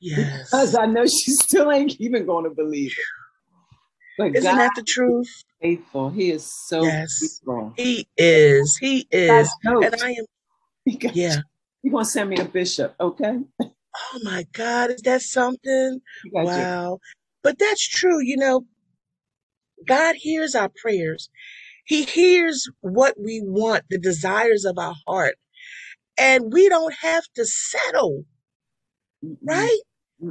Yes. 0.00 0.50
Because 0.50 0.74
I 0.74 0.86
know 0.86 1.06
she 1.06 1.30
still 1.30 1.70
ain't 1.70 2.00
even 2.00 2.26
going 2.26 2.44
to 2.44 2.50
believe 2.50 2.90
it. 2.90 3.04
But 4.18 4.36
Isn't 4.36 4.50
God 4.50 4.58
that 4.58 4.72
the 4.74 4.82
truth? 4.82 5.28
Faithful. 5.62 6.10
He 6.10 6.32
is 6.32 6.52
so 6.66 6.82
yes. 6.82 7.16
faithful. 7.20 7.72
He 7.76 8.08
is. 8.16 8.76
He 8.76 9.06
is. 9.12 9.48
And 9.62 9.94
I 10.02 10.10
am. 10.10 10.24
Yeah. 10.84 11.36
You're 11.82 11.92
going 11.92 12.04
to 12.04 12.10
send 12.10 12.28
me 12.28 12.38
a 12.38 12.44
bishop, 12.44 12.96
okay? 13.00 13.38
Oh 13.62 14.18
my 14.24 14.46
God, 14.52 14.90
is 14.90 15.02
that 15.02 15.22
something? 15.22 16.00
Wow. 16.32 16.92
You. 16.92 16.98
But 17.44 17.58
that's 17.58 17.86
true. 17.86 18.20
You 18.20 18.36
know, 18.36 18.64
God 19.86 20.16
hears 20.16 20.54
our 20.54 20.70
prayers. 20.82 21.28
He 21.84 22.04
hears 22.04 22.68
what 22.80 23.14
we 23.18 23.40
want, 23.42 23.84
the 23.90 23.98
desires 23.98 24.64
of 24.64 24.78
our 24.78 24.94
heart. 25.06 25.36
And 26.18 26.52
we 26.52 26.68
don't 26.68 26.94
have 27.00 27.24
to 27.34 27.44
settle, 27.44 28.24
right? 29.42 29.80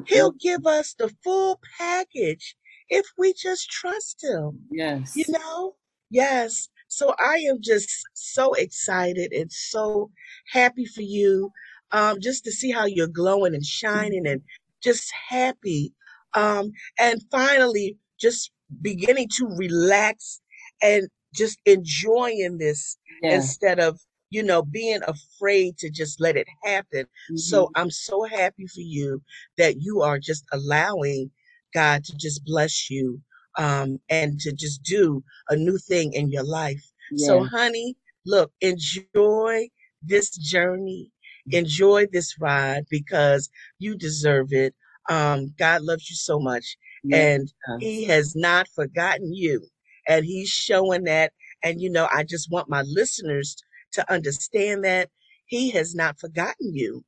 He'll 0.06 0.32
give 0.32 0.66
us 0.68 0.94
the 0.94 1.12
full 1.24 1.60
package 1.78 2.56
if 2.90 3.06
we 3.18 3.34
just 3.34 3.70
trust 3.70 4.24
him. 4.24 4.60
Yes. 4.72 5.16
You 5.16 5.26
know? 5.30 5.76
Yes. 6.10 6.70
So 6.88 7.16
I 7.20 7.38
am 7.50 7.58
just 7.62 7.90
so 8.14 8.54
excited 8.54 9.32
and 9.32 9.52
so 9.52 10.12
happy 10.52 10.86
for 10.86 11.02
you. 11.02 11.52
Um, 11.92 12.20
just 12.22 12.44
to 12.44 12.52
see 12.52 12.72
how 12.72 12.86
you're 12.86 13.08
glowing 13.08 13.56
and 13.56 13.66
shining 13.66 14.28
and 14.28 14.42
just 14.82 15.12
happy. 15.30 15.94
Um, 16.36 16.72
and 17.00 17.22
finally, 17.32 17.98
just 18.20 18.52
beginning 18.82 19.28
to 19.38 19.48
relax 19.48 20.42
and 20.82 21.08
just 21.34 21.60
enjoying 21.66 22.58
this 22.58 22.98
yeah. 23.22 23.36
instead 23.36 23.80
of 23.80 24.00
you 24.30 24.44
know 24.44 24.62
being 24.62 25.00
afraid 25.08 25.78
to 25.78 25.90
just 25.90 26.20
let 26.22 26.36
it 26.36 26.48
happen 26.64 27.04
mm-hmm. 27.04 27.38
so 27.38 27.70
i'm 27.76 27.90
so 27.90 28.24
happy 28.24 28.68
for 28.68 28.82
you 28.82 29.22
that 29.58 29.82
you 29.82 30.02
are 30.02 30.20
just 30.20 30.46
allowing 30.52 31.30
god 31.74 32.04
to 32.04 32.16
just 32.16 32.44
bless 32.46 32.90
you 32.90 33.20
um, 33.58 34.00
and 34.10 34.40
to 34.40 34.54
just 34.54 34.84
do 34.84 35.24
a 35.50 35.56
new 35.56 35.78
thing 35.78 36.14
in 36.14 36.30
your 36.32 36.44
life 36.44 36.84
yeah. 37.12 37.28
so 37.28 37.44
honey 37.44 37.96
look 38.26 38.52
enjoy 38.62 39.68
this 40.04 40.30
journey 40.32 41.12
enjoy 41.52 42.06
this 42.12 42.40
ride 42.40 42.86
because 42.90 43.50
you 43.80 43.98
deserve 43.98 44.54
it 44.54 44.74
um, 45.10 45.54
god 45.58 45.82
loves 45.82 46.10
you 46.10 46.16
so 46.16 46.40
much 46.40 46.78
and 47.12 47.54
he 47.80 48.06
has 48.06 48.36
not 48.36 48.68
forgotten 48.76 49.34
you. 49.34 49.66
And 50.08 50.26
he's 50.26 50.50
showing 50.50 51.04
that. 51.06 51.34
And, 51.64 51.82
you 51.82 51.90
know, 51.90 52.08
I 52.12 52.24
just 52.24 52.52
want 52.52 52.70
my 52.70 52.82
listeners 52.84 53.56
to 53.94 54.12
understand 54.12 54.84
that 54.86 55.10
he 55.46 55.72
has 55.72 55.96
not 55.96 56.20
forgotten 56.20 56.74
you. 56.74 57.04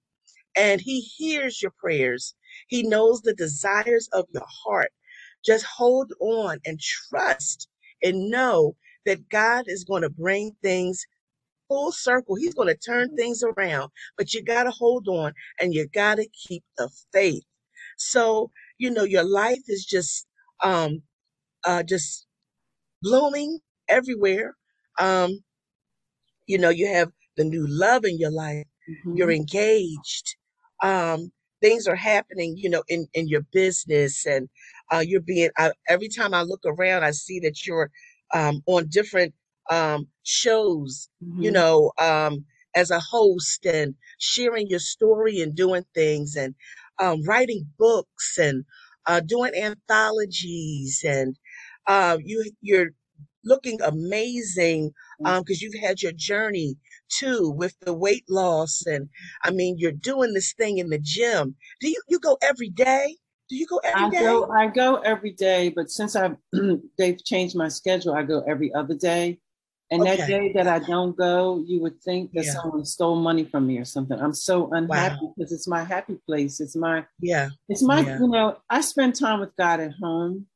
And 0.58 0.82
he 0.82 1.02
hears 1.02 1.62
your 1.62 1.72
prayers. 1.80 2.36
He 2.68 2.84
knows 2.84 3.22
the 3.22 3.34
desires 3.34 4.10
of 4.14 4.26
your 4.34 4.46
heart. 4.66 4.92
Just 5.46 5.66
hold 5.66 6.12
on 6.20 6.60
and 6.66 6.80
trust 6.80 7.68
and 8.04 8.30
know 8.30 8.76
that 9.06 9.30
God 9.30 9.66
is 9.68 9.84
going 9.84 10.04
to 10.04 10.10
bring 10.10 10.56
things 10.62 11.06
full 11.68 11.92
circle. 11.92 12.36
He's 12.36 12.54
going 12.54 12.68
to 12.68 12.76
turn 12.76 13.16
things 13.16 13.44
around, 13.44 13.92
but 14.18 14.34
you 14.34 14.44
got 14.44 14.64
to 14.64 14.72
hold 14.72 15.08
on 15.08 15.34
and 15.60 15.74
you 15.74 15.88
got 15.88 16.16
to 16.16 16.28
keep 16.48 16.64
the 16.78 16.90
faith. 17.14 17.44
So 17.98 18.52
you 18.82 18.92
know, 18.92 19.06
your 19.06 19.26
life 19.26 19.64
is 19.70 19.86
just 19.86 20.28
um 20.64 21.04
uh 21.66 21.84
just 21.84 22.28
blooming 23.04 23.60
everywhere. 23.90 24.56
Um, 25.00 25.44
you 26.48 26.58
know, 26.58 26.70
you 26.70 26.88
have 26.88 27.12
the 27.38 27.44
new 27.44 27.66
love 27.68 28.06
in 28.06 28.20
your 28.20 28.32
life, 28.32 28.66
mm-hmm. 28.90 29.16
you're 29.16 29.32
engaged. 29.32 30.36
Um, 30.84 31.32
things 31.62 31.88
are 31.88 31.96
happening, 31.96 32.56
you 32.58 32.70
know, 32.70 32.84
in, 32.90 33.08
in 33.14 33.28
your 33.30 33.44
business 33.54 34.26
and 34.26 34.50
uh, 34.94 35.04
you're 35.06 35.22
being, 35.22 35.50
I, 35.58 35.72
every 35.88 36.10
time 36.10 36.34
I 36.34 36.44
look 36.44 36.62
around, 36.66 37.04
I 37.04 37.12
see 37.12 37.40
that 37.42 37.66
you're 37.68 37.92
um, 38.34 38.62
on 38.68 38.88
different 38.90 39.34
um, 39.72 40.08
shows, 40.24 41.10
mm-hmm. 41.24 41.42
you 41.44 41.52
know, 41.52 41.92
um, 42.00 42.46
as 42.76 42.92
a 42.92 43.00
host 43.00 43.66
and 43.66 43.96
sharing 44.20 44.68
your 44.68 44.80
story 44.80 45.42
and 45.42 45.56
doing 45.56 45.86
things. 45.96 46.36
And 46.36 46.56
um, 47.02 47.24
writing 47.24 47.68
books 47.78 48.38
and 48.38 48.64
uh, 49.08 49.20
doing 49.20 49.54
anthologies, 49.56 51.04
and 51.06 51.38
uh, 51.88 52.18
you 52.24 52.52
you're 52.62 52.92
looking 53.44 53.82
amazing 53.82 54.92
because 55.18 55.40
um, 55.40 55.58
you've 55.60 55.82
had 55.82 56.02
your 56.02 56.12
journey 56.12 56.78
too 57.10 57.50
with 57.50 57.78
the 57.82 57.94
weight 57.94 58.26
loss, 58.30 58.84
and 58.86 59.10
I 59.44 59.52
mean 59.52 59.76
you're 59.78 59.92
doing 59.92 60.34
this 60.34 60.54
thing 60.54 60.78
in 60.78 60.90
the 60.90 61.00
gym. 61.00 61.56
Do 61.80 61.90
you 61.90 62.02
you 62.08 62.20
go 62.20 62.38
every 62.42 62.70
day? 62.70 63.18
Do 63.50 63.56
you 63.58 63.68
go 63.68 63.80
every 63.84 64.06
I 64.06 64.10
day? 64.10 64.20
Go, 64.22 64.50
I 64.52 64.68
go 64.68 64.96
every 64.98 65.34
day, 65.34 65.70
but 65.76 65.90
since 65.90 66.16
I've 66.16 66.38
they've 66.98 67.24
changed 67.24 67.56
my 67.56 67.68
schedule, 67.68 68.14
I 68.14 68.24
go 68.24 68.44
every 68.48 68.74
other 68.74 68.96
day. 68.96 69.40
And 69.92 70.04
okay. 70.04 70.16
that 70.16 70.28
day 70.28 70.52
that 70.54 70.68
I 70.68 70.80
don't 70.80 71.18
go, 71.18 71.62
you 71.68 71.82
would 71.82 72.02
think 72.02 72.32
that 72.32 72.46
yeah. 72.46 72.54
someone 72.54 72.86
stole 72.86 73.18
money 73.18 73.44
from 73.44 73.68
me 73.68 73.78
or 73.78 73.84
something. 73.84 74.18
I'm 74.18 74.34
so 74.34 74.72
unhappy 74.72 75.18
wow. 75.22 75.34
because 75.38 75.52
it's 75.52 75.68
my 75.68 75.84
happy 75.84 76.18
place. 76.26 76.62
It's 76.62 76.78
my 76.78 77.06
yeah. 77.20 77.50
It's 77.68 77.84
my 77.84 78.00
yeah. 78.00 78.18
you 78.18 78.30
know. 78.30 78.58
I 78.70 78.80
spend 78.80 79.16
time 79.16 79.42
with 79.42 79.54
God 79.58 79.82
at 79.82 79.92
home, 80.02 80.48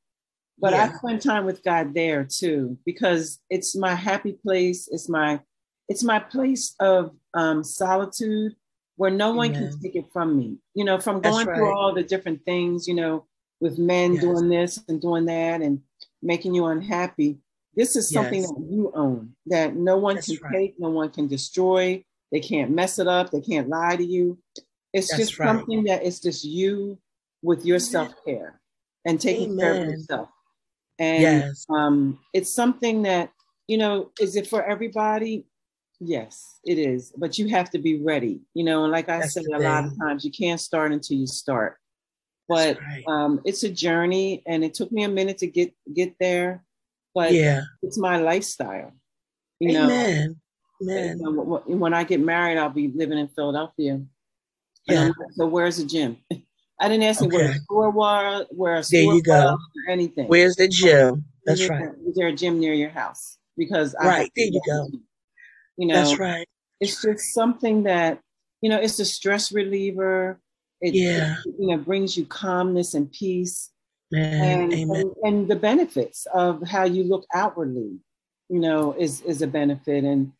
but 0.58 0.72
yeah. 0.72 0.90
I 0.90 0.98
spend 0.98 1.22
time 1.22 1.44
with 1.44 1.66
God 1.66 1.94
there 1.94 2.24
too 2.24 2.78
because 2.86 3.42
it's 3.50 3.76
my 3.76 3.94
happy 3.94 4.32
place. 4.32 4.88
It's 4.90 5.10
my 5.10 5.42
it's 5.90 6.04
my 6.04 6.20
place 6.20 6.74
of 6.80 7.12
um, 7.34 7.62
solitude 7.66 8.56
where 8.96 9.12
no 9.12 9.34
one 9.34 9.54
Amen. 9.54 9.72
can 9.72 9.82
take 9.82 9.98
it 9.98 10.06
from 10.14 10.38
me. 10.38 10.60
You 10.76 10.86
know, 10.86 10.98
from 10.98 11.20
going 11.20 11.46
right. 11.46 11.58
through 11.58 11.78
all 11.78 11.94
the 11.94 12.04
different 12.04 12.46
things. 12.46 12.88
You 12.88 12.94
know, 12.94 13.26
with 13.60 13.78
men 13.78 14.14
yes. 14.14 14.24
doing 14.24 14.48
this 14.48 14.80
and 14.88 15.02
doing 15.02 15.26
that 15.26 15.62
and 15.62 15.82
making 16.22 16.56
you 16.56 16.68
unhappy 16.68 17.40
this 17.76 17.96
is 17.96 18.10
something 18.10 18.42
yes. 18.42 18.52
that 18.52 18.68
you 18.70 18.92
own, 18.96 19.36
that 19.48 19.76
no 19.76 19.98
one 19.98 20.16
That's 20.16 20.28
can 20.28 20.38
right. 20.44 20.54
take, 20.54 20.76
no 20.80 20.90
one 20.90 21.10
can 21.10 21.28
destroy. 21.28 22.04
They 22.32 22.40
can't 22.40 22.72
mess 22.72 23.00
it 23.00 23.08
up. 23.08 23.32
They 23.32 23.42
can't 23.42 23.70
lie 23.70 23.96
to 23.96 24.06
you. 24.06 24.38
It's 24.94 25.10
That's 25.10 25.20
just 25.20 25.40
right. 25.40 25.48
something 25.48 25.84
that 25.86 26.04
it's 26.04 26.20
just 26.20 26.46
you 26.46 26.98
with 27.42 27.66
your 27.66 27.80
self 27.80 28.14
care 28.26 28.60
and 29.06 29.20
taking 29.20 29.52
Amen. 29.52 29.60
care 29.60 29.84
of 29.84 29.90
yourself. 29.90 30.30
And 30.98 31.22
yes. 31.22 31.66
um, 31.70 32.20
it's 32.34 32.54
something 32.54 33.04
that, 33.04 33.32
you 33.68 33.78
know, 33.78 34.12
is 34.20 34.36
it 34.36 34.48
for 34.48 34.64
everybody? 34.64 35.46
Yes, 36.00 36.60
it 36.64 36.78
is. 36.78 37.14
But 37.18 37.38
you 37.38 37.50
have 37.50 37.70
to 37.72 37.80
be 37.80 38.02
ready. 38.02 38.40
You 38.54 38.64
know, 38.64 38.84
and 38.84 38.92
like 38.92 39.10
I 39.10 39.20
That's 39.20 39.34
say 39.34 39.44
a 39.54 39.60
lot 39.60 39.86
of 39.86 39.98
times, 40.00 40.24
you 40.24 40.32
can't 40.32 40.60
start 40.60 40.94
until 40.94 41.18
you 41.18 41.28
start. 41.28 41.78
But 42.48 42.80
right. 42.80 43.04
um, 43.08 43.42
it's 43.44 43.64
a 43.64 43.70
journey, 43.70 44.44
and 44.46 44.64
it 44.64 44.74
took 44.76 44.92
me 44.92 45.04
a 45.04 45.10
minute 45.10 45.40
to 45.40 45.48
get 45.48 45.74
get 45.94 46.16
there 46.20 46.64
but 47.16 47.32
yeah. 47.32 47.62
it's 47.82 47.98
my 47.98 48.18
lifestyle. 48.18 48.92
You 49.60 49.78
Amen. 49.78 50.36
know, 50.82 50.92
Amen. 50.92 51.80
when 51.80 51.94
I 51.94 52.04
get 52.04 52.20
married, 52.20 52.58
I'll 52.58 52.70
be 52.70 52.92
living 52.94 53.18
in 53.18 53.30
Philadelphia. 53.30 54.02
Yeah. 54.86 55.10
so 55.32 55.48
where's 55.48 55.78
the 55.78 55.86
gym? 55.86 56.18
I 56.80 56.90
didn't 56.90 57.04
ask 57.04 57.22
okay. 57.22 57.32
you 57.32 57.42
where 57.42 57.52
a 57.52 57.60
store 57.60 57.90
was, 57.90 58.46
where 58.52 58.76
a 58.76 58.84
store 58.84 59.00
there 59.00 59.16
you 59.16 59.24
go. 59.24 59.54
or 59.54 59.92
anything. 59.92 60.28
Where's 60.28 60.58
the 60.58 60.68
gym? 60.68 61.14
Um, 61.14 61.26
that's 61.46 61.62
is 61.62 61.70
right. 61.70 61.88
Is 62.06 62.16
there 62.16 62.28
a 62.28 62.34
gym 62.34 62.60
near 62.60 62.74
your 62.74 62.90
house? 62.90 63.38
Because 63.56 63.96
right 63.98 64.30
there 64.36 64.48
you 64.48 64.62
go. 64.68 64.90
You 65.78 65.88
know, 65.88 65.96
that's 65.96 66.20
right. 66.20 66.46
It's 66.82 67.02
just 67.02 67.34
something 67.34 67.84
that 67.84 68.20
you 68.60 68.70
know. 68.70 68.78
It's 68.78 69.00
a 69.00 69.06
stress 69.06 69.54
reliever. 69.54 70.42
It, 70.82 70.94
yeah. 70.94 71.38
It, 71.46 71.56
you 71.60 71.68
know 71.68 71.78
brings 71.78 72.18
you 72.18 72.26
calmness 72.26 72.94
and 72.94 73.10
peace 73.10 73.72
and, 74.16 74.74
and, 74.74 75.16
and 75.24 75.48
the 75.48 75.56
benefits 75.56 76.28
of 76.34 76.68
how 76.68 76.84
you 76.84 77.04
look 77.04 77.26
outwardly, 77.34 78.00
you 78.50 78.60
know, 78.60 78.94
is 78.94 79.22
is 79.22 79.42
a 79.42 79.48
benefit. 79.48 80.04
And 80.04 80.32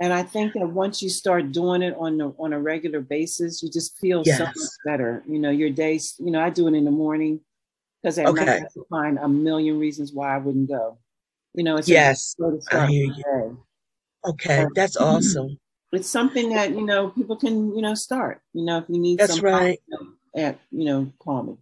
and 0.00 0.12
I 0.12 0.22
think 0.22 0.54
that 0.54 0.66
once 0.66 1.02
you 1.02 1.10
start 1.10 1.52
doing 1.52 1.82
it 1.82 1.94
on 1.98 2.20
a, 2.20 2.28
on 2.38 2.52
a 2.52 2.60
regular 2.60 3.00
basis, 3.00 3.62
you 3.62 3.70
just 3.70 3.98
feel 3.98 4.22
yes. 4.24 4.38
so 4.38 4.44
much 4.46 4.56
better. 4.84 5.22
You 5.28 5.38
know, 5.38 5.50
your 5.50 5.70
days. 5.70 6.14
You 6.18 6.30
know, 6.30 6.40
I 6.40 6.50
do 6.50 6.68
it 6.68 6.74
in 6.74 6.84
the 6.84 6.90
morning 6.90 7.40
because 8.02 8.18
at 8.18 8.26
okay. 8.26 8.44
night 8.44 8.62
I 8.64 8.80
find 8.88 9.18
a 9.18 9.28
million 9.28 9.78
reasons 9.78 10.12
why 10.12 10.34
I 10.34 10.38
wouldn't 10.38 10.68
go. 10.68 10.98
You 11.54 11.64
know, 11.64 11.76
it's 11.76 11.88
yes, 11.88 12.34
I 12.70 12.86
hear 12.86 13.06
you. 13.06 13.64
Okay, 14.24 14.66
that's 14.74 14.96
awesome. 15.00 15.58
It's 15.92 16.08
something 16.08 16.50
that 16.50 16.70
you 16.70 16.86
know 16.86 17.08
people 17.10 17.36
can 17.36 17.74
you 17.74 17.82
know 17.82 17.94
start. 17.94 18.40
You 18.54 18.64
know, 18.64 18.78
if 18.78 18.84
you 18.88 18.98
need 18.98 19.18
that's 19.18 19.40
right. 19.40 19.80
At 20.34 20.60
you 20.70 20.84
know, 20.84 21.12
call 21.18 21.42
me. 21.42 21.56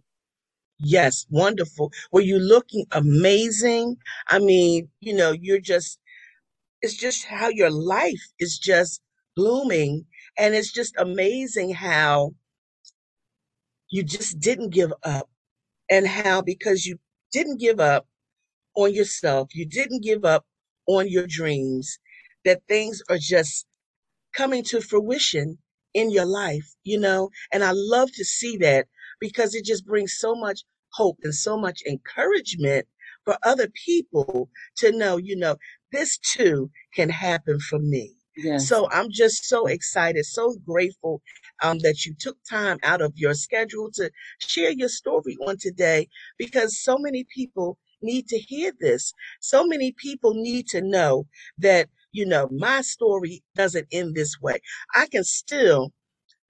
Yes, 0.79 1.25
wonderful. 1.29 1.91
Were 2.11 2.21
you 2.21 2.39
looking 2.39 2.85
amazing? 2.91 3.97
I 4.27 4.39
mean, 4.39 4.89
you 5.01 5.15
know, 5.15 5.31
you're 5.31 5.61
just, 5.61 5.99
it's 6.81 6.95
just 6.97 7.25
how 7.25 7.49
your 7.49 7.71
life 7.71 8.21
is 8.39 8.59
just 8.59 9.01
blooming. 9.35 10.05
And 10.37 10.55
it's 10.55 10.71
just 10.73 10.95
amazing 10.97 11.73
how 11.75 12.33
you 13.89 14.03
just 14.03 14.39
didn't 14.39 14.71
give 14.71 14.93
up. 15.03 15.29
And 15.89 16.07
how, 16.07 16.41
because 16.41 16.85
you 16.85 16.99
didn't 17.33 17.59
give 17.59 17.79
up 17.79 18.07
on 18.75 18.93
yourself, 18.93 19.49
you 19.55 19.65
didn't 19.67 20.03
give 20.03 20.25
up 20.25 20.45
on 20.87 21.09
your 21.09 21.27
dreams, 21.27 21.99
that 22.45 22.61
things 22.69 23.01
are 23.09 23.17
just 23.19 23.67
coming 24.33 24.63
to 24.65 24.81
fruition 24.81 25.57
in 25.93 26.11
your 26.11 26.25
life, 26.25 26.75
you 26.83 26.99
know? 26.99 27.29
And 27.51 27.63
I 27.63 27.71
love 27.73 28.11
to 28.13 28.25
see 28.25 28.57
that 28.57 28.87
because 29.19 29.55
it 29.55 29.65
just 29.65 29.85
brings 29.85 30.17
so 30.17 30.35
much 30.35 30.61
hope 30.93 31.17
and 31.23 31.35
so 31.35 31.57
much 31.57 31.81
encouragement 31.87 32.87
for 33.25 33.37
other 33.43 33.67
people 33.85 34.49
to 34.77 34.91
know, 34.91 35.17
you 35.17 35.35
know, 35.35 35.57
this 35.91 36.17
too 36.17 36.69
can 36.95 37.09
happen 37.09 37.59
for 37.59 37.79
me. 37.79 38.15
Yes. 38.37 38.67
So 38.67 38.89
I'm 38.91 39.09
just 39.11 39.45
so 39.45 39.65
excited, 39.67 40.25
so 40.25 40.55
grateful 40.65 41.21
um, 41.61 41.79
that 41.79 42.05
you 42.05 42.15
took 42.17 42.37
time 42.49 42.77
out 42.83 43.01
of 43.01 43.13
your 43.15 43.33
schedule 43.33 43.89
to 43.95 44.11
share 44.39 44.71
your 44.71 44.89
story 44.89 45.37
on 45.47 45.57
today 45.59 46.07
because 46.37 46.81
so 46.81 46.97
many 46.97 47.25
people 47.35 47.77
need 48.01 48.27
to 48.29 48.37
hear 48.39 48.71
this. 48.79 49.13
So 49.41 49.65
many 49.67 49.91
people 49.91 50.33
need 50.35 50.67
to 50.67 50.81
know 50.81 51.27
that, 51.57 51.89
you 52.13 52.25
know, 52.25 52.47
my 52.51 52.81
story 52.81 53.43
doesn't 53.55 53.87
end 53.91 54.15
this 54.15 54.39
way. 54.41 54.59
I 54.95 55.07
can 55.07 55.23
still, 55.25 55.91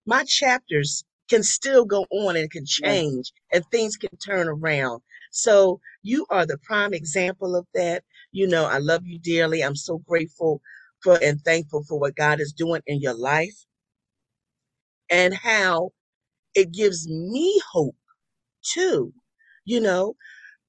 my 0.05 0.23
chapters 0.25 1.05
can 1.29 1.43
still 1.43 1.85
go 1.85 2.05
on 2.11 2.35
and 2.35 2.49
can 2.49 2.65
change 2.65 3.31
and 3.53 3.63
things 3.71 3.95
can 3.95 4.15
turn 4.17 4.47
around. 4.47 5.01
So 5.31 5.79
you 6.01 6.25
are 6.29 6.45
the 6.45 6.57
prime 6.57 6.93
example 6.93 7.55
of 7.55 7.67
that. 7.73 8.03
You 8.31 8.47
know, 8.47 8.65
I 8.65 8.79
love 8.79 9.05
you 9.05 9.19
dearly. 9.19 9.63
I'm 9.63 9.75
so 9.75 9.99
grateful 9.99 10.61
for 11.03 11.19
and 11.21 11.39
thankful 11.41 11.83
for 11.83 11.99
what 11.99 12.15
God 12.15 12.39
is 12.39 12.51
doing 12.51 12.81
in 12.87 12.99
your 12.99 13.13
life 13.13 13.65
and 15.09 15.33
how 15.33 15.91
it 16.55 16.71
gives 16.71 17.07
me 17.07 17.59
hope 17.71 17.95
too, 18.63 19.13
you 19.65 19.79
know, 19.79 20.15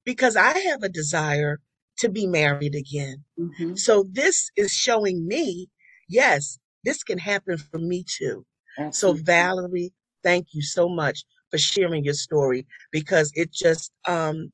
because 0.05 0.35
I 0.35 0.57
have 0.57 0.83
a 0.83 0.89
desire 0.89 1.59
to 1.99 2.09
be 2.09 2.25
married 2.27 2.75
again. 2.75 3.23
Mm-hmm. 3.37 3.75
So 3.75 4.05
this 4.11 4.49
is 4.55 4.71
showing 4.71 5.27
me, 5.27 5.69
yes, 6.07 6.59
this 6.83 7.03
can 7.03 7.17
happen 7.17 7.57
for 7.57 7.77
me 7.77 8.05
too. 8.07 8.45
Absolutely. 8.77 9.19
So 9.19 9.23
Valerie, 9.23 9.93
thank 10.23 10.47
you 10.51 10.61
so 10.61 10.87
much 10.89 11.23
for 11.49 11.57
sharing 11.57 12.03
your 12.03 12.13
story 12.13 12.65
because 12.91 13.31
it 13.35 13.51
just 13.51 13.91
um 14.07 14.51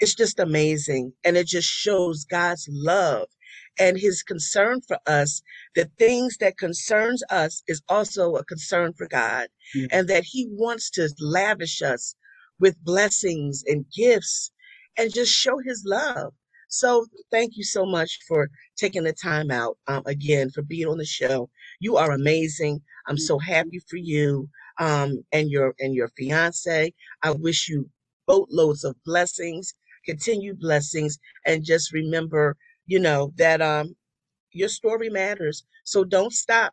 it's 0.00 0.14
just 0.14 0.38
amazing 0.38 1.12
and 1.24 1.36
it 1.36 1.46
just 1.46 1.68
shows 1.68 2.24
God's 2.24 2.66
love 2.70 3.28
and 3.78 3.98
his 3.98 4.22
concern 4.22 4.80
for 4.86 4.98
us 5.06 5.42
the 5.74 5.90
things 5.98 6.36
that 6.38 6.58
concerns 6.58 7.22
us 7.30 7.62
is 7.68 7.82
also 7.88 8.36
a 8.36 8.44
concern 8.44 8.92
for 8.96 9.06
God 9.08 9.48
mm-hmm. 9.76 9.86
and 9.90 10.08
that 10.08 10.24
he 10.24 10.48
wants 10.50 10.90
to 10.90 11.08
lavish 11.20 11.82
us 11.82 12.14
with 12.58 12.82
blessings 12.84 13.62
and 13.66 13.84
gifts 13.96 14.52
and 14.96 15.12
just 15.12 15.32
show 15.32 15.58
his 15.58 15.82
love. 15.86 16.32
So 16.68 17.06
thank 17.30 17.56
you 17.56 17.64
so 17.64 17.84
much 17.84 18.18
for 18.28 18.48
taking 18.76 19.02
the 19.04 19.12
time 19.12 19.50
out 19.50 19.76
um, 19.88 20.02
again 20.06 20.50
for 20.50 20.62
being 20.62 20.86
on 20.86 20.98
the 20.98 21.04
show. 21.04 21.50
You 21.80 21.96
are 21.96 22.12
amazing. 22.12 22.82
I'm 23.08 23.18
so 23.18 23.38
happy 23.38 23.80
for 23.88 23.96
you 23.96 24.48
um, 24.78 25.24
and 25.32 25.50
your 25.50 25.74
and 25.80 25.94
your 25.94 26.08
fiance. 26.16 26.94
I 27.22 27.30
wish 27.32 27.68
you 27.68 27.90
boatloads 28.26 28.84
of 28.84 28.94
blessings, 29.04 29.74
continued 30.04 30.60
blessings, 30.60 31.18
and 31.46 31.64
just 31.64 31.92
remember, 31.92 32.56
you 32.86 33.00
know, 33.00 33.32
that 33.36 33.60
um, 33.60 33.96
your 34.52 34.68
story 34.68 35.08
matters. 35.10 35.64
So 35.84 36.04
don't 36.04 36.32
stop. 36.32 36.72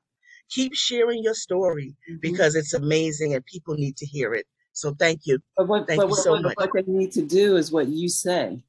Keep 0.50 0.76
sharing 0.76 1.24
your 1.24 1.34
story 1.34 1.96
mm-hmm. 2.10 2.20
because 2.22 2.56
it's 2.56 2.74
amazing 2.74 3.34
and 3.34 3.46
people 3.46 3.76
need 3.76 3.98
to 3.98 4.06
hear 4.06 4.34
it. 4.34 4.46
So 4.72 4.94
thank 4.94 5.22
you. 5.26 5.40
But 5.58 5.68
what, 5.68 5.88
thank 5.88 6.00
but 6.00 6.06
you 6.06 6.12
what, 6.12 6.24
so 6.24 6.32
what, 6.34 6.42
much. 6.44 6.56
What 6.58 6.70
they 6.74 6.84
need 6.86 7.12
to 7.14 7.24
do 7.24 7.58
is 7.58 7.72
what 7.72 7.88
you 7.88 8.08
say. 8.08 8.62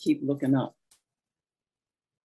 Keep 0.00 0.20
looking 0.22 0.54
up. 0.54 0.74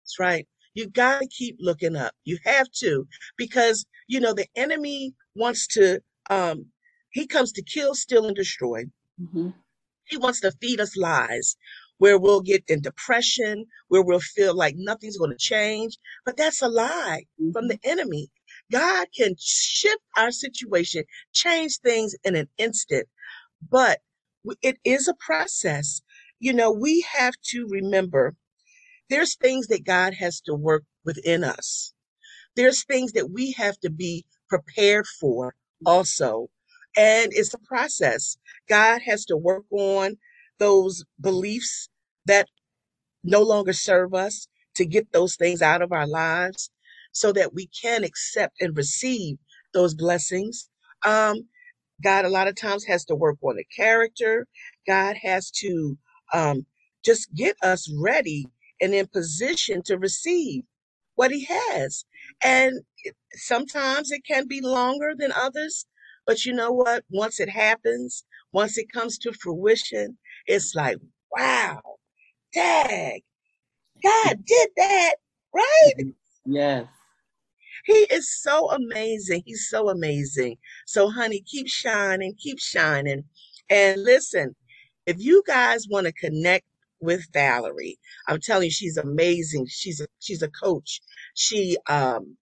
That's 0.03 0.19
right. 0.19 0.47
You 0.77 0.87
got 0.87 1.21
to 1.21 1.27
keep 1.27 1.57
looking 1.59 1.95
up. 1.95 2.13
You 2.23 2.37
have 2.45 2.69
to, 2.81 3.07
because 3.35 3.83
you 4.07 4.19
know 4.19 4.33
the 4.33 4.45
enemy 4.55 5.15
wants 5.35 5.65
to. 5.69 6.01
Um, 6.29 6.67
he 7.09 7.25
comes 7.25 7.51
to 7.53 7.63
kill, 7.63 7.95
steal, 7.95 8.27
and 8.27 8.35
destroy. 8.35 8.83
Mm-hmm. 9.19 9.49
He 10.05 10.17
wants 10.17 10.39
to 10.41 10.51
feed 10.61 10.79
us 10.79 10.95
lies, 10.95 11.57
where 11.97 12.19
we'll 12.19 12.41
get 12.41 12.63
in 12.67 12.81
depression, 12.81 13.65
where 13.87 14.03
we'll 14.03 14.19
feel 14.19 14.55
like 14.55 14.75
nothing's 14.77 15.17
going 15.17 15.31
to 15.31 15.37
change. 15.39 15.97
But 16.27 16.37
that's 16.37 16.61
a 16.61 16.67
lie 16.67 17.23
mm-hmm. 17.41 17.53
from 17.53 17.69
the 17.69 17.79
enemy. 17.83 18.29
God 18.71 19.07
can 19.17 19.33
shift 19.39 20.03
our 20.15 20.29
situation, 20.29 21.05
change 21.33 21.79
things 21.79 22.15
in 22.23 22.35
an 22.35 22.49
instant, 22.59 23.07
but 23.67 24.01
it 24.61 24.77
is 24.85 25.07
a 25.07 25.15
process. 25.15 26.03
You 26.39 26.53
know, 26.53 26.71
we 26.71 27.03
have 27.17 27.33
to 27.45 27.65
remember 27.67 28.35
there's 29.09 29.35
things 29.35 29.67
that 29.67 29.85
God 29.85 30.15
has 30.15 30.41
to 30.41 30.55
work 30.55 30.83
within 31.05 31.43
us. 31.43 31.93
There's 32.55 32.83
things 32.85 33.13
that 33.13 33.31
we 33.31 33.53
have 33.53 33.79
to 33.81 33.89
be 33.89 34.25
prepared 34.49 35.07
for 35.07 35.55
also. 35.85 36.49
And 36.97 37.31
it's 37.33 37.53
a 37.53 37.59
process. 37.59 38.37
God 38.69 39.01
has 39.05 39.25
to 39.25 39.37
work 39.37 39.65
on 39.71 40.17
those 40.59 41.05
beliefs 41.21 41.89
that 42.25 42.47
no 43.23 43.43
longer 43.43 43.73
serve 43.73 44.15
us 44.15 44.47
to 44.75 44.85
get 44.85 45.13
those 45.13 45.37
things 45.37 45.61
out 45.63 45.83
of 45.83 45.93
our 45.93 46.07
lives 46.07 46.71
so 47.13 47.33
that 47.33 47.53
we 47.55 47.67
can 47.67 48.05
accept 48.05 48.61
and 48.61 48.77
receive 48.77 49.37
those 49.73 49.95
blessings. 49.95 50.69
Um, 51.05 51.37
God, 52.03 52.25
a 52.25 52.29
lot 52.29 52.47
of 52.49 52.55
times, 52.55 52.85
has 52.85 53.05
to 53.07 53.15
work 53.15 53.37
on 53.43 53.57
the 53.57 53.65
character. 53.75 54.47
God 54.87 55.17
has 55.23 55.51
to 55.51 55.97
um, 56.33 56.65
just 57.05 57.33
get 57.35 57.55
us 57.63 57.91
ready 57.99 58.47
and 58.81 58.93
in 58.93 59.07
position 59.07 59.81
to 59.83 59.97
receive 59.97 60.63
what 61.15 61.31
He 61.31 61.45
has. 61.45 62.05
And 62.43 62.81
sometimes 63.33 64.11
it 64.11 64.25
can 64.25 64.47
be 64.47 64.61
longer 64.61 65.13
than 65.17 65.31
others. 65.31 65.85
But 66.25 66.45
you 66.45 66.53
know 66.53 66.71
what? 66.71 67.03
Once 67.09 67.39
it 67.39 67.49
happens, 67.49 68.23
once 68.51 68.77
it 68.77 68.91
comes 68.91 69.17
to 69.19 69.31
fruition, 69.33 70.17
it's 70.45 70.75
like, 70.75 70.97
wow, 71.35 71.81
dang, 72.53 73.21
God 74.03 74.27
mm-hmm. 74.27 74.41
did 74.45 74.69
that, 74.77 75.13
right? 75.53 75.93
Mm-hmm. 75.99 76.53
Yes. 76.53 76.87
He 77.85 77.93
is 77.93 78.41
so 78.41 78.69
amazing. 78.71 79.43
He's 79.45 79.69
so 79.69 79.89
amazing. 79.89 80.57
So, 80.85 81.09
honey, 81.09 81.41
keep 81.49 81.67
shining, 81.67 82.35
keep 82.37 82.59
shining. 82.59 83.23
And 83.69 84.03
listen, 84.03 84.55
if 85.05 85.17
you 85.19 85.41
guys 85.47 85.87
want 85.89 86.05
to 86.05 86.13
connect 86.13 86.65
with 86.99 87.25
Valerie, 87.33 87.97
I'm 88.27 88.39
telling 88.41 88.65
you, 88.65 88.71
she's 88.71 88.97
amazing. 88.97 89.67
She's 89.69 90.01
a 90.01 90.07
she's 90.19 90.41
a 90.41 90.49
coach. 90.49 91.01
She 91.35 91.77
um 91.89 92.37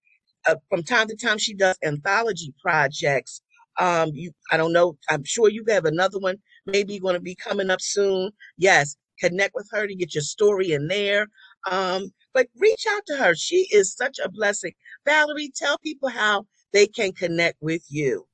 uh, 0.47 0.56
from 0.70 0.84
time 0.84 1.08
to 1.08 1.16
time 1.16 1.38
she 1.38 1.53
does 1.53 1.78
anthology 1.84 2.53
projects. 2.62 3.41
Um, 3.80 4.12
you 4.14 4.32
I 4.51 4.58
don't 4.58 4.74
know. 4.74 4.97
I'm 5.10 5.24
sure 5.24 5.49
you 5.49 5.64
have 5.70 5.86
another 5.86 6.20
one 6.20 6.38
maybe 6.66 6.99
going 6.99 7.16
to 7.16 7.22
be 7.22 7.36
coming 7.36 7.70
up 7.70 7.82
soon. 7.82 8.32
Yes, 8.58 8.95
connect 9.20 9.56
with 9.56 9.68
her 9.72 9.88
to 9.88 9.95
get 9.95 10.14
your 10.14 10.24
story 10.24 10.72
in 10.72 10.88
there. 10.88 11.28
Um, 11.70 12.12
but 12.34 12.47
reach 12.60 12.86
out 12.89 13.03
to 13.08 13.18
her. 13.18 13.36
She 13.36 13.68
is 13.72 13.93
such 13.95 14.20
a 14.24 14.30
blessing. 14.30 14.74
Valerie, 15.06 15.51
tell 15.56 15.78
people 15.80 16.10
how 16.10 16.45
they 16.74 16.88
can 16.88 17.12
connect 17.14 17.58
with 17.62 17.84
you. 17.89 18.28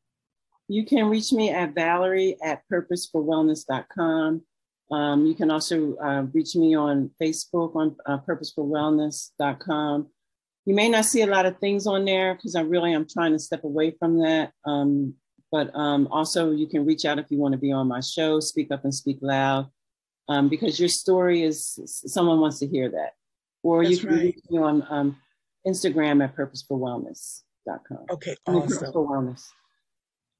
You 0.67 0.85
can 0.85 1.09
reach 1.09 1.33
me 1.33 1.49
at 1.49 1.75
Valerie 1.75 2.37
at 2.43 2.63
purposedforwellness.com. 2.71 4.41
Um, 4.91 5.25
you 5.25 5.35
can 5.35 5.49
also 5.49 5.95
uh, 5.97 6.23
reach 6.33 6.55
me 6.55 6.75
on 6.75 7.11
Facebook 7.21 7.75
on 7.75 7.95
uh, 8.05 8.17
purposedforwellness.com. 8.27 10.07
You 10.65 10.75
may 10.75 10.89
not 10.89 11.05
see 11.05 11.21
a 11.21 11.27
lot 11.27 11.45
of 11.45 11.57
things 11.59 11.87
on 11.87 12.05
there 12.05 12.35
because 12.35 12.55
I 12.55 12.61
really 12.61 12.93
am 12.93 13.07
trying 13.07 13.31
to 13.31 13.39
step 13.39 13.63
away 13.63 13.95
from 13.97 14.19
that. 14.19 14.51
Um, 14.65 15.15
but 15.51 15.73
um, 15.75 16.07
also, 16.11 16.51
you 16.51 16.67
can 16.67 16.85
reach 16.85 17.05
out 17.05 17.19
if 17.19 17.25
you 17.29 17.37
want 17.37 17.53
to 17.53 17.57
be 17.57 17.71
on 17.71 17.87
my 17.87 17.99
show, 18.01 18.39
Speak 18.39 18.71
Up 18.71 18.83
and 18.83 18.93
Speak 18.93 19.17
Loud, 19.21 19.67
um, 20.29 20.49
because 20.49 20.79
your 20.79 20.89
story 20.89 21.43
is 21.43 21.79
someone 22.05 22.39
wants 22.39 22.59
to 22.59 22.67
hear 22.67 22.89
that. 22.89 23.13
Or 23.63 23.83
That's 23.83 23.95
you 23.95 24.07
can 24.07 24.15
right. 24.15 24.23
reach 24.23 24.39
me 24.49 24.59
on 24.59 24.85
um, 24.89 25.17
Instagram 25.67 26.23
at 26.23 26.35
purposedforwellness.com. 26.35 28.05
Okay, 28.11 28.35
awesome. 28.45 28.61
Purposed 28.61 28.93
for 28.93 29.07
Wellness. 29.07 29.43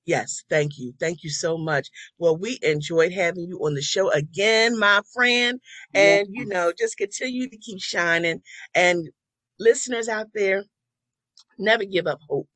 Yes, 0.06 0.44
thank 0.50 0.78
you. 0.78 0.94
Thank 1.00 1.24
you 1.24 1.30
so 1.30 1.58
much. 1.58 1.90
Well, 2.18 2.36
we 2.36 2.60
enjoyed 2.64 3.12
having 3.12 3.46
you 3.48 3.60
on 3.60 3.76
the 3.76 3.82
show 3.82 4.10
again, 4.12 4.78
my 4.80 5.02
friend. 5.14 5.60
And, 5.94 6.28
yes. 6.28 6.28
you 6.30 6.46
know, 6.46 6.74
just 6.78 6.98
continue 6.98 7.48
to 7.48 7.58
keep 7.58 7.80
shining. 7.80 8.42
And 8.74 9.10
listeners 9.60 10.10
out 10.10 10.28
there, 10.34 10.64
never 11.60 11.86
give 11.86 12.08
up 12.08 12.20
hope. 12.28 12.48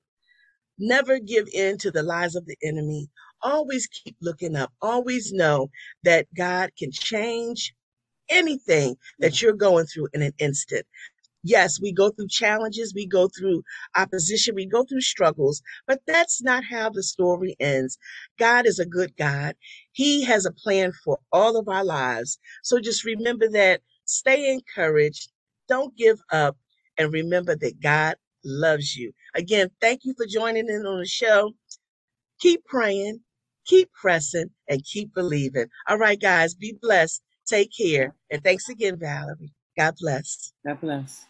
Never 0.78 1.20
give 1.20 1.48
in 1.54 1.78
to 1.80 1.92
the 1.92 2.04
lies 2.04 2.36
of 2.36 2.46
the 2.46 2.58
enemy. 2.64 3.10
Always 3.42 3.88
keep 3.88 4.18
looking 4.22 4.56
up. 4.56 4.74
Always 4.82 5.32
know 5.32 5.70
that 6.04 6.28
God 6.36 6.72
can 6.78 6.92
change 6.92 7.74
anything 8.30 8.96
that 9.20 9.42
you're 9.42 9.54
going 9.54 9.86
through 9.86 10.08
in 10.14 10.24
an 10.24 10.34
instant. 10.40 10.86
Yes, 11.46 11.82
we 11.82 11.94
go 11.94 12.12
through 12.12 12.30
challenges, 12.30 12.94
we 12.96 13.08
go 13.08 13.30
through 13.30 13.64
opposition, 13.98 14.56
we 14.56 14.68
go 14.68 14.86
through 14.86 15.02
struggles, 15.02 15.64
but 15.88 16.02
that's 16.08 16.44
not 16.44 16.66
how 16.66 16.92
the 16.92 17.04
story 17.04 17.56
ends. 17.62 18.00
God 18.40 18.68
is 18.68 18.80
a 18.80 18.88
good 18.88 19.18
God. 19.18 19.56
He 19.94 20.26
has 20.26 20.46
a 20.48 20.54
plan 20.54 20.94
for 21.06 21.20
all 21.34 21.58
of 21.58 21.70
our 21.70 21.86
lives. 21.86 22.40
So 22.64 22.80
just 22.82 23.06
remember 23.06 23.50
that, 23.52 23.82
stay 24.06 24.54
encouraged, 24.54 25.32
don't 25.70 25.98
give 25.98 26.20
up, 26.34 26.58
and 27.00 27.14
remember 27.14 27.58
that 27.58 27.82
God 27.82 28.18
loves 28.46 28.98
you. 28.98 29.14
Again, 29.36 29.70
thank 29.82 30.02
you 30.06 30.16
for 30.18 30.28
joining 30.28 30.70
in 30.70 30.86
on 30.88 31.02
the 31.02 31.08
show. 31.08 31.54
Keep 32.40 32.66
praying, 32.66 33.22
keep 33.68 33.92
pressing, 33.94 34.52
and 34.70 34.84
keep 34.86 35.14
believing. 35.16 35.68
All 35.90 36.00
right, 36.00 36.20
guys, 36.22 36.56
be 36.56 36.76
blessed. 36.82 37.22
Take 37.48 37.72
care. 37.78 38.16
And 38.32 38.44
thanks 38.44 38.70
again, 38.70 38.98
Valerie. 39.00 39.54
God 39.78 39.96
bless. 40.02 40.54
God 40.66 40.82
bless. 40.82 41.28